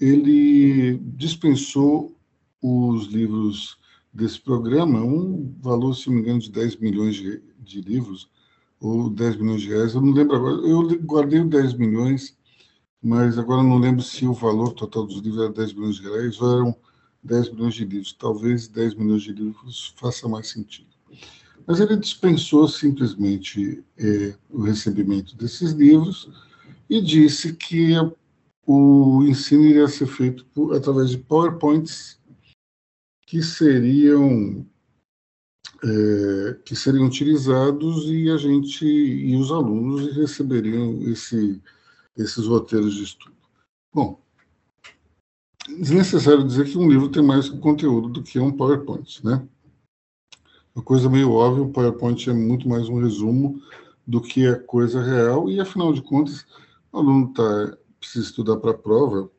ele 0.00 0.98
dispensou 1.16 2.16
os 2.60 3.06
livros 3.06 3.78
desse 4.12 4.40
programa, 4.40 5.02
um 5.02 5.54
valor, 5.60 5.94
se 5.94 6.08
não 6.08 6.16
me 6.16 6.22
engano, 6.22 6.40
de 6.40 6.50
10 6.50 6.76
milhões 6.76 7.16
de, 7.16 7.42
de 7.58 7.80
livros, 7.80 8.30
ou 8.80 9.08
10 9.08 9.36
milhões 9.36 9.62
de 9.62 9.68
reais, 9.68 9.94
eu 9.94 10.00
não 10.00 10.12
lembro 10.12 10.36
agora, 10.36 10.56
eu 10.66 10.82
guardei 11.02 11.42
10 11.42 11.74
milhões, 11.74 12.36
mas 13.00 13.38
agora 13.38 13.62
não 13.62 13.78
lembro 13.78 14.02
se 14.02 14.26
o 14.26 14.32
valor 14.32 14.72
total 14.72 15.06
dos 15.06 15.18
livros 15.18 15.42
era 15.42 15.52
10 15.52 15.72
milhões 15.74 15.96
de 15.96 16.02
reais 16.02 16.40
ou 16.40 16.52
eram 16.52 16.76
10 17.22 17.50
milhões 17.50 17.74
de 17.74 17.84
livros. 17.84 18.12
Talvez 18.12 18.68
10 18.68 18.94
milhões 18.94 19.22
de 19.22 19.32
livros 19.32 19.94
faça 19.96 20.28
mais 20.28 20.48
sentido. 20.50 20.88
Mas 21.66 21.80
ele 21.80 21.96
dispensou 21.96 22.66
simplesmente 22.68 23.84
é, 23.96 24.34
o 24.50 24.62
recebimento 24.62 25.36
desses 25.36 25.72
livros 25.72 26.28
e 26.88 27.00
disse 27.00 27.54
que 27.54 27.92
o 28.66 29.22
ensino 29.24 29.64
iria 29.64 29.88
ser 29.88 30.06
feito 30.06 30.44
por, 30.46 30.74
através 30.74 31.10
de 31.10 31.18
PowerPoints 31.18 32.20
que 33.26 33.42
seriam 33.42 34.66
é, 35.84 36.54
que 36.64 36.76
seriam 36.76 37.06
utilizados 37.06 38.04
e 38.06 38.30
a 38.30 38.36
gente 38.36 38.84
e 38.84 39.34
os 39.36 39.50
alunos 39.50 40.14
receberiam 40.14 41.02
esse, 41.10 41.60
esses 42.16 42.46
roteiros 42.46 42.94
de 42.94 43.02
estudo. 43.02 43.34
Bom, 43.92 44.20
desnecessário 45.80 46.46
dizer 46.46 46.66
que 46.66 46.78
um 46.78 46.88
livro 46.88 47.08
tem 47.08 47.22
mais 47.22 47.48
conteúdo 47.48 48.08
do 48.08 48.22
que 48.22 48.38
um 48.38 48.52
PowerPoint, 48.52 49.24
né? 49.24 49.46
Uma 50.74 50.82
coisa 50.82 51.10
meio 51.10 51.32
óbvia, 51.32 51.64
o 51.64 51.70
PowerPoint 51.70 52.30
é 52.30 52.32
muito 52.32 52.68
mais 52.68 52.88
um 52.88 53.00
resumo 53.00 53.60
do 54.06 54.20
que 54.20 54.46
a 54.46 54.58
coisa 54.58 55.02
real 55.02 55.50
e, 55.50 55.60
afinal 55.60 55.92
de 55.92 56.00
contas, 56.02 56.46
o 56.90 56.98
aluno 56.98 57.28
está 57.28 57.76
precisa 58.02 58.26
estudar 58.26 58.56
para 58.56 58.72
a 58.72 58.78
prova, 58.78 59.30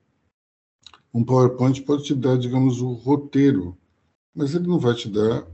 um 1.13 1.23
PowerPoint 1.23 1.81
pode 1.81 2.05
te 2.05 2.15
dar, 2.15 2.37
digamos, 2.37 2.81
o 2.81 2.93
roteiro, 2.93 3.77
mas 4.33 4.55
ele 4.55 4.67
não 4.67 4.79
vai 4.79 4.95
te 4.95 5.09
dar 5.09 5.45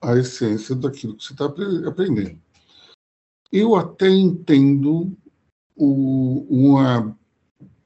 a 0.00 0.16
essência 0.16 0.74
daquilo 0.74 1.14
que 1.14 1.24
você 1.24 1.32
está 1.34 1.44
aprendendo. 1.44 2.40
Eu 3.52 3.76
até 3.76 4.08
entendo 4.08 5.16
o, 5.76 6.46
uma 6.48 7.16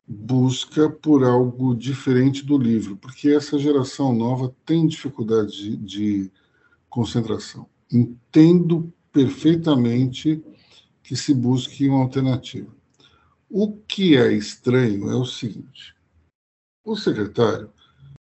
busca 0.07 0.89
por 0.89 1.25
algo 1.25 1.75
diferente 1.75 2.45
do 2.45 2.57
livro, 2.57 2.97
porque 2.97 3.31
essa 3.31 3.59
geração 3.59 4.15
nova 4.15 4.55
tem 4.65 4.87
dificuldade 4.87 5.77
de, 5.77 5.77
de 5.77 6.33
concentração. 6.93 7.67
Entendo 7.91 8.93
perfeitamente 9.11 10.45
que 11.03 11.17
se 11.17 11.35
busque 11.35 11.89
uma 11.89 12.03
alternativa. 12.03 12.71
O 13.49 13.73
que 13.73 14.17
é 14.17 14.31
estranho 14.33 15.11
é 15.11 15.17
o 15.17 15.25
seguinte: 15.25 15.97
o 16.85 16.95
secretário 16.95 17.73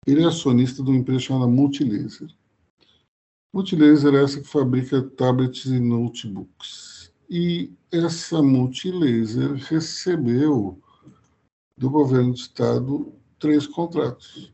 ele 0.06 0.22
é 0.22 0.26
acionista 0.26 0.84
de 0.84 0.90
uma 0.90 1.00
empresa 1.00 1.22
chamada 1.22 1.52
Multilaser. 1.52 2.30
Multilaser 3.54 4.14
é 4.14 4.24
essa 4.24 4.42
que 4.42 4.48
fabrica 4.48 5.02
tablets 5.02 5.66
e 5.66 5.80
notebooks. 5.80 7.12
E 7.30 7.72
essa 7.92 8.42
Multilaser 8.42 9.54
recebeu 9.54 10.80
do 11.78 11.90
governo 11.90 12.34
do 12.34 12.38
estado 12.38 13.14
três 13.40 13.66
contratos. 13.66 14.53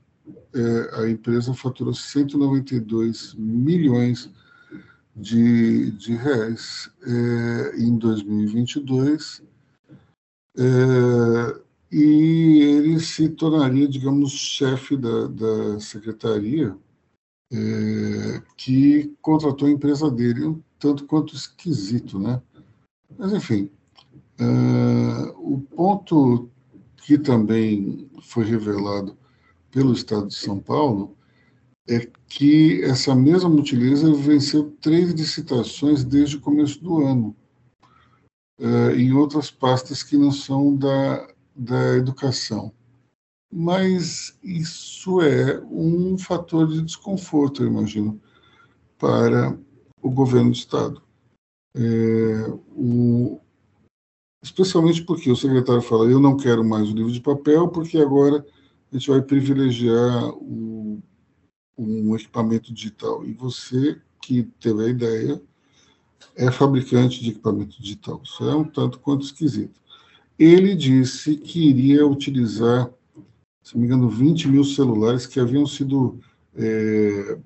É, 0.54 1.02
a 1.02 1.10
empresa 1.10 1.54
faturou 1.54 1.94
192 1.94 3.36
milhões 3.36 4.30
de, 5.16 5.92
de 5.92 6.16
reais 6.16 6.90
é, 7.04 7.80
em 7.80 7.98
2022 7.98 9.44
é, 10.58 11.62
e 11.92 12.62
ele 12.62 13.00
se 13.00 13.30
tornaria, 13.30 13.88
digamos, 13.88 14.32
chefe 14.32 14.96
da, 14.96 15.28
da 15.28 15.80
secretaria 15.80 16.76
é, 17.52 18.42
que 18.56 19.16
contratou 19.22 19.68
a 19.68 19.72
empresa 19.72 20.10
dele, 20.10 20.46
um 20.46 20.62
tanto 20.78 21.06
quanto 21.06 21.36
esquisito, 21.36 22.20
né? 22.20 22.42
Mas, 23.18 23.34
enfim, 23.34 23.70
é, 24.38 25.34
o 25.38 25.60
ponto 25.60 26.50
que 26.98 27.18
também 27.18 28.10
foi 28.22 28.46
revelado 28.46 29.18
pelo 29.72 29.94
Estado 29.94 30.28
de 30.28 30.36
São 30.36 30.60
Paulo 30.60 31.16
é 31.88 32.08
que 32.28 32.84
essa 32.84 33.16
mesma 33.16 33.50
Multilaser 33.50 34.14
venceu 34.14 34.72
três 34.80 35.12
licitações 35.12 36.04
desde 36.04 36.38
o 36.38 36.42
começo 36.42 36.84
do 36.84 37.04
ano 37.04 37.36
uh, 38.60 38.92
em 38.96 39.12
outras 39.14 39.50
pastas 39.50 40.04
que 40.04 40.16
não 40.16 40.32
são 40.32 40.76
da, 40.76 41.28
da 41.56 41.96
educação. 41.98 42.72
Mas 43.52 44.38
isso 44.44 45.22
é 45.22 45.60
um 45.72 46.16
fator 46.18 46.68
de 46.68 46.84
desconforto, 46.84 47.64
eu 47.64 47.68
imagino, 47.68 48.22
para 49.00 49.58
o 50.02 50.12
governo 50.12 50.52
do 50.52 50.56
Estado. 50.56 51.02
É, 51.76 52.48
o, 52.76 53.40
especialmente 54.44 55.04
porque 55.04 55.32
o 55.32 55.36
secretário 55.36 55.82
fala: 55.82 56.06
eu 56.06 56.20
não 56.20 56.38
quero 56.38 56.64
mais 56.64 56.90
o 56.90 56.94
livro 56.94 57.12
de 57.12 57.22
papel, 57.22 57.70
porque 57.70 57.98
agora 57.98 58.46
a 58.92 58.98
gente 58.98 59.10
vai 59.10 59.22
privilegiar 59.22 60.30
o, 60.36 61.02
um 61.78 62.16
equipamento 62.16 62.74
digital. 62.74 63.26
E 63.26 63.34
você 63.34 64.02
que 64.22 64.44
teve 64.60 64.84
a 64.84 64.90
ideia 64.90 65.42
é 66.36 66.52
fabricante 66.52 67.22
de 67.22 67.32
equipamento 67.32 67.82
digital. 67.82 68.22
Isso 68.24 68.44
é 68.50 68.56
um 68.56 68.64
tanto 68.64 69.00
quanto 69.00 69.26
esquisito. 69.26 69.80
Ele 70.38 70.76
disse 70.76 71.36
que 71.36 71.70
iria 71.70 72.08
utilizar, 72.08 72.90
se 73.62 73.76
não 73.76 73.82
me 73.82 73.88
engano, 73.88 74.10
20 74.10 74.48
mil 74.48 74.64
celulares 74.64 75.26
que 75.26 75.40
haviam 75.40 75.66
sido 75.66 76.20
é, 76.56 77.38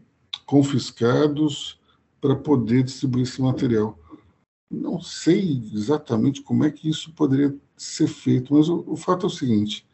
confiscados 0.46 1.80
para 2.22 2.36
poder 2.36 2.84
distribuir 2.84 3.24
esse 3.24 3.42
material. 3.42 3.98
Não 4.72 5.02
sei 5.02 5.62
exatamente 5.74 6.42
como 6.42 6.64
é 6.64 6.72
que 6.72 6.90
isso 6.90 7.12
poderia 7.14 7.56
ser 7.76 8.08
feito, 8.08 8.54
mas 8.54 8.70
o, 8.70 8.84
o 8.88 8.96
fato 8.96 9.26
é 9.26 9.28
o 9.28 9.30
seguinte: 9.30 9.86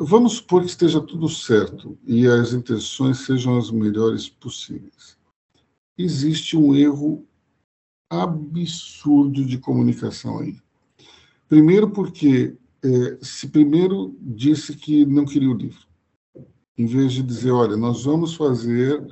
vamos 0.00 0.34
supor 0.34 0.62
que 0.62 0.68
esteja 0.68 1.00
tudo 1.00 1.28
certo 1.28 1.98
e 2.04 2.26
as 2.26 2.52
intenções 2.52 3.18
sejam 3.18 3.56
as 3.56 3.70
melhores 3.70 4.28
possíveis. 4.28 5.16
Existe 5.96 6.56
um 6.56 6.74
erro 6.74 7.26
absurdo 8.10 9.44
de 9.44 9.58
comunicação 9.58 10.38
aí. 10.40 10.56
Primeiro 11.48 11.90
porque 11.90 12.56
é, 12.82 13.18
se 13.22 13.48
primeiro 13.48 14.14
disse 14.20 14.76
que 14.76 15.06
não 15.06 15.24
queria 15.24 15.50
o 15.50 15.56
livro, 15.56 15.86
em 16.76 16.86
vez 16.86 17.12
de 17.12 17.22
dizer, 17.22 17.52
olha, 17.52 17.76
nós 17.76 18.04
vamos 18.04 18.34
fazer 18.34 19.02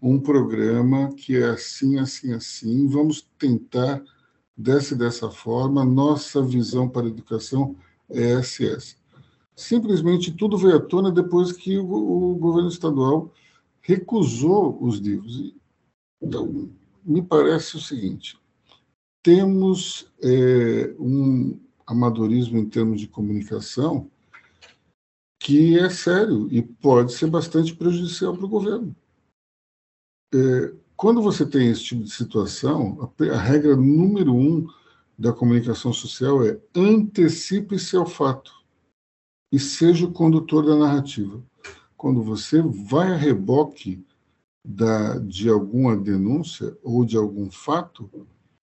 um 0.00 0.20
programa 0.20 1.12
que 1.14 1.36
é 1.36 1.50
assim, 1.50 1.98
assim, 1.98 2.32
assim, 2.32 2.86
vamos 2.86 3.26
tentar 3.38 4.02
dessa 4.56 4.94
e 4.94 4.98
dessa 4.98 5.30
forma, 5.30 5.84
nossa 5.84 6.42
visão 6.42 6.88
para 6.88 7.06
a 7.06 7.10
educação 7.10 7.74
é 8.10 8.32
essa. 8.32 8.97
Simplesmente 9.58 10.32
tudo 10.32 10.56
veio 10.56 10.76
à 10.76 10.80
tona 10.80 11.10
depois 11.10 11.50
que 11.50 11.76
o, 11.78 12.32
o 12.32 12.34
governo 12.36 12.68
estadual 12.68 13.32
recusou 13.80 14.78
os 14.80 14.98
livros. 14.98 15.52
Então, 16.22 16.70
me 17.04 17.20
parece 17.20 17.76
o 17.76 17.80
seguinte: 17.80 18.38
temos 19.20 20.08
é, 20.22 20.94
um 20.98 21.58
amadorismo 21.84 22.58
em 22.58 22.68
termos 22.68 23.00
de 23.00 23.08
comunicação 23.08 24.08
que 25.40 25.78
é 25.78 25.90
sério 25.90 26.48
e 26.52 26.62
pode 26.62 27.12
ser 27.12 27.28
bastante 27.28 27.74
prejudicial 27.74 28.36
para 28.36 28.44
o 28.44 28.48
governo. 28.48 28.94
É, 30.32 30.72
quando 30.96 31.20
você 31.20 31.44
tem 31.44 31.68
esse 31.68 31.82
tipo 31.82 32.04
de 32.04 32.10
situação, 32.10 33.12
a, 33.18 33.24
a 33.34 33.40
regra 33.40 33.74
número 33.74 34.34
um 34.34 34.68
da 35.18 35.32
comunicação 35.32 35.92
social 35.92 36.44
é 36.46 36.60
antecipe-se 36.76 37.96
ao 37.96 38.06
fato 38.06 38.57
e 39.50 39.58
seja 39.58 40.06
o 40.06 40.12
condutor 40.12 40.64
da 40.64 40.76
narrativa. 40.76 41.42
Quando 41.96 42.22
você 42.22 42.62
vai 42.62 43.12
a 43.12 43.16
reboque 43.16 44.04
da, 44.64 45.18
de 45.18 45.48
alguma 45.48 45.96
denúncia 45.96 46.76
ou 46.82 47.04
de 47.04 47.16
algum 47.16 47.50
fato, 47.50 48.10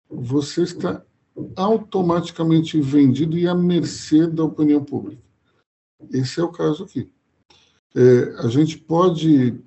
você 0.09 0.63
está 0.63 1.03
automaticamente 1.55 2.79
vendido 2.79 3.37
e 3.37 3.47
à 3.47 3.55
mercê 3.55 4.27
da 4.27 4.43
opinião 4.43 4.83
pública. 4.83 5.21
Esse 6.11 6.39
é 6.39 6.43
o 6.43 6.51
caso 6.51 6.83
aqui. 6.83 7.09
É, 7.95 8.45
a 8.45 8.47
gente 8.47 8.77
pode 8.77 9.59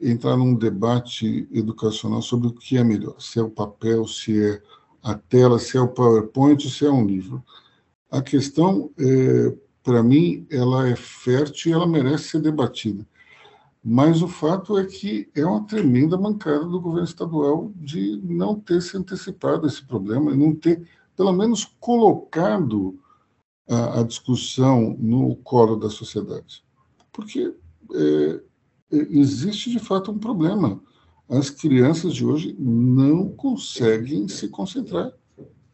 entrar 0.00 0.36
num 0.36 0.54
debate 0.54 1.46
educacional 1.52 2.22
sobre 2.22 2.48
o 2.48 2.52
que 2.52 2.76
é 2.76 2.82
melhor, 2.82 3.20
se 3.20 3.38
é 3.38 3.42
o 3.42 3.50
papel, 3.50 4.06
se 4.06 4.42
é 4.42 4.62
a 5.02 5.14
tela, 5.14 5.58
se 5.58 5.76
é 5.76 5.80
o 5.80 5.88
PowerPoint, 5.88 6.68
se 6.68 6.84
é 6.84 6.90
um 6.90 7.06
livro. 7.06 7.42
A 8.10 8.20
questão 8.20 8.90
é, 8.98 9.54
para 9.82 10.02
mim, 10.02 10.46
ela 10.50 10.88
é 10.88 10.96
fértil 10.96 11.70
e 11.70 11.74
ela 11.74 11.86
merece 11.86 12.30
ser 12.30 12.40
debatida. 12.40 13.06
Mas 13.84 14.22
o 14.22 14.28
fato 14.28 14.78
é 14.78 14.84
que 14.84 15.28
é 15.34 15.44
uma 15.44 15.66
tremenda 15.66 16.16
mancada 16.16 16.64
do 16.64 16.80
governo 16.80 17.08
estadual 17.08 17.72
de 17.74 18.20
não 18.22 18.54
ter 18.54 18.80
se 18.80 18.96
antecipado 18.96 19.66
a 19.66 19.68
esse 19.68 19.84
problema 19.84 20.34
não 20.36 20.54
ter, 20.54 20.86
pelo 21.16 21.32
menos, 21.32 21.64
colocado 21.80 22.96
a, 23.68 24.00
a 24.00 24.02
discussão 24.04 24.96
no 25.00 25.34
colo 25.36 25.76
da 25.76 25.90
sociedade. 25.90 26.64
Porque 27.12 27.52
é, 27.92 28.40
é 28.92 28.96
existe, 29.10 29.70
de 29.70 29.80
fato, 29.80 30.12
um 30.12 30.18
problema. 30.18 30.80
As 31.28 31.50
crianças 31.50 32.14
de 32.14 32.24
hoje 32.24 32.54
não 32.58 33.30
conseguem 33.30 34.28
se 34.28 34.48
concentrar 34.48 35.12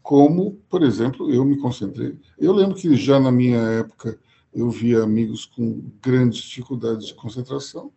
como, 0.09 0.53
por 0.71 0.83
exemplo, 0.83 1.31
eu 1.31 1.45
me 1.45 1.59
concentrei. 1.59 2.19
Eu 2.39 2.55
lembro 2.55 2.75
que 2.75 2.97
já 2.97 3.21
na 3.21 3.31
minha 3.31 3.59
época 3.59 4.19
eu 4.55 4.71
via 4.71 5.03
amigos 5.03 5.45
com 5.45 5.85
grandes 6.01 6.45
dificuldades 6.45 7.09
de 7.09 7.15
concentração. 7.15 7.93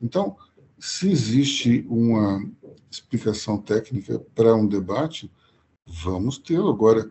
Então, 0.00 0.38
se 0.78 1.10
existe 1.10 1.84
uma 1.86 2.42
explicação 2.90 3.58
técnica 3.58 4.18
para 4.34 4.56
um 4.56 4.66
debate, 4.66 5.30
vamos 5.86 6.38
tê-lo. 6.38 6.70
Agora, 6.70 7.10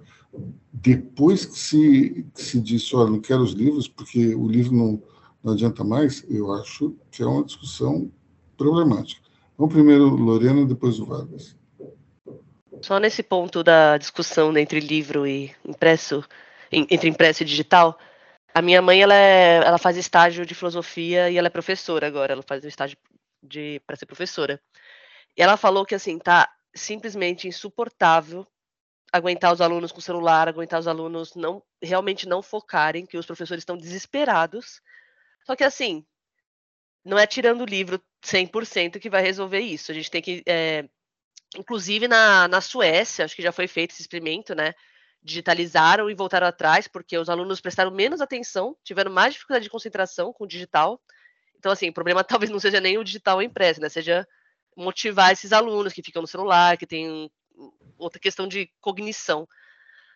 depois 0.73 1.45
que 1.45 1.59
se, 1.59 2.25
que 2.33 2.41
se 2.41 2.59
disse, 2.59 2.95
olha, 2.95 3.11
não 3.11 3.21
quero 3.21 3.43
os 3.43 3.51
livros, 3.51 3.87
porque 3.87 4.33
o 4.33 4.47
livro 4.47 4.75
não, 4.75 5.03
não 5.43 5.53
adianta 5.53 5.83
mais, 5.83 6.25
eu 6.27 6.51
acho 6.53 6.95
que 7.11 7.21
é 7.21 7.27
uma 7.27 7.43
discussão 7.43 8.11
problemática. 8.57 9.21
Vamos 9.55 9.75
primeiro 9.75 10.09
Lorena, 10.09 10.65
depois 10.65 10.99
o 10.99 11.05
Vargas. 11.05 11.55
Só 12.83 12.99
nesse 12.99 13.23
ponto 13.23 13.63
da 13.63 13.97
discussão 13.97 14.55
entre 14.57 14.81
livro 14.81 15.25
e 15.25 15.55
impresso, 15.63 16.21
entre 16.69 17.07
impresso 17.07 17.41
e 17.41 17.45
digital, 17.45 17.97
a 18.53 18.61
minha 18.61 18.81
mãe 18.81 19.01
ela, 19.01 19.15
é, 19.15 19.55
ela 19.65 19.77
faz 19.77 19.95
estágio 19.95 20.45
de 20.45 20.53
filosofia 20.53 21.29
e 21.29 21.37
ela 21.37 21.47
é 21.47 21.49
professora 21.49 22.05
agora, 22.05 22.33
ela 22.33 22.43
faz 22.43 22.61
o 22.65 22.67
estágio 22.67 22.97
para 23.87 23.95
ser 23.95 24.05
professora. 24.05 24.61
E 25.37 25.41
ela 25.41 25.55
falou 25.55 25.85
que 25.85 25.95
assim, 25.95 26.19
tá 26.19 26.53
simplesmente 26.75 27.47
insuportável 27.47 28.45
aguentar 29.13 29.53
os 29.53 29.61
alunos 29.61 29.93
com 29.93 30.01
celular, 30.01 30.49
aguentar 30.49 30.77
os 30.77 30.87
alunos 30.87 31.35
não 31.35 31.63
realmente 31.81 32.27
não 32.27 32.41
focarem, 32.41 33.05
que 33.05 33.17
os 33.17 33.25
professores 33.25 33.61
estão 33.61 33.77
desesperados. 33.77 34.81
Só 35.45 35.55
que 35.55 35.63
assim, 35.63 36.05
não 37.05 37.17
é 37.17 37.25
tirando 37.25 37.61
o 37.61 37.65
livro 37.65 38.01
100% 38.25 38.99
que 38.99 39.09
vai 39.09 39.21
resolver 39.21 39.59
isso. 39.59 39.89
A 39.89 39.95
gente 39.95 40.11
tem 40.11 40.21
que 40.21 40.43
é, 40.45 40.89
Inclusive 41.57 42.07
na, 42.07 42.47
na 42.47 42.61
Suécia, 42.61 43.25
acho 43.25 43.35
que 43.35 43.41
já 43.41 43.51
foi 43.51 43.67
feito 43.67 43.91
esse 43.91 44.01
experimento, 44.01 44.55
né? 44.55 44.73
Digitalizaram 45.21 46.09
e 46.09 46.15
voltaram 46.15 46.47
atrás, 46.47 46.87
porque 46.87 47.17
os 47.17 47.29
alunos 47.29 47.61
prestaram 47.61 47.91
menos 47.91 48.21
atenção, 48.21 48.75
tiveram 48.83 49.11
mais 49.11 49.33
dificuldade 49.33 49.63
de 49.63 49.69
concentração 49.69 50.33
com 50.33 50.43
o 50.43 50.47
digital. 50.47 51.01
Então, 51.57 51.71
assim, 51.71 51.89
o 51.89 51.93
problema 51.93 52.23
talvez 52.25 52.49
não 52.51 52.59
seja 52.59 52.79
nem 52.79 52.97
o 52.97 53.03
digital 53.03 53.41
impresso, 53.41 53.81
né? 53.81 53.89
Seja 53.89 54.27
motivar 54.75 55.31
esses 55.31 55.53
alunos 55.53 55.93
que 55.93 56.03
ficam 56.03 56.21
no 56.21 56.27
celular, 56.27 56.77
que 56.77 56.87
tem 56.87 57.31
outra 57.97 58.19
questão 58.19 58.47
de 58.47 58.69
cognição. 58.81 59.47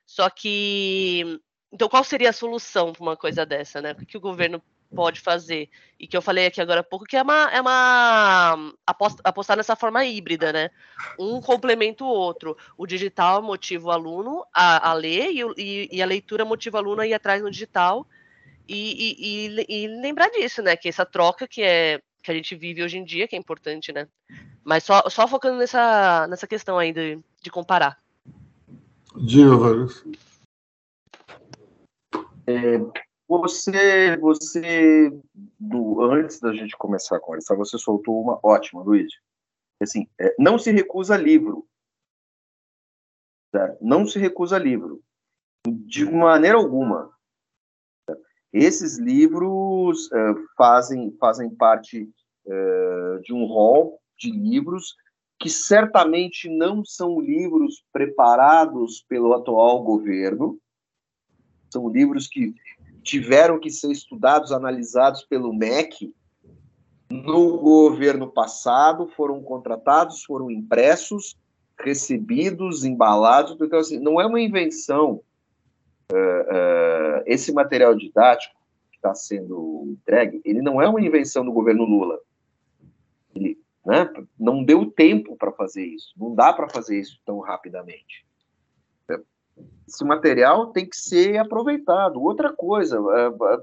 Só 0.05 0.29
que. 0.29 1.39
Então, 1.71 1.89
qual 1.89 2.03
seria 2.03 2.29
a 2.29 2.33
solução 2.33 2.93
para 2.93 3.03
uma 3.03 3.17
coisa 3.17 3.45
dessa, 3.45 3.81
né? 3.81 3.91
O 3.91 4.05
que 4.05 4.17
o 4.17 4.21
governo 4.21 4.61
pode 4.93 5.19
fazer. 5.19 5.69
E 5.99 6.07
que 6.07 6.15
eu 6.15 6.21
falei 6.21 6.45
aqui 6.45 6.61
agora 6.61 6.81
há 6.81 6.83
pouco, 6.83 7.05
que 7.05 7.17
é 7.17 7.21
uma, 7.21 7.49
é 7.51 7.59
uma 7.59 8.73
aposta, 8.85 9.21
apostar 9.23 9.57
nessa 9.57 9.75
forma 9.75 10.05
híbrida, 10.05 10.53
né? 10.53 10.69
Um 11.19 11.41
complementa 11.41 12.03
o 12.03 12.07
outro. 12.07 12.57
O 12.77 12.85
digital 12.85 13.41
motiva 13.41 13.87
o 13.87 13.91
aluno 13.91 14.45
a, 14.53 14.89
a 14.89 14.93
ler 14.93 15.31
e, 15.31 15.41
e, 15.57 15.89
e, 15.91 16.01
a 16.01 16.05
leitura 16.05 16.45
motiva 16.45 16.77
o 16.77 16.79
aluno 16.79 17.01
a 17.01 17.07
ir 17.07 17.13
atrás 17.13 17.41
no 17.41 17.51
digital. 17.51 18.07
E, 18.67 19.15
e, 19.19 19.85
e, 19.85 19.87
lembrar 20.01 20.29
disso, 20.29 20.61
né? 20.61 20.75
Que 20.75 20.89
essa 20.89 21.05
troca 21.05 21.47
que 21.47 21.61
é 21.61 22.01
que 22.21 22.31
a 22.31 22.33
gente 22.33 22.55
vive 22.55 22.83
hoje 22.83 22.97
em 22.97 23.05
dia, 23.05 23.25
que 23.25 23.37
é 23.37 23.39
importante, 23.39 23.93
né? 23.93 24.05
Mas 24.61 24.83
só, 24.83 25.09
só 25.09 25.25
focando 25.29 25.57
nessa, 25.59 26.27
nessa 26.27 26.45
questão 26.45 26.77
aí 26.77 26.91
de, 26.91 27.17
de 27.41 27.49
comparar. 27.49 27.97
Diga, 29.15 29.55
Vargas. 29.55 30.03
É, 32.45 32.77
você, 33.27 34.15
você 34.17 35.11
do, 35.59 36.01
antes 36.01 36.39
da 36.39 36.53
gente 36.53 36.77
começar 36.77 37.17
a 37.17 37.19
conversar, 37.19 37.55
você 37.55 37.77
soltou 37.77 38.21
uma 38.21 38.39
ótima, 38.41 38.81
Luiz. 38.81 39.11
Assim, 39.81 40.07
é, 40.19 40.33
não 40.39 40.57
se 40.57 40.71
recusa 40.71 41.17
livro. 41.17 41.67
Certo? 43.53 43.77
Não 43.81 44.05
se 44.05 44.17
recusa 44.17 44.57
livro. 44.57 45.03
De 45.67 46.05
maneira 46.05 46.57
alguma. 46.57 47.11
Certo? 48.05 48.23
Esses 48.53 48.97
livros 48.97 50.09
é, 50.11 50.33
fazem, 50.55 51.11
fazem 51.19 51.49
parte 51.49 52.09
é, 52.45 53.19
de 53.23 53.33
um 53.33 53.45
rol 53.45 53.99
de 54.17 54.31
livros 54.31 54.95
que 55.39 55.49
certamente 55.49 56.49
não 56.49 56.83
são 56.83 57.19
livros 57.19 57.83
preparados 57.91 59.05
pelo 59.07 59.33
atual 59.33 59.83
governo, 59.83 60.59
são 61.69 61.89
livros 61.89 62.27
que 62.27 62.55
tiveram 63.07 63.57
que 63.57 63.71
ser 63.71 63.89
estudados, 63.89 64.51
analisados 64.51 65.23
pelo 65.23 65.53
MEC 65.53 66.13
no 67.09 67.57
governo 67.57 68.29
passado, 68.29 69.07
foram 69.07 69.41
contratados, 69.41 70.25
foram 70.25 70.51
impressos, 70.51 71.37
recebidos, 71.79 72.83
embalados. 72.83 73.55
Então, 73.61 73.79
assim, 73.79 73.97
não 73.97 74.19
é 74.19 74.25
uma 74.25 74.41
invenção. 74.41 75.21
Uh, 76.11 76.15
uh, 76.15 77.23
esse 77.25 77.53
material 77.53 77.95
didático 77.95 78.55
que 78.91 78.97
está 78.97 79.15
sendo 79.15 79.85
entregue, 79.87 80.41
ele 80.43 80.61
não 80.61 80.81
é 80.81 80.87
uma 80.87 81.01
invenção 81.01 81.45
do 81.45 81.51
governo 81.53 81.85
Lula. 81.85 82.19
Ele 83.33 83.57
né, 83.85 84.09
não 84.37 84.65
deu 84.65 84.91
tempo 84.91 85.37
para 85.37 85.51
fazer 85.53 85.85
isso. 85.85 86.13
Não 86.17 86.35
dá 86.35 86.51
para 86.51 86.69
fazer 86.69 86.99
isso 86.99 87.17
tão 87.25 87.39
rapidamente 87.39 88.26
esse 89.87 90.03
material 90.03 90.71
tem 90.71 90.87
que 90.87 90.97
ser 90.97 91.37
aproveitado. 91.37 92.21
Outra 92.21 92.53
coisa, 92.53 92.97
é, 92.97 93.27
é, 93.27 93.57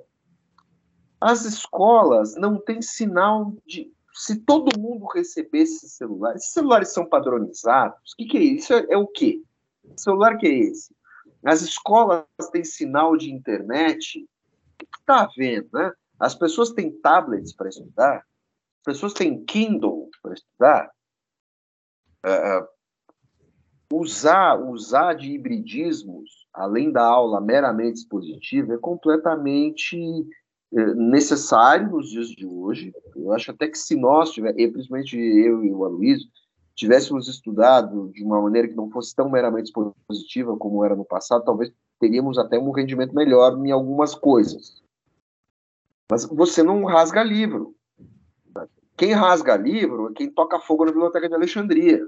as 1.20 1.44
escolas 1.44 2.34
não 2.36 2.58
têm 2.58 2.80
sinal 2.80 3.54
de. 3.66 3.92
Se 4.14 4.36
todo 4.36 4.78
mundo 4.78 5.06
recebesse 5.06 5.76
esses 5.76 5.92
celulares, 5.92 6.42
esses 6.42 6.52
celulares 6.52 6.92
são 6.92 7.04
padronizados, 7.04 8.12
o 8.12 8.16
que, 8.16 8.26
que 8.26 8.38
é 8.38 8.42
isso? 8.42 8.72
É, 8.72 8.86
é 8.90 8.96
o 8.96 9.08
quê? 9.08 9.42
Que 9.82 10.00
celular 10.00 10.38
que 10.38 10.46
é 10.46 10.54
esse? 10.54 10.94
As 11.44 11.60
escolas 11.62 12.24
têm 12.52 12.64
sinal 12.64 13.16
de 13.16 13.30
internet? 13.30 14.20
O 14.20 14.78
que 14.78 14.98
está 14.98 15.24
havendo? 15.24 15.68
Né? 15.72 15.92
As 16.18 16.34
pessoas 16.34 16.70
têm 16.70 16.92
tablets 17.00 17.52
para 17.52 17.68
estudar? 17.68 18.18
As 18.78 18.84
pessoas 18.84 19.12
têm 19.12 19.44
Kindle 19.44 20.10
para 20.22 20.34
estudar? 20.34 20.90
Uh, 22.24 22.66
usar, 23.98 24.60
usar 24.60 25.14
de 25.14 25.32
hibridismos, 25.32 26.46
além 26.52 26.90
da 26.90 27.04
aula 27.04 27.40
meramente 27.40 27.98
expositiva, 27.98 28.74
é 28.74 28.78
completamente 28.78 29.98
é, 30.72 30.94
necessário 30.94 31.90
nos 31.90 32.10
dias 32.10 32.28
de 32.28 32.46
hoje. 32.46 32.92
Eu 33.14 33.32
acho 33.32 33.50
até 33.50 33.68
que 33.68 33.78
se 33.78 33.96
nós, 33.96 34.30
tiver, 34.30 34.52
principalmente 34.52 35.16
eu 35.16 35.64
e 35.64 35.72
o 35.72 35.84
Aloysio, 35.84 36.28
tivéssemos 36.74 37.28
estudado 37.28 38.10
de 38.12 38.24
uma 38.24 38.40
maneira 38.42 38.68
que 38.68 38.74
não 38.74 38.90
fosse 38.90 39.14
tão 39.14 39.30
meramente 39.30 39.70
expositiva 39.70 40.56
como 40.56 40.84
era 40.84 40.96
no 40.96 41.04
passado, 41.04 41.44
talvez 41.44 41.72
teríamos 42.00 42.38
até 42.38 42.58
um 42.58 42.72
rendimento 42.72 43.14
melhor 43.14 43.56
em 43.64 43.70
algumas 43.70 44.14
coisas. 44.14 44.82
Mas 46.10 46.24
você 46.26 46.62
não 46.62 46.84
rasga 46.84 47.22
livro. 47.22 47.74
Quem 48.96 49.12
rasga 49.12 49.56
livro 49.56 50.10
é 50.10 50.12
quem 50.12 50.30
toca 50.30 50.60
fogo 50.60 50.84
na 50.84 50.92
Biblioteca 50.92 51.28
de 51.28 51.34
Alexandria. 51.34 52.06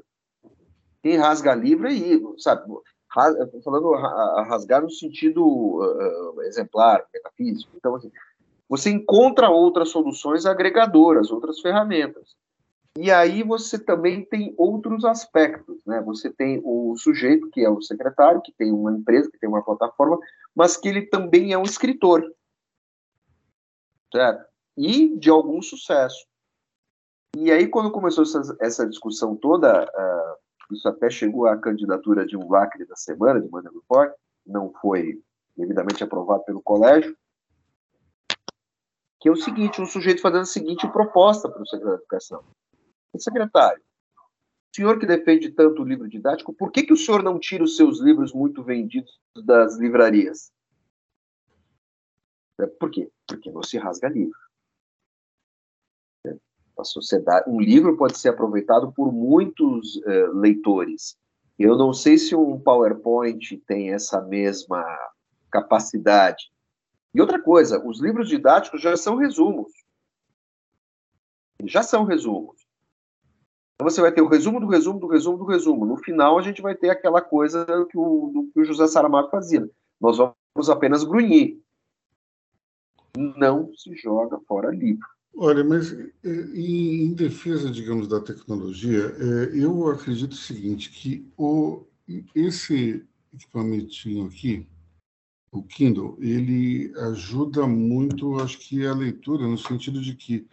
Quem 1.06 1.16
rasga 1.18 1.54
livro 1.54 1.86
isso, 1.86 2.34
sabe? 2.36 2.62
Falando 3.62 3.92
rasgar 3.92 4.82
no 4.82 4.90
sentido 4.90 5.40
uh, 5.46 6.42
exemplar, 6.42 7.06
metafísico. 7.14 7.70
Então, 7.76 7.94
assim, 7.94 8.10
você 8.68 8.90
encontra 8.90 9.48
outras 9.48 9.90
soluções 9.90 10.44
agregadoras, 10.44 11.30
outras 11.30 11.60
ferramentas. 11.60 12.34
E 12.98 13.12
aí 13.12 13.44
você 13.44 13.78
também 13.78 14.24
tem 14.24 14.52
outros 14.58 15.04
aspectos, 15.04 15.76
né? 15.86 16.02
Você 16.02 16.28
tem 16.28 16.60
o 16.64 16.96
sujeito, 16.96 17.50
que 17.50 17.60
é 17.60 17.70
o 17.70 17.80
secretário, 17.80 18.42
que 18.42 18.52
tem 18.58 18.72
uma 18.72 18.90
empresa, 18.90 19.30
que 19.30 19.38
tem 19.38 19.48
uma 19.48 19.62
plataforma, 19.62 20.18
mas 20.56 20.76
que 20.76 20.88
ele 20.88 21.02
também 21.02 21.52
é 21.52 21.58
um 21.58 21.62
escritor. 21.62 22.24
Certo? 24.12 24.44
E 24.76 25.16
de 25.16 25.30
algum 25.30 25.62
sucesso. 25.62 26.26
E 27.36 27.52
aí, 27.52 27.68
quando 27.68 27.92
começou 27.92 28.24
essa, 28.24 28.56
essa 28.60 28.88
discussão 28.88 29.36
toda, 29.36 29.84
uh, 29.84 30.45
isso 30.74 30.88
até 30.88 31.08
chegou 31.08 31.46
à 31.46 31.56
candidatura 31.56 32.26
de 32.26 32.36
um 32.36 32.48
lacre 32.50 32.84
da 32.84 32.96
semana, 32.96 33.40
de 33.40 33.48
Manuel 33.48 33.74
Report, 33.74 34.12
não 34.46 34.72
foi 34.80 35.22
devidamente 35.56 36.02
aprovado 36.02 36.44
pelo 36.44 36.62
colégio, 36.62 37.16
que 39.20 39.28
é 39.28 39.32
o 39.32 39.36
seguinte, 39.36 39.80
um 39.80 39.86
sujeito 39.86 40.20
fazendo 40.20 40.42
a 40.42 40.46
seguinte 40.46 40.86
proposta 40.88 41.48
para 41.48 41.62
o 41.62 41.66
secretário 41.66 41.98
de 41.98 42.02
Educação. 42.02 42.44
Secretário, 43.18 43.82
o 44.22 44.76
senhor 44.76 44.98
que 44.98 45.06
defende 45.06 45.50
tanto 45.50 45.80
o 45.80 45.84
livro 45.86 46.06
didático, 46.06 46.52
por 46.52 46.70
que, 46.70 46.82
que 46.82 46.92
o 46.92 46.96
senhor 46.96 47.22
não 47.22 47.38
tira 47.38 47.64
os 47.64 47.76
seus 47.76 47.98
livros 47.98 48.34
muito 48.34 48.62
vendidos 48.62 49.18
das 49.44 49.78
livrarias? 49.78 50.52
É, 52.60 52.66
por 52.66 52.90
quê? 52.90 53.10
Porque 53.26 53.50
não 53.50 53.62
se 53.62 53.78
rasga 53.78 54.08
livro. 54.08 54.38
A 56.78 56.84
sociedade, 56.84 57.48
um 57.48 57.60
livro 57.60 57.96
pode 57.96 58.18
ser 58.18 58.28
aproveitado 58.28 58.92
por 58.92 59.10
muitos 59.12 59.96
uh, 59.96 60.32
leitores. 60.34 61.16
Eu 61.58 61.76
não 61.76 61.92
sei 61.92 62.18
se 62.18 62.36
um 62.36 62.60
PowerPoint 62.60 63.56
tem 63.66 63.92
essa 63.92 64.20
mesma 64.20 64.84
capacidade. 65.50 66.50
E 67.14 67.20
outra 67.20 67.40
coisa, 67.40 67.82
os 67.82 67.98
livros 67.98 68.28
didáticos 68.28 68.82
já 68.82 68.94
são 68.94 69.16
resumos. 69.16 69.72
Já 71.64 71.82
são 71.82 72.04
resumos. 72.04 72.66
Então 73.74 73.88
você 73.88 74.02
vai 74.02 74.12
ter 74.12 74.20
o 74.20 74.28
resumo 74.28 74.60
do 74.60 74.66
resumo 74.66 75.00
do 75.00 75.06
resumo 75.06 75.38
do 75.38 75.44
resumo. 75.46 75.86
No 75.86 75.96
final, 75.96 76.38
a 76.38 76.42
gente 76.42 76.60
vai 76.60 76.74
ter 76.74 76.90
aquela 76.90 77.22
coisa 77.22 77.64
que 77.90 77.96
o, 77.96 78.50
que 78.52 78.60
o 78.60 78.64
José 78.64 78.86
Saramago 78.86 79.30
fazia. 79.30 79.66
Nós 79.98 80.18
vamos 80.18 80.68
apenas 80.68 81.04
grunhir. 81.04 81.58
Não 83.16 83.74
se 83.74 83.94
joga 83.96 84.38
fora 84.46 84.70
livro. 84.70 85.06
Olha, 85.36 85.62
mas 85.62 85.92
é, 85.92 86.06
em 86.54 87.12
defesa, 87.12 87.70
digamos, 87.70 88.08
da 88.08 88.20
tecnologia, 88.20 89.14
é, 89.18 89.56
eu 89.56 89.88
acredito 89.88 90.32
o 90.32 90.36
seguinte, 90.36 90.90
que 90.90 91.26
o, 91.36 91.84
esse 92.34 93.04
equipamentinho 93.34 94.26
aqui, 94.26 94.66
o 95.52 95.62
Kindle, 95.62 96.16
ele 96.20 96.92
ajuda 97.10 97.66
muito, 97.66 98.40
acho 98.40 98.58
que, 98.58 98.86
a 98.86 98.94
leitura, 98.94 99.46
no 99.46 99.58
sentido 99.58 100.00
de 100.00 100.14
que 100.14 100.46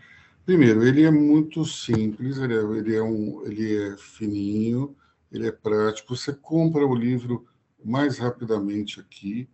Primeiro, 0.45 0.85
ele 0.85 1.03
é 1.03 1.11
muito 1.11 1.63
simples, 1.63 2.37
ele 2.37 2.53
é, 2.53 2.61
ele 2.77 2.95
é, 2.95 3.01
um, 3.01 3.45
ele 3.45 3.77
é 3.77 3.97
fininho, 3.97 4.93
ele 5.31 5.47
é 5.47 5.51
prático. 5.51 6.15
Você 6.15 6.33
compra 6.33 6.85
o 6.85 6.93
livro 6.93 7.47
mais 7.83 8.17
rapidamente 8.17 8.99
aqui. 8.99 9.47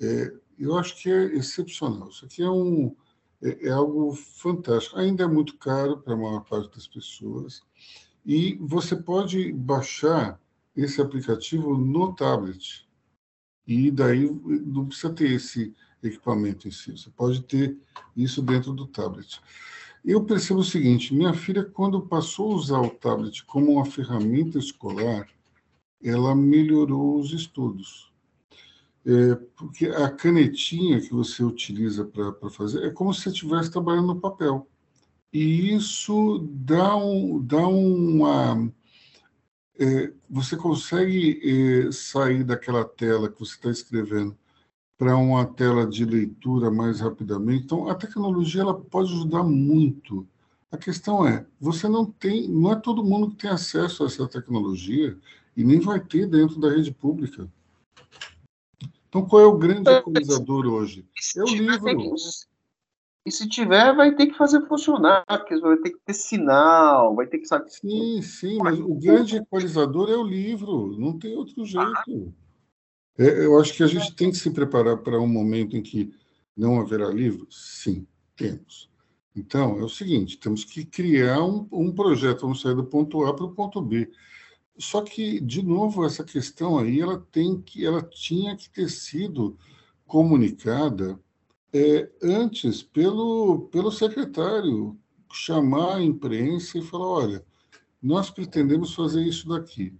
É, 0.00 0.32
eu 0.58 0.76
acho 0.76 1.00
que 1.00 1.08
é 1.08 1.36
excepcional. 1.36 2.08
Isso 2.08 2.24
aqui 2.24 2.42
é, 2.42 2.50
um, 2.50 2.94
é, 3.42 3.68
é 3.68 3.70
algo 3.70 4.14
fantástico. 4.14 4.98
Ainda 4.98 5.24
é 5.24 5.26
muito 5.26 5.58
caro 5.58 5.98
para 5.98 6.14
a 6.14 6.16
maior 6.16 6.40
parte 6.44 6.74
das 6.74 6.86
pessoas. 6.86 7.62
E 8.24 8.56
você 8.60 8.94
pode 8.94 9.52
baixar 9.52 10.40
esse 10.76 11.00
aplicativo 11.00 11.76
no 11.76 12.14
tablet. 12.14 12.88
E 13.66 13.90
daí 13.90 14.30
não 14.64 14.86
precisa 14.86 15.12
ter 15.12 15.32
esse 15.32 15.74
equipamento 16.02 16.68
em 16.68 16.70
si. 16.70 16.92
Você 16.92 17.10
pode 17.10 17.42
ter 17.42 17.76
isso 18.16 18.42
dentro 18.42 18.72
do 18.72 18.86
tablet. 18.86 19.40
Eu 20.04 20.24
percebo 20.24 20.60
o 20.60 20.64
seguinte: 20.64 21.14
minha 21.14 21.32
filha, 21.32 21.64
quando 21.64 22.06
passou 22.06 22.52
a 22.52 22.56
usar 22.56 22.80
o 22.80 22.90
tablet 22.90 23.44
como 23.44 23.72
uma 23.72 23.84
ferramenta 23.84 24.58
escolar, 24.58 25.28
ela 26.02 26.34
melhorou 26.34 27.18
os 27.18 27.32
estudos. 27.32 28.11
É, 29.04 29.34
porque 29.56 29.86
a 29.86 30.10
canetinha 30.10 31.00
que 31.00 31.10
você 31.12 31.42
utiliza 31.42 32.04
para 32.04 32.50
fazer 32.50 32.84
é 32.84 32.90
como 32.90 33.12
se 33.12 33.22
você 33.22 33.30
estivesse 33.30 33.70
trabalhando 33.70 34.14
no 34.14 34.20
papel. 34.20 34.68
E 35.32 35.74
isso 35.74 36.46
dá, 36.50 36.94
um, 36.96 37.40
dá 37.40 37.66
uma. 37.66 38.70
É, 39.78 40.12
você 40.30 40.56
consegue 40.56 41.40
é, 41.88 41.92
sair 41.92 42.44
daquela 42.44 42.84
tela 42.84 43.30
que 43.30 43.40
você 43.40 43.54
está 43.54 43.70
escrevendo 43.70 44.36
para 44.98 45.16
uma 45.16 45.44
tela 45.46 45.86
de 45.86 46.04
leitura 46.04 46.70
mais 46.70 47.00
rapidamente. 47.00 47.64
Então, 47.64 47.88
a 47.88 47.94
tecnologia 47.94 48.60
ela 48.60 48.78
pode 48.78 49.12
ajudar 49.12 49.42
muito. 49.42 50.26
A 50.70 50.76
questão 50.76 51.26
é, 51.26 51.44
você 51.60 51.88
não 51.88 52.06
tem, 52.06 52.48
não 52.48 52.70
é 52.70 52.76
todo 52.76 53.04
mundo 53.04 53.30
que 53.30 53.42
tem 53.42 53.50
acesso 53.50 54.04
a 54.04 54.06
essa 54.06 54.28
tecnologia 54.28 55.18
e 55.56 55.64
nem 55.64 55.80
vai 55.80 55.98
ter 55.98 56.26
dentro 56.26 56.60
da 56.60 56.70
rede 56.70 56.92
pública. 56.92 57.48
Então, 59.12 59.26
qual 59.26 59.42
é 59.42 59.44
o 59.44 59.58
grande 59.58 59.90
equalizador 59.90 60.64
hoje? 60.64 61.06
É 61.36 61.42
o 61.42 61.44
livro. 61.44 62.14
E 63.26 63.30
se 63.30 63.46
tiver, 63.46 63.94
vai 63.94 64.16
ter 64.16 64.28
que 64.28 64.38
fazer 64.38 64.66
funcionar, 64.66 65.22
porque 65.28 65.60
vai 65.60 65.76
ter 65.76 65.90
que 65.90 65.98
ter 66.06 66.14
sinal, 66.14 67.14
vai 67.14 67.26
ter 67.26 67.38
que 67.38 67.46
saber. 67.46 67.68
Sim, 67.68 68.22
sim, 68.22 68.56
mas 68.56 68.80
o 68.80 68.94
grande 68.94 69.36
equalizador 69.36 70.10
é 70.10 70.16
o 70.16 70.24
livro, 70.24 70.98
não 70.98 71.18
tem 71.18 71.36
outro 71.36 71.62
jeito. 71.66 72.34
É, 73.18 73.44
eu 73.44 73.60
acho 73.60 73.74
que 73.74 73.82
a 73.82 73.86
gente 73.86 74.16
tem 74.16 74.30
que 74.30 74.38
se 74.38 74.50
preparar 74.50 74.96
para 74.96 75.20
um 75.20 75.28
momento 75.28 75.76
em 75.76 75.82
que 75.82 76.10
não 76.56 76.80
haverá 76.80 77.10
livro? 77.10 77.46
Sim, 77.50 78.06
temos. 78.34 78.90
Então, 79.36 79.78
é 79.78 79.84
o 79.84 79.90
seguinte: 79.90 80.38
temos 80.38 80.64
que 80.64 80.86
criar 80.86 81.44
um, 81.44 81.68
um 81.70 81.92
projeto, 81.92 82.40
vamos 82.40 82.62
sair 82.62 82.74
do 82.74 82.84
ponto 82.84 83.26
A 83.26 83.34
para 83.34 83.44
o 83.44 83.54
ponto 83.54 83.82
B. 83.82 84.10
Só 84.78 85.02
que, 85.02 85.40
de 85.40 85.62
novo, 85.62 86.04
essa 86.04 86.24
questão 86.24 86.78
aí, 86.78 87.00
ela 87.00 87.18
tem 87.30 87.60
que, 87.60 87.84
ela 87.84 88.02
tinha 88.02 88.56
que 88.56 88.70
ter 88.70 88.88
sido 88.88 89.56
comunicada 90.06 91.18
é, 91.72 92.10
antes 92.22 92.82
pelo, 92.82 93.68
pelo 93.70 93.90
secretário, 93.90 94.98
chamar 95.32 95.96
a 95.96 96.02
imprensa 96.02 96.78
e 96.78 96.82
falar: 96.82 97.06
olha, 97.06 97.44
nós 98.02 98.30
pretendemos 98.30 98.94
fazer 98.94 99.22
isso 99.22 99.48
daqui. 99.48 99.94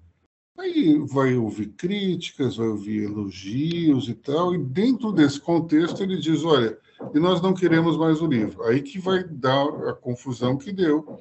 Aí 0.59 0.99
vai 0.99 1.35
ouvir 1.37 1.69
críticas, 1.71 2.57
vai 2.57 2.69
ouvir 2.69 3.05
elogios 3.05 4.09
e 4.09 4.15
tal, 4.15 4.55
e 4.55 4.59
dentro 4.59 5.13
desse 5.13 5.41
contexto 5.41 6.03
ele 6.03 6.19
diz: 6.19 6.45
olha, 6.45 6.79
e 7.15 7.19
nós 7.19 7.41
não 7.41 7.55
queremos 7.55 7.97
mais 7.97 8.21
o 8.21 8.27
livro. 8.27 8.63
Aí 8.65 8.83
que 8.83 8.99
vai 8.99 9.25
dar 9.25 9.67
a 9.89 9.95
confusão 9.95 10.57
que 10.57 10.73
deu. 10.73 11.19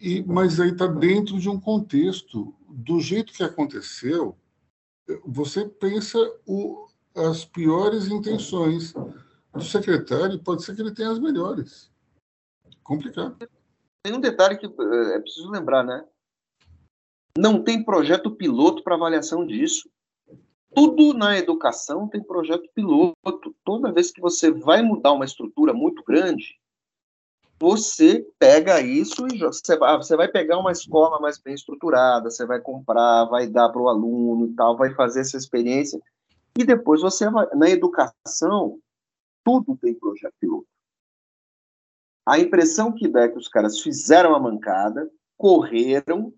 E, 0.00 0.22
mas 0.22 0.60
aí 0.60 0.70
está 0.70 0.86
dentro 0.86 1.38
de 1.38 1.48
um 1.48 1.58
contexto, 1.58 2.54
do 2.68 3.00
jeito 3.00 3.32
que 3.32 3.42
aconteceu, 3.42 4.36
você 5.24 5.66
pensa 5.66 6.18
o, 6.46 6.86
as 7.14 7.44
piores 7.44 8.08
intenções 8.08 8.92
do 9.52 9.62
secretário, 9.62 10.38
pode 10.38 10.64
ser 10.64 10.74
que 10.74 10.82
ele 10.82 10.94
tenha 10.94 11.10
as 11.10 11.18
melhores. 11.18 11.90
Complicado. 12.82 13.36
Tem 14.02 14.14
um 14.14 14.20
detalhe 14.20 14.58
que 14.58 14.66
eh, 14.66 15.14
é 15.14 15.18
preciso 15.18 15.50
lembrar, 15.50 15.82
né? 15.82 16.04
Não 17.36 17.62
tem 17.62 17.82
projeto 17.82 18.30
piloto 18.30 18.82
para 18.82 18.94
avaliação 18.94 19.46
disso. 19.46 19.88
Tudo 20.74 21.14
na 21.14 21.38
educação 21.38 22.06
tem 22.06 22.22
projeto 22.22 22.68
piloto. 22.74 23.56
Toda 23.64 23.92
vez 23.92 24.10
que 24.10 24.20
você 24.20 24.50
vai 24.50 24.82
mudar 24.82 25.12
uma 25.12 25.24
estrutura 25.24 25.72
muito 25.72 26.04
grande, 26.04 26.58
você 27.58 28.26
pega 28.38 28.80
isso 28.80 29.26
e 29.32 29.38
você 29.38 29.76
vai, 29.76 29.96
você 29.96 30.16
vai 30.16 30.28
pegar 30.28 30.58
uma 30.58 30.72
escola 30.72 31.18
mais 31.18 31.38
bem 31.38 31.54
estruturada, 31.54 32.30
você 32.30 32.44
vai 32.44 32.60
comprar, 32.60 33.24
vai 33.24 33.46
dar 33.46 33.70
para 33.70 33.80
o 33.80 33.88
aluno 33.88 34.46
e 34.46 34.54
tal, 34.54 34.76
vai 34.76 34.94
fazer 34.94 35.20
essa 35.20 35.36
experiência. 35.36 36.00
E 36.58 36.64
depois 36.64 37.00
você 37.00 37.30
vai. 37.30 37.46
Na 37.54 37.68
educação, 37.68 38.78
tudo 39.44 39.76
tem 39.76 39.94
projeto 39.94 40.34
piloto. 40.40 40.66
A 42.26 42.38
impressão 42.38 42.92
que 42.92 43.06
dá 43.06 43.22
é 43.22 43.28
que 43.28 43.38
os 43.38 43.48
caras 43.48 43.80
fizeram 43.80 44.34
a 44.34 44.40
mancada, 44.40 45.08
correram, 45.36 46.32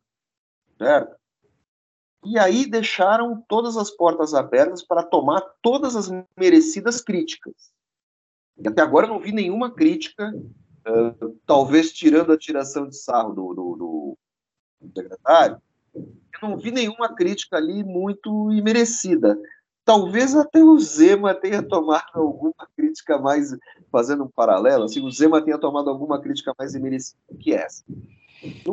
certo? 0.76 1.16
E 2.24 2.38
aí 2.38 2.68
deixaram 2.68 3.42
todas 3.48 3.76
as 3.76 3.90
portas 3.90 4.34
abertas 4.34 4.82
para 4.82 5.02
tomar 5.02 5.40
todas 5.62 5.96
as 5.96 6.10
merecidas 6.38 7.00
críticas. 7.00 7.72
E 8.58 8.68
até 8.68 8.82
agora 8.82 9.06
eu 9.06 9.10
não 9.10 9.20
vi 9.20 9.32
nenhuma 9.32 9.72
crítica, 9.72 10.30
uh, 10.88 11.36
talvez 11.46 11.92
tirando 11.92 12.32
a 12.32 12.38
tiração 12.38 12.88
de 12.88 12.96
sarro 12.96 13.32
do, 13.32 13.54
do, 13.54 13.76
do, 13.76 14.18
do 14.80 14.92
secretário, 14.94 15.60
eu 15.94 16.48
não 16.48 16.56
vi 16.56 16.70
nenhuma 16.70 17.14
crítica 17.14 17.56
ali 17.56 17.82
muito 17.82 18.52
imerecida. 18.52 19.38
talvez 19.84 20.36
até 20.36 20.62
o 20.62 20.78
Zema 20.78 21.34
tenha 21.34 21.62
tomado 21.62 22.10
alguma 22.14 22.68
crítica 22.76 23.18
mais, 23.18 23.56
fazendo 23.90 24.24
um 24.24 24.28
paralelo, 24.28 24.84
assim, 24.84 25.04
o 25.04 25.10
Zema 25.10 25.42
tenha 25.42 25.58
tomado 25.58 25.88
alguma 25.88 26.20
crítica 26.20 26.54
mais 26.58 26.74
imerecida 26.74 27.18
que 27.40 27.54
essa. 27.54 27.82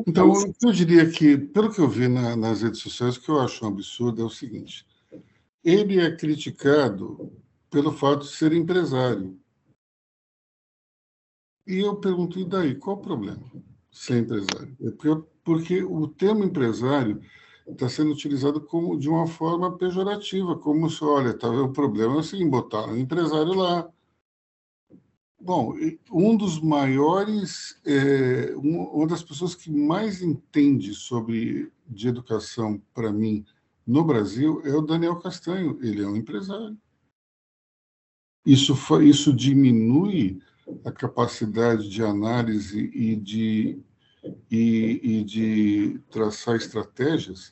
Então, 0.05 0.33
eu 0.61 0.71
diria 0.71 1.09
que, 1.09 1.37
pelo 1.37 1.71
que 1.73 1.79
eu 1.79 1.87
vi 1.87 2.07
na, 2.07 2.35
nas 2.35 2.61
redes 2.61 2.81
sociais, 2.81 3.15
o 3.15 3.21
que 3.21 3.29
eu 3.29 3.39
acho 3.39 3.65
um 3.65 3.69
absurdo 3.69 4.21
é 4.21 4.25
o 4.25 4.29
seguinte: 4.29 4.85
ele 5.63 5.99
é 5.99 6.15
criticado 6.15 7.31
pelo 7.71 7.91
fato 7.91 8.25
de 8.25 8.31
ser 8.31 8.53
empresário. 8.53 9.39
E 11.67 11.79
eu 11.79 11.95
pergunto, 11.95 12.39
e 12.39 12.45
daí? 12.45 12.75
Qual 12.75 12.97
o 12.97 13.01
problema 13.01 13.41
ser 13.91 14.19
empresário? 14.19 14.75
É 14.81 14.91
porque, 14.91 15.27
porque 15.43 15.83
o 15.83 16.07
termo 16.07 16.43
empresário 16.43 17.21
está 17.67 17.89
sendo 17.89 18.11
utilizado 18.11 18.61
como 18.61 18.97
de 18.97 19.09
uma 19.09 19.25
forma 19.25 19.75
pejorativa, 19.75 20.57
como 20.57 20.89
se, 20.89 21.03
olha, 21.03 21.33
tá, 21.33 21.49
o 21.49 21.73
problema 21.73 22.17
é 22.17 22.19
assim, 22.19 22.47
botar 22.47 22.85
um 22.87 22.97
empresário 22.97 23.53
lá. 23.53 23.89
Bom, 25.39 25.75
um 26.11 26.35
dos 26.35 26.59
maiores, 26.59 27.79
é, 27.85 28.55
uma 28.55 29.07
das 29.07 29.23
pessoas 29.23 29.53
que 29.53 29.71
mais 29.71 30.21
entende 30.21 30.93
sobre 30.93 31.71
de 31.87 32.07
educação 32.07 32.81
para 32.93 33.11
mim 33.11 33.45
no 33.85 34.03
Brasil 34.03 34.61
é 34.63 34.73
o 34.73 34.81
Daniel 34.81 35.17
Castanho. 35.17 35.77
Ele 35.81 36.01
é 36.01 36.07
um 36.07 36.15
empresário. 36.15 36.77
Isso, 38.45 38.75
isso 39.01 39.33
diminui 39.33 40.39
a 40.83 40.91
capacidade 40.91 41.89
de 41.89 42.03
análise 42.03 42.91
e 42.93 43.15
de 43.15 43.79
e, 44.49 44.99
e 45.03 45.23
de 45.23 45.99
traçar 46.09 46.55
estratégias 46.55 47.51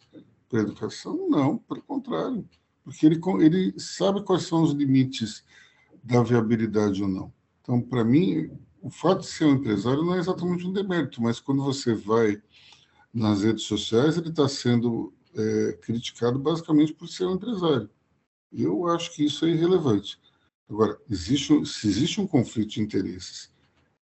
para 0.49 0.59
a 0.59 0.63
educação? 0.63 1.29
Não, 1.29 1.57
pelo 1.57 1.81
contrário, 1.83 2.47
porque 2.83 3.05
ele, 3.05 3.19
ele 3.39 3.79
sabe 3.79 4.23
quais 4.23 4.43
são 4.43 4.63
os 4.63 4.71
limites 4.71 5.43
da 6.03 6.21
viabilidade 6.23 7.01
ou 7.01 7.07
não. 7.07 7.33
Então, 7.61 7.81
para 7.81 8.03
mim, 8.03 8.51
o 8.81 8.89
fato 8.89 9.21
de 9.21 9.27
ser 9.27 9.45
um 9.45 9.53
empresário 9.53 10.03
não 10.03 10.15
é 10.15 10.19
exatamente 10.19 10.67
um 10.67 10.73
demérito, 10.73 11.21
mas 11.21 11.39
quando 11.39 11.63
você 11.63 11.93
vai 11.93 12.41
nas 13.13 13.43
redes 13.43 13.63
sociais, 13.63 14.17
ele 14.17 14.29
está 14.29 14.47
sendo 14.49 15.13
é, 15.35 15.73
criticado 15.81 16.37
basicamente 16.37 16.93
por 16.93 17.07
ser 17.07 17.25
um 17.25 17.35
empresário. 17.35 17.89
Eu 18.51 18.87
acho 18.87 19.13
que 19.15 19.23
isso 19.23 19.45
é 19.45 19.49
irrelevante. 19.49 20.19
Agora, 20.69 20.97
existe, 21.09 21.65
se 21.65 21.87
existe 21.87 22.21
um 22.21 22.27
conflito 22.27 22.71
de 22.71 22.81
interesses 22.81 23.53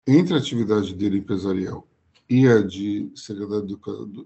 entre 0.08 0.34
a 0.34 0.38
atividade 0.38 0.96
dele 0.96 1.18
empresarial 1.18 1.88
e 2.30 2.48
a 2.48 2.62
de 2.62 3.12
Secretaria 3.16 3.78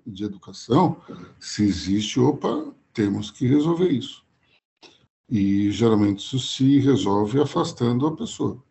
de 0.05 0.23
Educação, 0.23 1.01
se 1.39 1.63
existe, 1.63 2.19
opa, 2.19 2.73
temos 2.93 3.32
que 3.32 3.47
resolver 3.47 3.89
isso. 3.89 4.25
E 5.29 5.71
geralmente 5.71 6.19
isso 6.19 6.39
se 6.39 6.79
resolve 6.79 7.39
afastando 7.39 8.05
a 8.05 8.15
pessoa, 8.15 8.61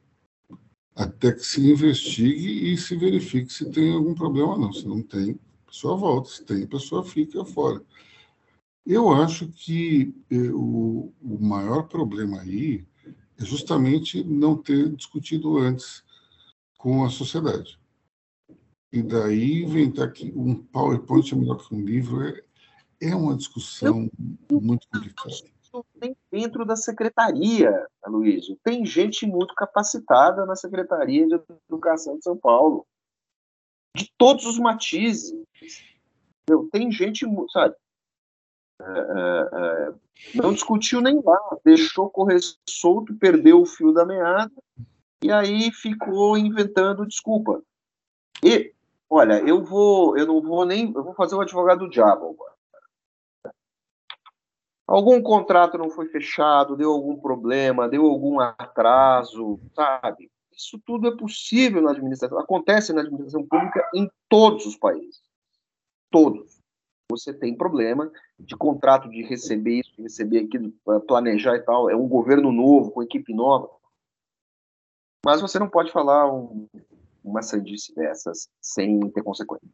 até 0.94 1.32
que 1.32 1.44
se 1.44 1.70
investigue 1.70 2.72
e 2.72 2.76
se 2.76 2.96
verifique 2.96 3.52
se 3.52 3.70
tem 3.70 3.92
algum 3.92 4.14
problema 4.14 4.52
ou 4.52 4.58
não. 4.58 4.72
Se 4.72 4.86
não 4.86 5.02
tem, 5.02 5.38
a 5.66 5.70
pessoa 5.70 5.96
volta, 5.96 6.28
se 6.28 6.44
tem, 6.44 6.64
a 6.64 6.68
pessoa 6.68 7.04
fica 7.04 7.44
fora. 7.44 7.82
Eu 8.84 9.11
acho 9.11 9.48
que 9.48 10.14
eh, 10.30 10.50
o, 10.52 11.12
o 11.22 11.38
maior 11.40 11.84
problema 11.84 12.40
aí 12.40 12.84
é 13.41 13.45
justamente 13.45 14.22
não 14.22 14.57
ter 14.57 14.91
discutido 14.91 15.59
antes 15.59 16.05
com 16.76 17.05
a 17.05 17.11
sociedade. 17.11 17.78
E 18.93 19.03
daí 19.03 19.62
inventar 19.62 20.12
que 20.12 20.32
um 20.36 20.55
PowerPoint 20.55 21.32
é 21.32 21.36
melhor 21.36 21.57
que 21.57 21.74
um 21.74 21.80
livro 21.80 22.26
é, 22.26 22.43
é 23.01 23.14
uma 23.14 23.36
discussão 23.36 24.11
eu, 24.51 24.61
muito 24.61 24.86
complicada. 24.88 25.34
Tem 26.01 26.16
dentro 26.30 26.64
da 26.64 26.74
secretaria, 26.74 27.86
Aloysio. 28.03 28.59
Tem 28.64 28.84
gente 28.84 29.24
muito 29.24 29.55
capacitada 29.55 30.45
na 30.45 30.57
Secretaria 30.57 31.26
de 31.26 31.41
Educação 31.68 32.18
de 32.18 32.24
São 32.24 32.36
Paulo. 32.36 32.84
De 33.97 34.12
todos 34.18 34.45
os 34.47 34.59
matizes. 34.59 35.32
Entendeu? 36.43 36.68
Tem 36.72 36.91
gente, 36.91 37.24
sabe? 37.53 37.76
É, 38.81 38.99
é, 39.01 39.89
é, 39.89 39.95
não 40.35 40.53
discutiu 40.53 41.01
nem 41.01 41.20
lá, 41.22 41.39
deixou 41.64 42.11
correr 42.11 42.39
solto, 42.68 43.14
perdeu 43.14 43.61
o 43.61 43.66
fio 43.66 43.93
da 43.93 44.05
meada 44.05 44.53
e 45.22 45.31
aí 45.31 45.70
ficou 45.72 46.37
inventando 46.37 47.07
desculpa. 47.07 47.62
E 48.43 48.72
Olha, 49.12 49.41
eu 49.41 49.64
vou, 49.64 50.16
eu 50.16 50.24
não 50.24 50.41
vou 50.41 50.64
nem, 50.64 50.93
eu 50.95 51.03
vou 51.03 51.12
fazer 51.14 51.35
o 51.35 51.41
advogado 51.41 51.81
do 51.81 51.91
diabo 51.91 52.31
agora. 52.31 53.55
Algum 54.87 55.20
contrato 55.20 55.76
não 55.76 55.91
foi 55.91 56.07
fechado, 56.07 56.76
deu 56.76 56.93
algum 56.93 57.16
problema, 57.20 57.89
deu 57.89 58.07
algum 58.07 58.39
atraso, 58.39 59.61
sabe? 59.74 60.31
Isso 60.53 60.81
tudo 60.87 61.09
é 61.09 61.16
possível 61.16 61.83
na 61.83 61.91
administração, 61.91 62.39
acontece 62.39 62.93
na 62.93 63.01
administração 63.01 63.45
pública 63.45 63.89
em 63.93 64.09
todos 64.28 64.64
os 64.64 64.76
países. 64.76 65.20
Todos. 66.09 66.59
Você 67.11 67.34
tem 67.34 67.56
problema 67.56 68.11
de 68.38 68.56
contrato 68.56 69.11
de 69.11 69.22
receber 69.22 69.80
isso, 69.80 69.92
de 69.96 70.02
receber 70.02 70.38
aquilo, 70.44 70.72
planejar 71.06 71.56
e 71.56 71.61
tal. 71.61 71.90
É 71.90 71.96
um 71.96 72.08
governo 72.08 72.52
novo, 72.52 72.92
com 72.92 73.02
equipe 73.02 73.34
nova. 73.34 73.68
Mas 75.24 75.40
você 75.40 75.58
não 75.58 75.68
pode 75.68 75.92
falar 75.92 76.32
um, 76.32 76.68
uma 77.22 77.42
sandice 77.42 77.94
dessas 77.94 78.48
sem 78.61 79.00
ter 79.11 79.22
consequência. 79.22 79.68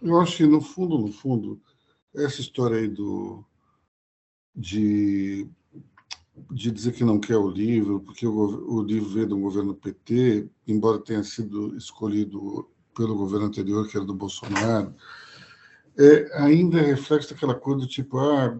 Eu 0.00 0.18
acho 0.20 0.38
que, 0.38 0.46
no 0.46 0.60
fundo, 0.60 0.98
no 0.98 1.12
fundo, 1.12 1.60
essa 2.14 2.40
história 2.40 2.78
aí 2.78 2.88
do, 2.88 3.44
de, 4.54 5.46
de 6.50 6.70
dizer 6.70 6.92
que 6.92 7.04
não 7.04 7.20
quer 7.20 7.36
o 7.36 7.48
livro, 7.48 8.00
porque 8.00 8.26
o, 8.26 8.32
o 8.32 8.82
livro 8.82 9.10
veio 9.10 9.28
do 9.28 9.38
governo 9.38 9.74
PT, 9.74 10.48
embora 10.66 10.98
tenha 10.98 11.22
sido 11.22 11.76
escolhido 11.76 12.68
pelo 12.94 13.14
governo 13.14 13.46
anterior, 13.46 13.88
que 13.88 13.96
era 13.96 14.04
do 14.04 14.14
Bolsonaro, 14.14 14.94
é, 15.98 16.42
ainda 16.42 16.80
reflete 16.80 17.32
aquela 17.32 17.54
coisa 17.54 17.80
do 17.80 17.86
tipo, 17.86 18.18
ah, 18.18 18.58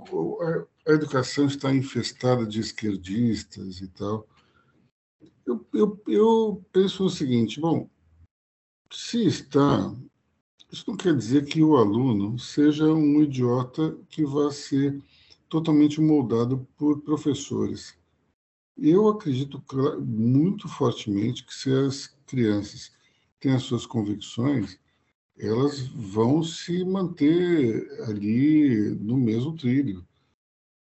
a 0.87 0.93
educação 0.93 1.47
está 1.47 1.74
infestada 1.74 2.47
de 2.47 2.61
esquerdistas 2.61 3.80
e 3.80 3.89
tal. 3.89 4.26
Eu, 5.47 5.66
eu, 5.72 6.03
eu 6.07 6.64
penso 6.72 7.05
o 7.05 7.11
seguinte, 7.11 7.61
bom, 7.61 7.89
se 8.91 9.26
está, 9.26 9.93
isso 10.70 10.85
não 10.89 10.97
quer 10.97 11.16
dizer 11.16 11.47
que 11.47 11.62
o 11.62 11.76
aluno 11.76 12.39
seja 12.39 12.87
um 12.93 13.22
idiota 13.22 13.97
que 14.09 14.24
vá 14.24 14.51
ser 14.51 15.03
totalmente 15.49 16.01
moldado 16.01 16.66
por 16.76 17.01
professores. 17.03 17.97
Eu 18.76 19.09
acredito 19.09 19.62
muito 20.01 20.68
fortemente 20.68 21.45
que 21.45 21.55
se 21.55 21.70
as 21.72 22.07
crianças 22.26 22.93
têm 23.39 23.53
as 23.53 23.62
suas 23.62 23.85
convicções, 23.85 24.78
elas 25.39 25.80
vão 25.89 26.43
se 26.43 26.85
manter 26.85 27.89
ali 28.09 28.91
no 29.01 29.16
mesmo 29.16 29.57
trilho. 29.57 30.07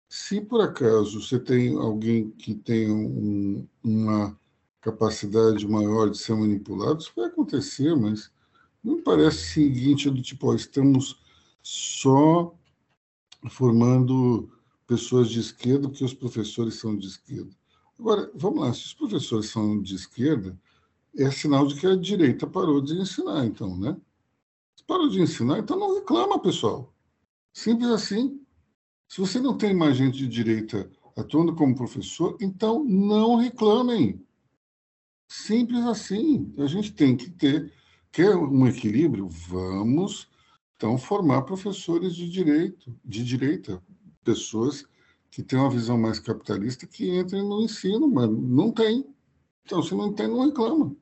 Se 0.07 0.39
por 0.39 0.61
acaso 0.61 1.21
você 1.21 1.39
tem 1.39 1.75
alguém 1.75 2.31
que 2.31 2.55
tem 2.55 2.91
um, 2.91 3.67
uma 3.83 4.39
capacidade 4.79 5.67
maior 5.67 6.09
de 6.09 6.17
ser 6.17 6.35
manipulado, 6.35 7.01
isso 7.01 7.11
vai 7.15 7.25
acontecer, 7.25 7.95
mas 7.95 8.31
não 8.83 9.01
parece 9.01 9.37
o 9.37 9.53
seguinte, 9.53 10.09
do 10.09 10.21
tipo, 10.21 10.47
ó, 10.51 10.53
estamos 10.53 11.19
só 11.61 12.55
formando 13.49 14.49
pessoas 14.85 15.29
de 15.29 15.39
esquerda 15.39 15.89
porque 15.89 16.05
os 16.05 16.13
professores 16.13 16.75
são 16.75 16.95
de 16.95 17.07
esquerda. 17.07 17.49
Agora, 17.97 18.29
vamos 18.35 18.59
lá, 18.59 18.73
se 18.73 18.85
os 18.85 18.93
professores 18.93 19.49
são 19.49 19.81
de 19.81 19.95
esquerda, 19.95 20.57
é 21.17 21.31
sinal 21.31 21.65
de 21.65 21.75
que 21.79 21.87
a 21.87 21.95
direita 21.95 22.45
parou 22.45 22.81
de 22.81 22.93
ensinar, 22.93 23.45
então, 23.45 23.75
né? 23.75 23.97
Parou 24.87 25.09
de 25.09 25.21
ensinar, 25.21 25.59
então 25.59 25.79
não 25.79 25.95
reclama, 25.95 26.41
pessoal. 26.41 26.93
Simples 27.53 27.89
assim. 27.89 28.41
Se 29.07 29.19
você 29.19 29.39
não 29.39 29.57
tem 29.57 29.73
mais 29.73 29.97
gente 29.97 30.17
de 30.17 30.27
direita 30.27 30.91
atuando 31.17 31.55
como 31.55 31.75
professor, 31.75 32.37
então 32.41 32.83
não 32.83 33.35
reclamem. 33.35 34.25
Simples 35.29 35.85
assim. 35.85 36.53
A 36.57 36.67
gente 36.67 36.93
tem 36.93 37.15
que 37.15 37.29
ter 37.29 37.71
quer 38.15 38.33
um 38.33 38.65
equilíbrio, 38.65 39.27
vamos 39.27 40.29
então 40.77 40.97
formar 40.97 41.41
professores 41.41 42.15
de 42.15 42.29
direito, 42.29 42.97
de 43.03 43.25
direita, 43.25 43.83
pessoas 44.23 44.87
que 45.29 45.43
têm 45.43 45.59
uma 45.59 45.69
visão 45.69 45.97
mais 45.97 46.17
capitalista 46.17 46.87
que 46.87 47.09
entrem 47.09 47.43
no 47.43 47.61
ensino, 47.61 48.07
mas 48.07 48.29
não 48.29 48.71
tem. 48.71 49.05
Então, 49.65 49.83
se 49.83 49.93
não 49.93 50.13
tem, 50.13 50.29
não 50.29 50.45
reclama. 50.45 50.95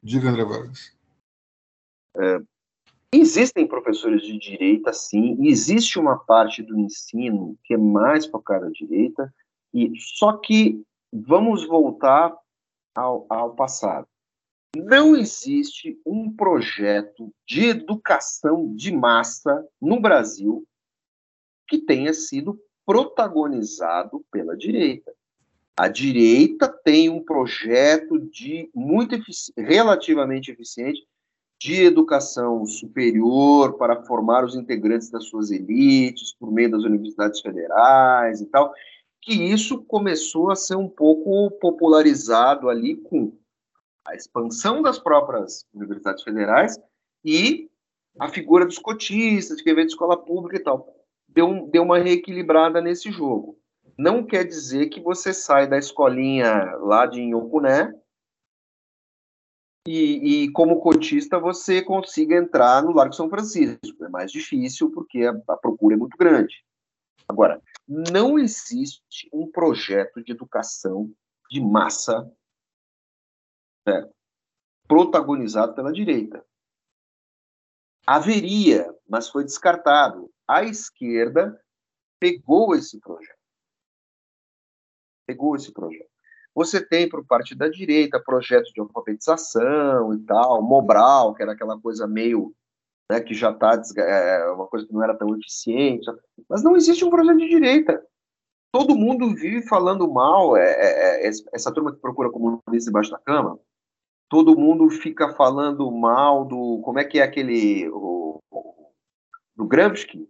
Diga, 0.00 0.30
André 0.30 0.44
Vargas. 0.44 0.96
É, 2.16 2.38
existem 3.12 3.66
professores 3.66 4.22
de 4.22 4.38
direita, 4.38 4.92
sim. 4.92 5.36
Existe 5.46 5.98
uma 5.98 6.18
parte 6.18 6.62
do 6.62 6.78
ensino 6.78 7.58
que 7.64 7.74
é 7.74 7.76
mais 7.76 8.26
focada 8.26 8.66
à 8.66 8.70
direita, 8.70 9.32
e 9.74 9.92
só 9.98 10.36
que 10.36 10.82
vamos 11.12 11.66
voltar 11.66 12.36
ao, 12.94 13.26
ao 13.28 13.54
passado. 13.54 14.06
Não 14.76 15.16
existe 15.16 16.00
um 16.06 16.32
projeto 16.32 17.32
de 17.44 17.66
educação 17.66 18.72
de 18.74 18.92
massa 18.92 19.66
no 19.80 20.00
Brasil 20.00 20.64
que 21.66 21.78
tenha 21.78 22.14
sido 22.14 22.60
protagonizado 22.86 24.24
pela 24.30 24.56
direita. 24.56 25.12
A 25.76 25.88
direita 25.88 26.68
tem 26.68 27.08
um 27.08 27.22
projeto 27.22 28.18
de 28.18 28.70
muito 28.74 29.14
efici 29.14 29.52
relativamente 29.56 30.50
eficiente 30.50 31.04
de 31.60 31.82
educação 31.82 32.64
superior 32.64 33.76
para 33.76 34.02
formar 34.04 34.44
os 34.46 34.56
integrantes 34.56 35.10
das 35.10 35.26
suas 35.26 35.50
elites 35.50 36.32
por 36.32 36.50
meio 36.50 36.70
das 36.70 36.84
universidades 36.84 37.40
federais 37.40 38.40
e 38.40 38.46
tal, 38.46 38.72
que 39.20 39.34
isso 39.34 39.82
começou 39.84 40.50
a 40.50 40.56
ser 40.56 40.76
um 40.76 40.88
pouco 40.88 41.50
popularizado 41.60 42.70
ali 42.70 42.96
com 42.96 43.36
a 44.06 44.14
expansão 44.14 44.80
das 44.80 44.98
próprias 44.98 45.66
universidades 45.74 46.24
federais 46.24 46.78
e 47.22 47.68
a 48.18 48.28
figura 48.28 48.64
dos 48.64 48.78
cotistas, 48.78 49.58
de 49.58 49.62
quem 49.62 49.74
vem 49.74 49.84
de 49.84 49.92
escola 49.92 50.16
pública 50.16 50.56
e 50.56 50.60
tal. 50.60 50.88
Deu, 51.28 51.68
deu 51.70 51.82
uma 51.82 51.98
reequilibrada 51.98 52.80
nesse 52.80 53.12
jogo. 53.12 53.58
Não 53.98 54.24
quer 54.24 54.44
dizer 54.44 54.86
que 54.88 54.98
você 54.98 55.34
sai 55.34 55.68
da 55.68 55.76
escolinha 55.76 56.74
lá 56.80 57.04
de 57.04 57.20
Inhocuné 57.20 57.94
e, 59.86 60.44
e, 60.44 60.52
como 60.52 60.80
cotista 60.80 61.38
você 61.38 61.82
consiga 61.82 62.36
entrar 62.36 62.82
no 62.82 62.92
Largo 62.92 63.14
São 63.14 63.28
Francisco. 63.28 64.04
É 64.04 64.08
mais 64.08 64.30
difícil 64.30 64.90
porque 64.90 65.24
a, 65.24 65.30
a 65.48 65.56
procura 65.56 65.94
é 65.94 65.98
muito 65.98 66.16
grande. 66.16 66.64
Agora, 67.26 67.62
não 67.86 68.38
existe 68.38 69.28
um 69.32 69.50
projeto 69.50 70.22
de 70.22 70.32
educação 70.32 71.10
de 71.50 71.60
massa 71.60 72.30
certo? 73.86 74.14
protagonizado 74.86 75.74
pela 75.74 75.92
direita. 75.92 76.44
Haveria, 78.06 78.92
mas 79.08 79.28
foi 79.28 79.44
descartado. 79.44 80.32
A 80.48 80.64
esquerda 80.64 81.62
pegou 82.18 82.74
esse 82.74 82.98
projeto. 82.98 83.38
Pegou 85.26 85.54
esse 85.54 85.72
projeto. 85.72 86.09
Você 86.54 86.84
tem, 86.84 87.08
por 87.08 87.24
parte 87.24 87.54
da 87.54 87.68
direita, 87.68 88.20
projetos 88.20 88.72
de 88.72 88.80
alfabetização 88.80 90.12
e 90.14 90.18
tal, 90.24 90.62
Mobral, 90.62 91.34
que 91.34 91.42
era 91.42 91.52
aquela 91.52 91.80
coisa 91.80 92.06
meio 92.06 92.52
né, 93.10 93.20
que 93.20 93.34
já 93.34 93.50
está 93.50 93.80
é, 93.98 94.50
uma 94.52 94.66
coisa 94.66 94.86
que 94.86 94.92
não 94.92 95.02
era 95.02 95.16
tão 95.16 95.36
eficiente, 95.36 96.06
mas 96.48 96.62
não 96.62 96.76
existe 96.76 97.04
um 97.04 97.10
projeto 97.10 97.38
de 97.38 97.48
direita. 97.48 98.04
Todo 98.72 98.94
mundo 98.94 99.34
vive 99.34 99.66
falando 99.66 100.08
mal, 100.10 100.56
é, 100.56 100.70
é, 100.70 101.26
é 101.26 101.30
essa 101.52 101.72
turma 101.72 101.92
que 101.92 102.00
procura 102.00 102.30
comunista 102.30 102.88
embaixo 102.88 103.10
da 103.10 103.18
cama, 103.18 103.58
todo 104.28 104.56
mundo 104.56 104.88
fica 104.90 105.32
falando 105.34 105.90
mal 105.90 106.44
do, 106.44 106.80
como 106.84 107.00
é 107.00 107.04
que 107.04 107.18
é 107.18 107.22
aquele, 107.22 107.88
o, 107.90 108.38
do 109.56 109.66
Gramsci, 109.66 110.28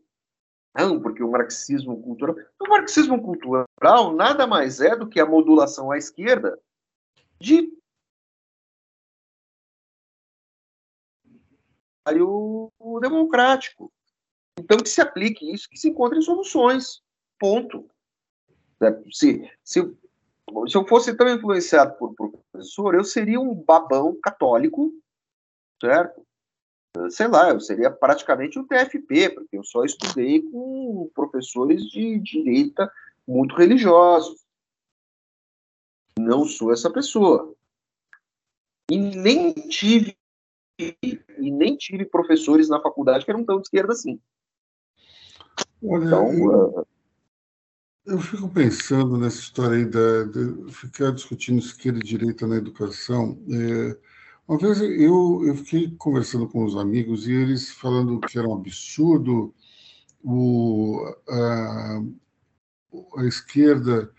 não, 0.75 1.01
porque 1.01 1.23
o 1.23 1.31
marxismo 1.31 2.01
cultural. 2.01 2.37
O 2.61 2.69
marxismo 2.69 3.21
cultural 3.21 3.65
nada 4.13 4.47
mais 4.47 4.81
é 4.81 4.95
do 4.95 5.09
que 5.09 5.19
a 5.19 5.27
modulação 5.27 5.91
à 5.91 5.97
esquerda 5.97 6.59
de 7.39 7.73
o 12.79 13.01
democrático. 13.01 13.93
Então, 14.59 14.79
que 14.79 14.89
se 14.89 15.01
aplique 15.01 15.51
isso, 15.53 15.69
que 15.69 15.79
se 15.79 15.89
encontrem 15.89 16.21
soluções. 16.21 17.03
Ponto. 17.39 17.89
É, 18.83 18.93
se, 19.13 19.51
se, 19.63 19.83
se 19.83 20.77
eu 20.77 20.87
fosse 20.87 21.15
tão 21.17 21.29
influenciado 21.29 21.95
por 21.97 22.15
professor, 22.15 22.95
eu 22.95 23.05
seria 23.05 23.41
um 23.41 23.55
babão 23.55 24.19
católico, 24.23 24.93
certo? 25.81 26.27
Sei 27.11 27.29
lá, 27.29 27.51
eu 27.51 27.61
seria 27.61 27.91
praticamente 27.91 28.59
um 28.59 28.67
TFP, 28.67 29.31
porque 29.31 29.57
eu 29.57 29.63
só 29.63 29.85
estudei 29.85 30.43
com 30.43 31.09
professores 31.15 31.85
de 31.85 32.19
direita 32.19 32.91
muito 33.31 33.55
religiosos. 33.55 34.45
Não 36.19 36.45
sou 36.45 36.73
essa 36.73 36.91
pessoa. 36.91 37.55
E 38.91 38.99
nem 38.99 39.53
tive 39.53 40.17
e 40.79 41.51
nem 41.51 41.77
tive 41.77 42.07
professores 42.07 42.69
na 42.69 42.81
faculdade 42.81 43.25
que 43.25 43.31
eram 43.31 43.45
tão 43.45 43.57
de 43.57 43.63
esquerda 43.63 43.93
assim. 43.93 44.19
Olha, 45.83 46.07
então, 46.07 46.33
eu, 46.33 46.81
uh... 46.81 46.87
eu, 48.07 48.19
fico 48.19 48.49
pensando 48.49 49.19
nessa 49.19 49.41
história 49.41 49.77
aí 49.77 49.85
da, 49.85 50.25
de 50.25 50.73
ficar 50.73 51.13
discutindo 51.13 51.59
esquerda 51.59 51.99
e 51.99 52.03
direita 52.03 52.47
na 52.47 52.57
educação. 52.57 53.39
É, 53.51 53.99
uma 54.49 54.59
vez 54.59 54.81
eu, 54.81 55.43
eu 55.47 55.55
fiquei 55.55 55.95
conversando 55.99 56.49
com 56.49 56.65
os 56.65 56.77
amigos 56.77 57.29
e 57.29 57.33
eles 57.33 57.71
falando 57.71 58.19
que 58.21 58.39
era 58.39 58.49
um 58.49 58.55
absurdo 58.55 59.55
o, 60.23 61.15
a, 61.29 62.03
a 63.17 63.25
esquerda 63.25 64.13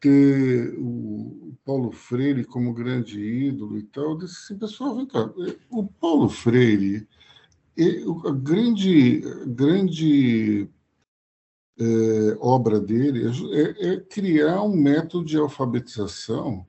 ter 0.00 0.74
o 0.78 1.54
Paulo 1.64 1.92
Freire 1.92 2.44
como 2.44 2.74
grande 2.74 3.20
ídolo 3.20 3.78
e 3.78 3.84
tal, 3.84 4.10
eu 4.10 4.18
disse 4.18 4.44
assim, 4.44 4.58
pessoal, 4.58 4.96
vem 4.96 5.06
cá, 5.06 5.32
o 5.70 5.86
Paulo 5.86 6.28
Freire, 6.28 7.06
a 8.26 8.30
grande, 8.32 9.20
grande 9.46 10.68
é, 11.78 12.36
obra 12.40 12.80
dele 12.80 13.22
é, 13.52 13.92
é, 13.92 14.00
criar 14.00 14.62
um 14.62 14.76
método 14.76 15.24
de 15.24 15.38
alfabetização 15.38 16.66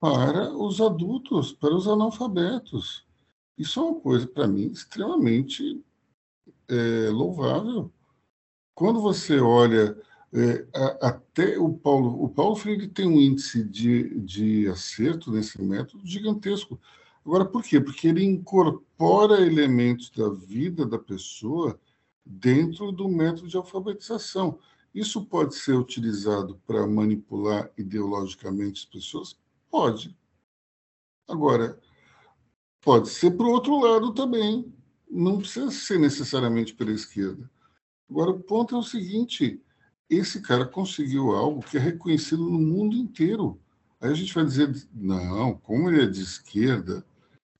para 0.00 0.52
os 0.52 0.80
adultos, 0.80 1.52
para 1.52 1.74
os 1.74 1.86
analfabetos. 1.86 3.06
Isso 3.56 3.78
é 3.78 3.82
uma 3.82 4.00
coisa, 4.00 4.26
para 4.26 4.48
mim, 4.48 4.66
extremamente 4.66 5.80
é, 6.68 7.08
louvável. 7.10 7.92
Quando 8.74 9.00
você 9.00 9.38
olha 9.38 9.96
é, 10.34 10.66
até 11.02 11.58
o 11.58 11.74
Paulo, 11.74 12.24
o 12.24 12.28
Paulo 12.28 12.56
Freire 12.56 12.88
tem 12.88 13.06
um 13.06 13.20
índice 13.20 13.62
de, 13.62 14.18
de 14.20 14.66
acerto 14.68 15.30
nesse 15.30 15.60
método 15.60 16.06
gigantesco. 16.06 16.80
Agora, 17.24 17.44
por 17.44 17.62
quê? 17.62 17.80
Porque 17.80 18.08
ele 18.08 18.24
incorpora 18.24 19.42
elementos 19.42 20.10
da 20.10 20.30
vida 20.30 20.86
da 20.86 20.98
pessoa 20.98 21.78
dentro 22.24 22.90
do 22.90 23.08
método 23.08 23.48
de 23.48 23.56
alfabetização. 23.56 24.58
Isso 24.94 25.24
pode 25.24 25.54
ser 25.54 25.74
utilizado 25.74 26.60
para 26.66 26.86
manipular 26.86 27.70
ideologicamente 27.76 28.82
as 28.82 28.84
pessoas? 28.86 29.38
Pode. 29.70 30.16
Agora, 31.28 31.78
pode 32.80 33.08
ser 33.08 33.32
para 33.32 33.46
o 33.46 33.50
outro 33.50 33.78
lado 33.78 34.12
também. 34.14 34.72
Não 35.10 35.38
precisa 35.38 35.70
ser 35.70 35.98
necessariamente 35.98 36.74
pela 36.74 36.90
esquerda. 36.90 37.50
Agora, 38.10 38.30
o 38.30 38.40
ponto 38.40 38.74
é 38.74 38.78
o 38.78 38.82
seguinte: 38.82 39.62
esse 40.16 40.40
cara 40.40 40.66
conseguiu 40.66 41.30
algo 41.30 41.62
que 41.62 41.76
é 41.76 41.80
reconhecido 41.80 42.44
no 42.44 42.58
mundo 42.58 42.96
inteiro. 42.96 43.58
Aí 44.00 44.10
a 44.10 44.14
gente 44.14 44.34
vai 44.34 44.44
dizer, 44.44 44.74
não, 44.92 45.54
como 45.54 45.88
ele 45.88 46.02
é 46.02 46.06
de 46.06 46.20
esquerda, 46.20 47.04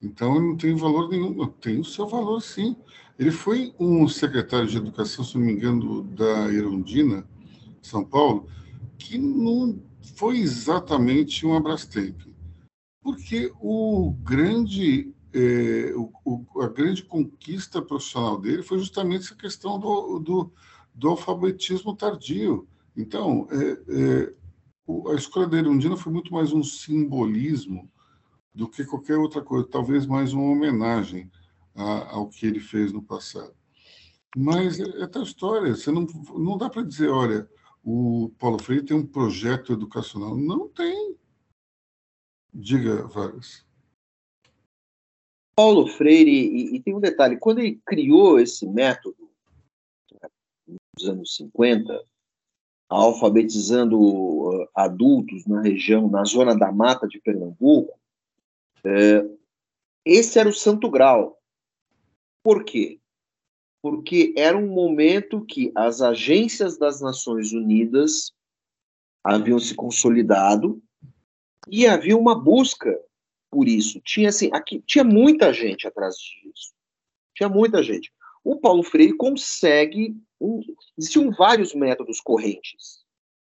então 0.02 0.36
ele 0.36 0.48
não 0.48 0.56
tem 0.56 0.74
valor 0.74 1.08
nenhum. 1.08 1.46
Tem 1.46 1.78
o 1.78 1.84
seu 1.84 2.06
valor, 2.06 2.40
sim. 2.42 2.76
Ele 3.18 3.30
foi 3.30 3.72
um 3.78 4.08
secretário 4.08 4.66
de 4.66 4.76
educação, 4.76 5.24
se 5.24 5.38
não 5.38 5.46
me 5.46 5.52
engano, 5.52 6.02
da 6.02 6.52
Erundina, 6.52 7.24
São 7.80 8.04
Paulo, 8.04 8.48
que 8.98 9.16
não 9.16 9.80
foi 10.16 10.38
exatamente 10.38 11.46
um 11.46 11.54
Abrastemp. 11.54 12.20
Porque 13.00 13.52
o 13.60 14.12
grande, 14.22 15.12
é, 15.32 15.92
o, 15.94 16.12
o, 16.24 16.62
a 16.62 16.68
grande 16.68 17.02
conquista 17.04 17.80
profissional 17.80 18.40
dele 18.40 18.62
foi 18.62 18.78
justamente 18.78 19.24
essa 19.24 19.34
questão 19.34 19.78
do, 19.78 20.18
do 20.18 20.52
do 20.94 21.10
alfabetismo 21.10 21.96
tardio. 21.96 22.68
Então, 22.96 23.48
é, 23.50 23.72
é, 23.88 24.34
a 25.10 25.14
escolha 25.14 25.46
da 25.46 25.58
Erundina 25.58 25.96
foi 25.96 26.12
muito 26.12 26.32
mais 26.32 26.52
um 26.52 26.62
simbolismo 26.62 27.90
do 28.54 28.68
que 28.68 28.84
qualquer 28.84 29.16
outra 29.16 29.40
coisa, 29.40 29.66
talvez 29.66 30.06
mais 30.06 30.32
uma 30.32 30.44
homenagem 30.44 31.30
a, 31.74 32.14
ao 32.14 32.28
que 32.28 32.46
ele 32.46 32.60
fez 32.60 32.92
no 32.92 33.02
passado. 33.02 33.54
Mas 34.36 34.78
é, 34.78 35.02
é 35.02 35.06
tal 35.06 35.22
história, 35.22 35.74
você 35.74 35.90
não, 35.90 36.06
não 36.36 36.58
dá 36.58 36.68
para 36.68 36.82
dizer, 36.82 37.08
olha, 37.08 37.48
o 37.84 38.30
Paulo 38.38 38.62
Freire 38.62 38.84
tem 38.84 38.96
um 38.96 39.06
projeto 39.06 39.72
educacional. 39.72 40.36
Não 40.36 40.68
tem. 40.68 41.16
Diga, 42.54 43.06
Vargas. 43.08 43.64
Paulo 45.56 45.86
Freire, 45.86 46.30
e, 46.30 46.76
e 46.76 46.80
tem 46.80 46.94
um 46.94 47.00
detalhe, 47.00 47.36
quando 47.36 47.58
ele 47.58 47.80
criou 47.84 48.38
esse 48.38 48.66
método, 48.66 49.21
dos 51.02 51.08
anos 51.08 51.36
50, 51.36 52.04
alfabetizando 52.88 53.98
uh, 53.98 54.68
adultos 54.74 55.44
na 55.46 55.60
região, 55.60 56.08
na 56.08 56.24
zona 56.24 56.56
da 56.56 56.70
mata 56.70 57.06
de 57.08 57.20
Pernambuco, 57.20 57.98
é, 58.84 59.24
esse 60.04 60.38
era 60.38 60.48
o 60.48 60.54
santo 60.54 60.90
grau. 60.90 61.38
Por 62.42 62.64
quê? 62.64 63.00
Porque 63.82 64.32
era 64.36 64.56
um 64.56 64.68
momento 64.68 65.44
que 65.44 65.72
as 65.74 66.00
agências 66.00 66.78
das 66.78 67.00
Nações 67.00 67.52
Unidas 67.52 68.32
haviam 69.24 69.58
se 69.58 69.74
consolidado 69.74 70.82
e 71.68 71.86
havia 71.86 72.16
uma 72.16 72.34
busca 72.34 73.00
por 73.50 73.68
isso. 73.68 74.00
Tinha 74.00 74.28
assim, 74.28 74.50
aqui 74.52 74.82
tinha 74.86 75.04
muita 75.04 75.52
gente 75.52 75.86
atrás 75.86 76.16
disso. 76.16 76.72
Tinha 77.34 77.48
muita 77.48 77.82
gente. 77.82 78.12
O 78.44 78.56
Paulo 78.56 78.82
Freire 78.82 79.16
consegue. 79.16 80.16
Um, 80.40 80.60
existiam 80.98 81.30
vários 81.30 81.72
métodos 81.74 82.20
correntes, 82.20 83.04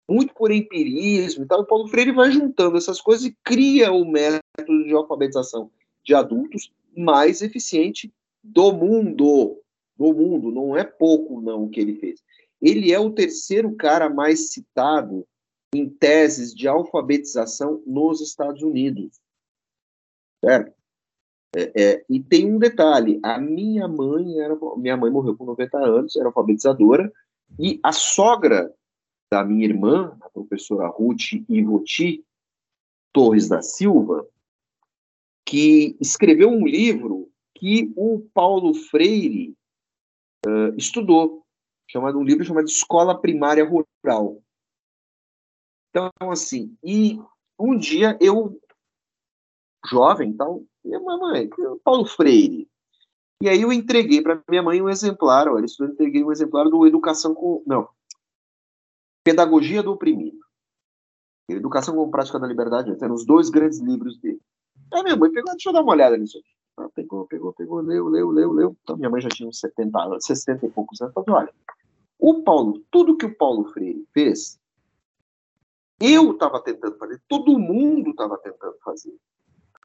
muito 0.10 0.34
por 0.34 0.52
empirismo 0.52 1.44
e 1.44 1.48
tal. 1.48 1.62
O 1.62 1.66
Paulo 1.66 1.88
Freire 1.90 2.14
vai 2.14 2.32
juntando 2.32 2.78
essas 2.78 3.02
coisas 3.02 3.26
e 3.26 3.38
cria 3.44 3.92
o 3.92 4.06
método 4.06 4.86
de 4.86 4.94
alfabetização 4.94 5.70
de 6.04 6.16
adultos 6.16 6.72
mais 6.96 7.42
eficiente 7.42 8.12
do 8.42 8.72
mundo. 8.72 9.62
Do 9.98 10.14
mundo, 10.14 10.52
não 10.52 10.78
é 10.78 10.84
pouco 10.84 11.42
não 11.42 11.64
o 11.64 11.70
que 11.70 11.80
ele 11.80 11.96
fez. 11.96 12.24
Ele 12.62 12.94
é 12.94 13.00
o 13.00 13.12
terceiro 13.12 13.76
cara 13.76 14.10
mais 14.10 14.52
citado 14.52 15.28
em 15.74 15.90
teses 15.90 16.54
de 16.54 16.68
alfabetização 16.68 17.82
nos 17.86 18.22
Estados 18.22 18.62
Unidos. 18.62 19.20
Certo? 20.44 20.77
É, 21.56 21.82
é, 21.82 22.06
e 22.10 22.22
tem 22.22 22.52
um 22.52 22.60
detalhe: 22.60 23.20
a 23.24 23.40
minha 23.40 23.88
mãe 23.88 24.40
era, 24.40 24.56
minha 24.78 24.98
mãe 24.98 25.12
morreu 25.12 25.36
com 25.36 25.46
90 25.46 25.78
anos, 25.78 26.16
era 26.16 26.28
alfabetizadora, 26.28 27.12
e 27.60 27.80
a 27.84 27.92
sogra 27.92 28.74
da 29.32 29.44
minha 29.44 29.66
irmã, 29.66 30.18
a 30.22 30.30
professora 30.30 30.88
Ruth 30.88 31.34
Ivoti 31.50 32.24
Torres 33.14 33.50
da 33.50 33.62
Silva, 33.62 34.28
que 35.46 35.98
escreveu 36.00 36.50
um 36.50 36.66
livro 36.66 37.30
que 37.56 37.92
o 37.96 38.20
Paulo 38.34 38.74
Freire 38.74 39.56
uh, 40.46 40.76
estudou, 40.78 41.44
chamado 41.90 42.20
um 42.20 42.24
livro 42.24 42.46
chamado 42.46 42.68
Escola 42.68 43.20
Primária 43.20 43.66
Rural. 43.66 44.42
Então, 45.90 46.12
assim, 46.30 46.78
e 46.84 47.20
um 47.60 47.78
dia 47.78 48.18
eu, 48.22 48.62
jovem, 49.90 50.34
tal, 50.34 50.64
minha 50.84 51.00
mamãe, 51.00 51.50
Paulo 51.84 52.06
Freire. 52.06 52.70
E 53.42 53.48
aí 53.48 53.62
eu 53.62 53.72
entreguei 53.72 54.22
para 54.22 54.42
minha 54.50 54.64
mãe 54.64 54.82
um 54.82 54.90
exemplar, 54.90 55.48
olha, 55.48 55.66
eu 55.80 55.86
entreguei 55.88 56.24
um 56.24 56.32
exemplar 56.32 56.70
do 56.70 56.88
Educação 56.88 57.36
com. 57.36 57.64
Não. 57.68 57.88
Pedagogia 59.24 59.84
do 59.84 59.92
Oprimido. 59.92 60.40
Educação 61.50 61.96
com 61.96 62.10
Prática 62.10 62.40
da 62.40 62.48
Liberdade, 62.48 62.96
eram 63.00 63.14
os 63.14 63.26
dois 63.26 63.50
grandes 63.50 63.80
livros 63.80 64.18
dele. 64.20 64.42
Aí 64.92 65.04
minha 65.04 65.16
mãe 65.16 65.32
pegou, 65.32 65.52
deixa 65.52 65.70
eu 65.70 65.74
dar 65.74 65.82
uma 65.82 65.92
olhada 65.92 66.18
nisso 66.18 66.38
aqui. 66.38 66.50
Ela 66.78 66.90
pegou, 66.90 67.26
pegou, 67.26 67.54
pegou, 67.54 67.80
leu, 67.82 68.08
leu, 68.08 68.30
leu, 68.30 68.52
leu. 68.52 68.78
Então 68.84 68.98
minha 68.98 69.10
mãe 69.10 69.22
já 69.22 69.30
tinha 69.30 69.48
uns 69.48 69.60
70 69.60 70.00
anos, 70.00 70.26
60 70.26 70.66
e 70.66 70.70
poucos 70.70 71.02
anos. 71.02 71.14
Olha, 71.16 71.54
o 72.20 72.42
Paulo, 72.42 72.84
tudo 72.92 73.18
que 73.18 73.26
o 73.26 73.36
Paulo 73.36 73.66
Freire 73.72 74.06
fez, 74.14 74.60
eu 76.00 76.32
estava 76.32 76.62
tentando 76.62 76.98
fazer, 76.98 77.22
todo 77.28 77.58
mundo 77.58 78.12
estava 78.12 78.38
tentando 78.38 78.76
fazer. 78.84 79.16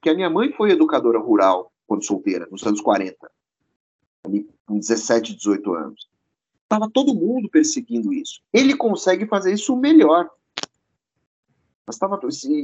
Porque 0.02 0.10
a 0.10 0.14
minha 0.14 0.28
mãe 0.28 0.52
foi 0.52 0.72
educadora 0.72 1.20
rural 1.20 1.70
quando 1.86 2.04
solteira, 2.04 2.48
nos 2.50 2.66
anos 2.66 2.80
40, 2.80 3.30
ali 4.24 4.48
com 4.66 4.76
17, 4.76 5.36
18 5.36 5.74
anos. 5.74 6.10
Estava 6.64 6.90
todo 6.90 7.14
mundo 7.14 7.48
perseguindo 7.48 8.12
isso. 8.12 8.42
Ele 8.52 8.76
consegue 8.76 9.26
fazer 9.26 9.52
isso 9.52 9.76
melhor. 9.76 10.28
Mas 11.86 11.96
tava, 11.98 12.18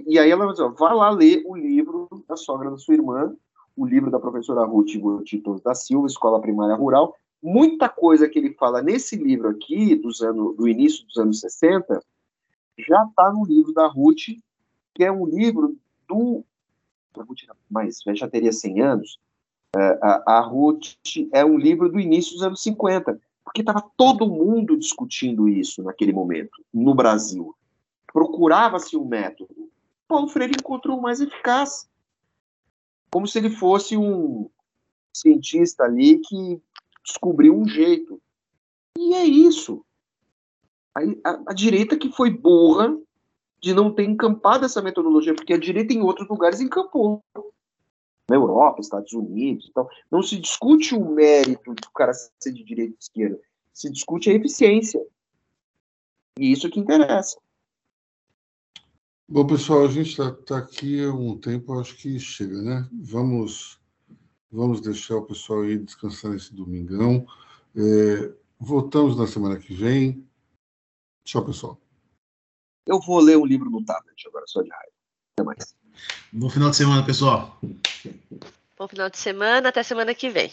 e 0.08 0.18
aí 0.18 0.28
ela 0.28 0.50
dizer, 0.50 0.68
vá 0.70 0.92
lá 0.92 1.10
ler 1.10 1.44
o 1.46 1.56
livro 1.56 2.08
da 2.26 2.36
sogra 2.36 2.72
da 2.72 2.76
sua 2.76 2.94
irmã, 2.94 3.32
o 3.76 3.86
livro 3.86 4.10
da 4.10 4.18
professora 4.18 4.64
Ruth 4.64 4.88
Titos 5.24 5.60
da 5.60 5.76
Silva, 5.76 6.08
Escola 6.08 6.40
Primária 6.40 6.74
Rural. 6.74 7.14
Muita 7.40 7.88
coisa 7.88 8.28
que 8.28 8.40
ele 8.40 8.54
fala 8.54 8.82
nesse 8.82 9.14
livro 9.14 9.48
aqui, 9.48 9.94
dos 9.94 10.22
anos, 10.22 10.56
do 10.56 10.66
início 10.66 11.06
dos 11.06 11.16
anos 11.18 11.38
60, 11.38 12.02
já 12.76 13.04
está 13.04 13.32
no 13.32 13.44
livro 13.44 13.72
da 13.72 13.86
Ruth, 13.86 14.40
que 14.92 15.04
é 15.04 15.12
um 15.12 15.24
livro 15.24 15.76
do 16.08 16.44
a 17.16 17.22
Ruth 17.22 17.40
mais 17.70 18.02
já 18.14 18.28
teria 18.28 18.52
100 18.52 18.80
anos, 18.80 19.18
é, 19.76 19.98
a, 20.02 20.38
a 20.38 20.40
Ruth 20.40 20.96
é 21.32 21.44
um 21.44 21.58
livro 21.58 21.90
do 21.90 22.00
início 22.00 22.32
dos 22.34 22.42
anos 22.42 22.62
50, 22.62 23.20
porque 23.44 23.60
estava 23.60 23.82
todo 23.96 24.28
mundo 24.28 24.76
discutindo 24.76 25.48
isso 25.48 25.82
naquele 25.82 26.12
momento, 26.12 26.64
no 26.72 26.94
Brasil. 26.94 27.54
Procurava-se 28.12 28.96
um 28.96 29.04
método. 29.04 29.70
Paulo 30.06 30.28
Freire 30.28 30.54
encontrou 30.58 30.98
o 30.98 31.02
mais 31.02 31.20
eficaz. 31.20 31.88
Como 33.10 33.26
se 33.26 33.38
ele 33.38 33.50
fosse 33.50 33.96
um 33.96 34.50
cientista 35.14 35.84
ali 35.84 36.18
que 36.18 36.60
descobriu 37.04 37.56
um 37.58 37.66
jeito. 37.66 38.20
E 38.98 39.14
é 39.14 39.24
isso. 39.24 39.84
A, 40.94 41.00
a, 41.30 41.42
a 41.48 41.54
direita 41.54 41.96
que 41.96 42.10
foi 42.10 42.30
burra 42.30 42.96
de 43.60 43.74
não 43.74 43.92
ter 43.92 44.04
encampado 44.04 44.64
essa 44.64 44.82
metodologia, 44.82 45.34
porque 45.34 45.52
a 45.52 45.58
direita 45.58 45.92
em 45.92 46.00
outros 46.00 46.28
lugares 46.28 46.60
encampou. 46.60 47.22
Na 48.30 48.36
Europa, 48.36 48.80
Estados 48.80 49.12
Unidos, 49.14 49.68
então, 49.70 49.88
não 50.10 50.22
se 50.22 50.38
discute 50.38 50.94
o 50.94 51.02
mérito 51.12 51.72
do 51.72 51.90
cara 51.94 52.12
ser 52.12 52.52
de 52.52 52.62
direita 52.62 52.94
e 52.94 52.98
esquerda, 53.00 53.40
se 53.72 53.90
discute 53.90 54.30
a 54.30 54.34
eficiência. 54.34 55.02
E 56.38 56.52
isso 56.52 56.68
que 56.68 56.78
interessa. 56.78 57.38
Bom, 59.26 59.46
pessoal, 59.46 59.84
a 59.84 59.90
gente 59.90 60.10
está 60.10 60.30
tá 60.30 60.58
aqui 60.58 61.02
há 61.02 61.12
um 61.12 61.38
tempo, 61.38 61.78
acho 61.78 61.96
que 61.96 62.18
chega, 62.18 62.60
né? 62.62 62.88
Vamos, 62.92 63.80
vamos 64.50 64.80
deixar 64.80 65.16
o 65.16 65.26
pessoal 65.26 65.62
aí 65.62 65.78
descansar 65.78 66.30
nesse 66.30 66.54
domingão. 66.54 67.26
É, 67.74 68.32
voltamos 68.58 69.16
na 69.16 69.26
semana 69.26 69.58
que 69.58 69.74
vem. 69.74 70.26
Tchau, 71.24 71.44
pessoal. 71.44 71.78
Eu 72.88 72.98
vou 73.00 73.20
ler 73.20 73.36
um 73.36 73.44
livro 73.44 73.68
no 73.68 73.84
tablet 73.84 74.26
agora, 74.26 74.46
só 74.46 74.62
de 74.62 74.70
raiva. 74.70 74.92
Até 75.36 75.44
mais. 75.44 75.74
Bom 76.32 76.48
final 76.48 76.70
de 76.70 76.76
semana, 76.76 77.04
pessoal. 77.04 77.60
Bom 78.78 78.88
final 78.88 79.10
de 79.10 79.18
semana, 79.18 79.68
até 79.68 79.82
semana 79.82 80.14
que 80.14 80.30
vem. 80.30 80.50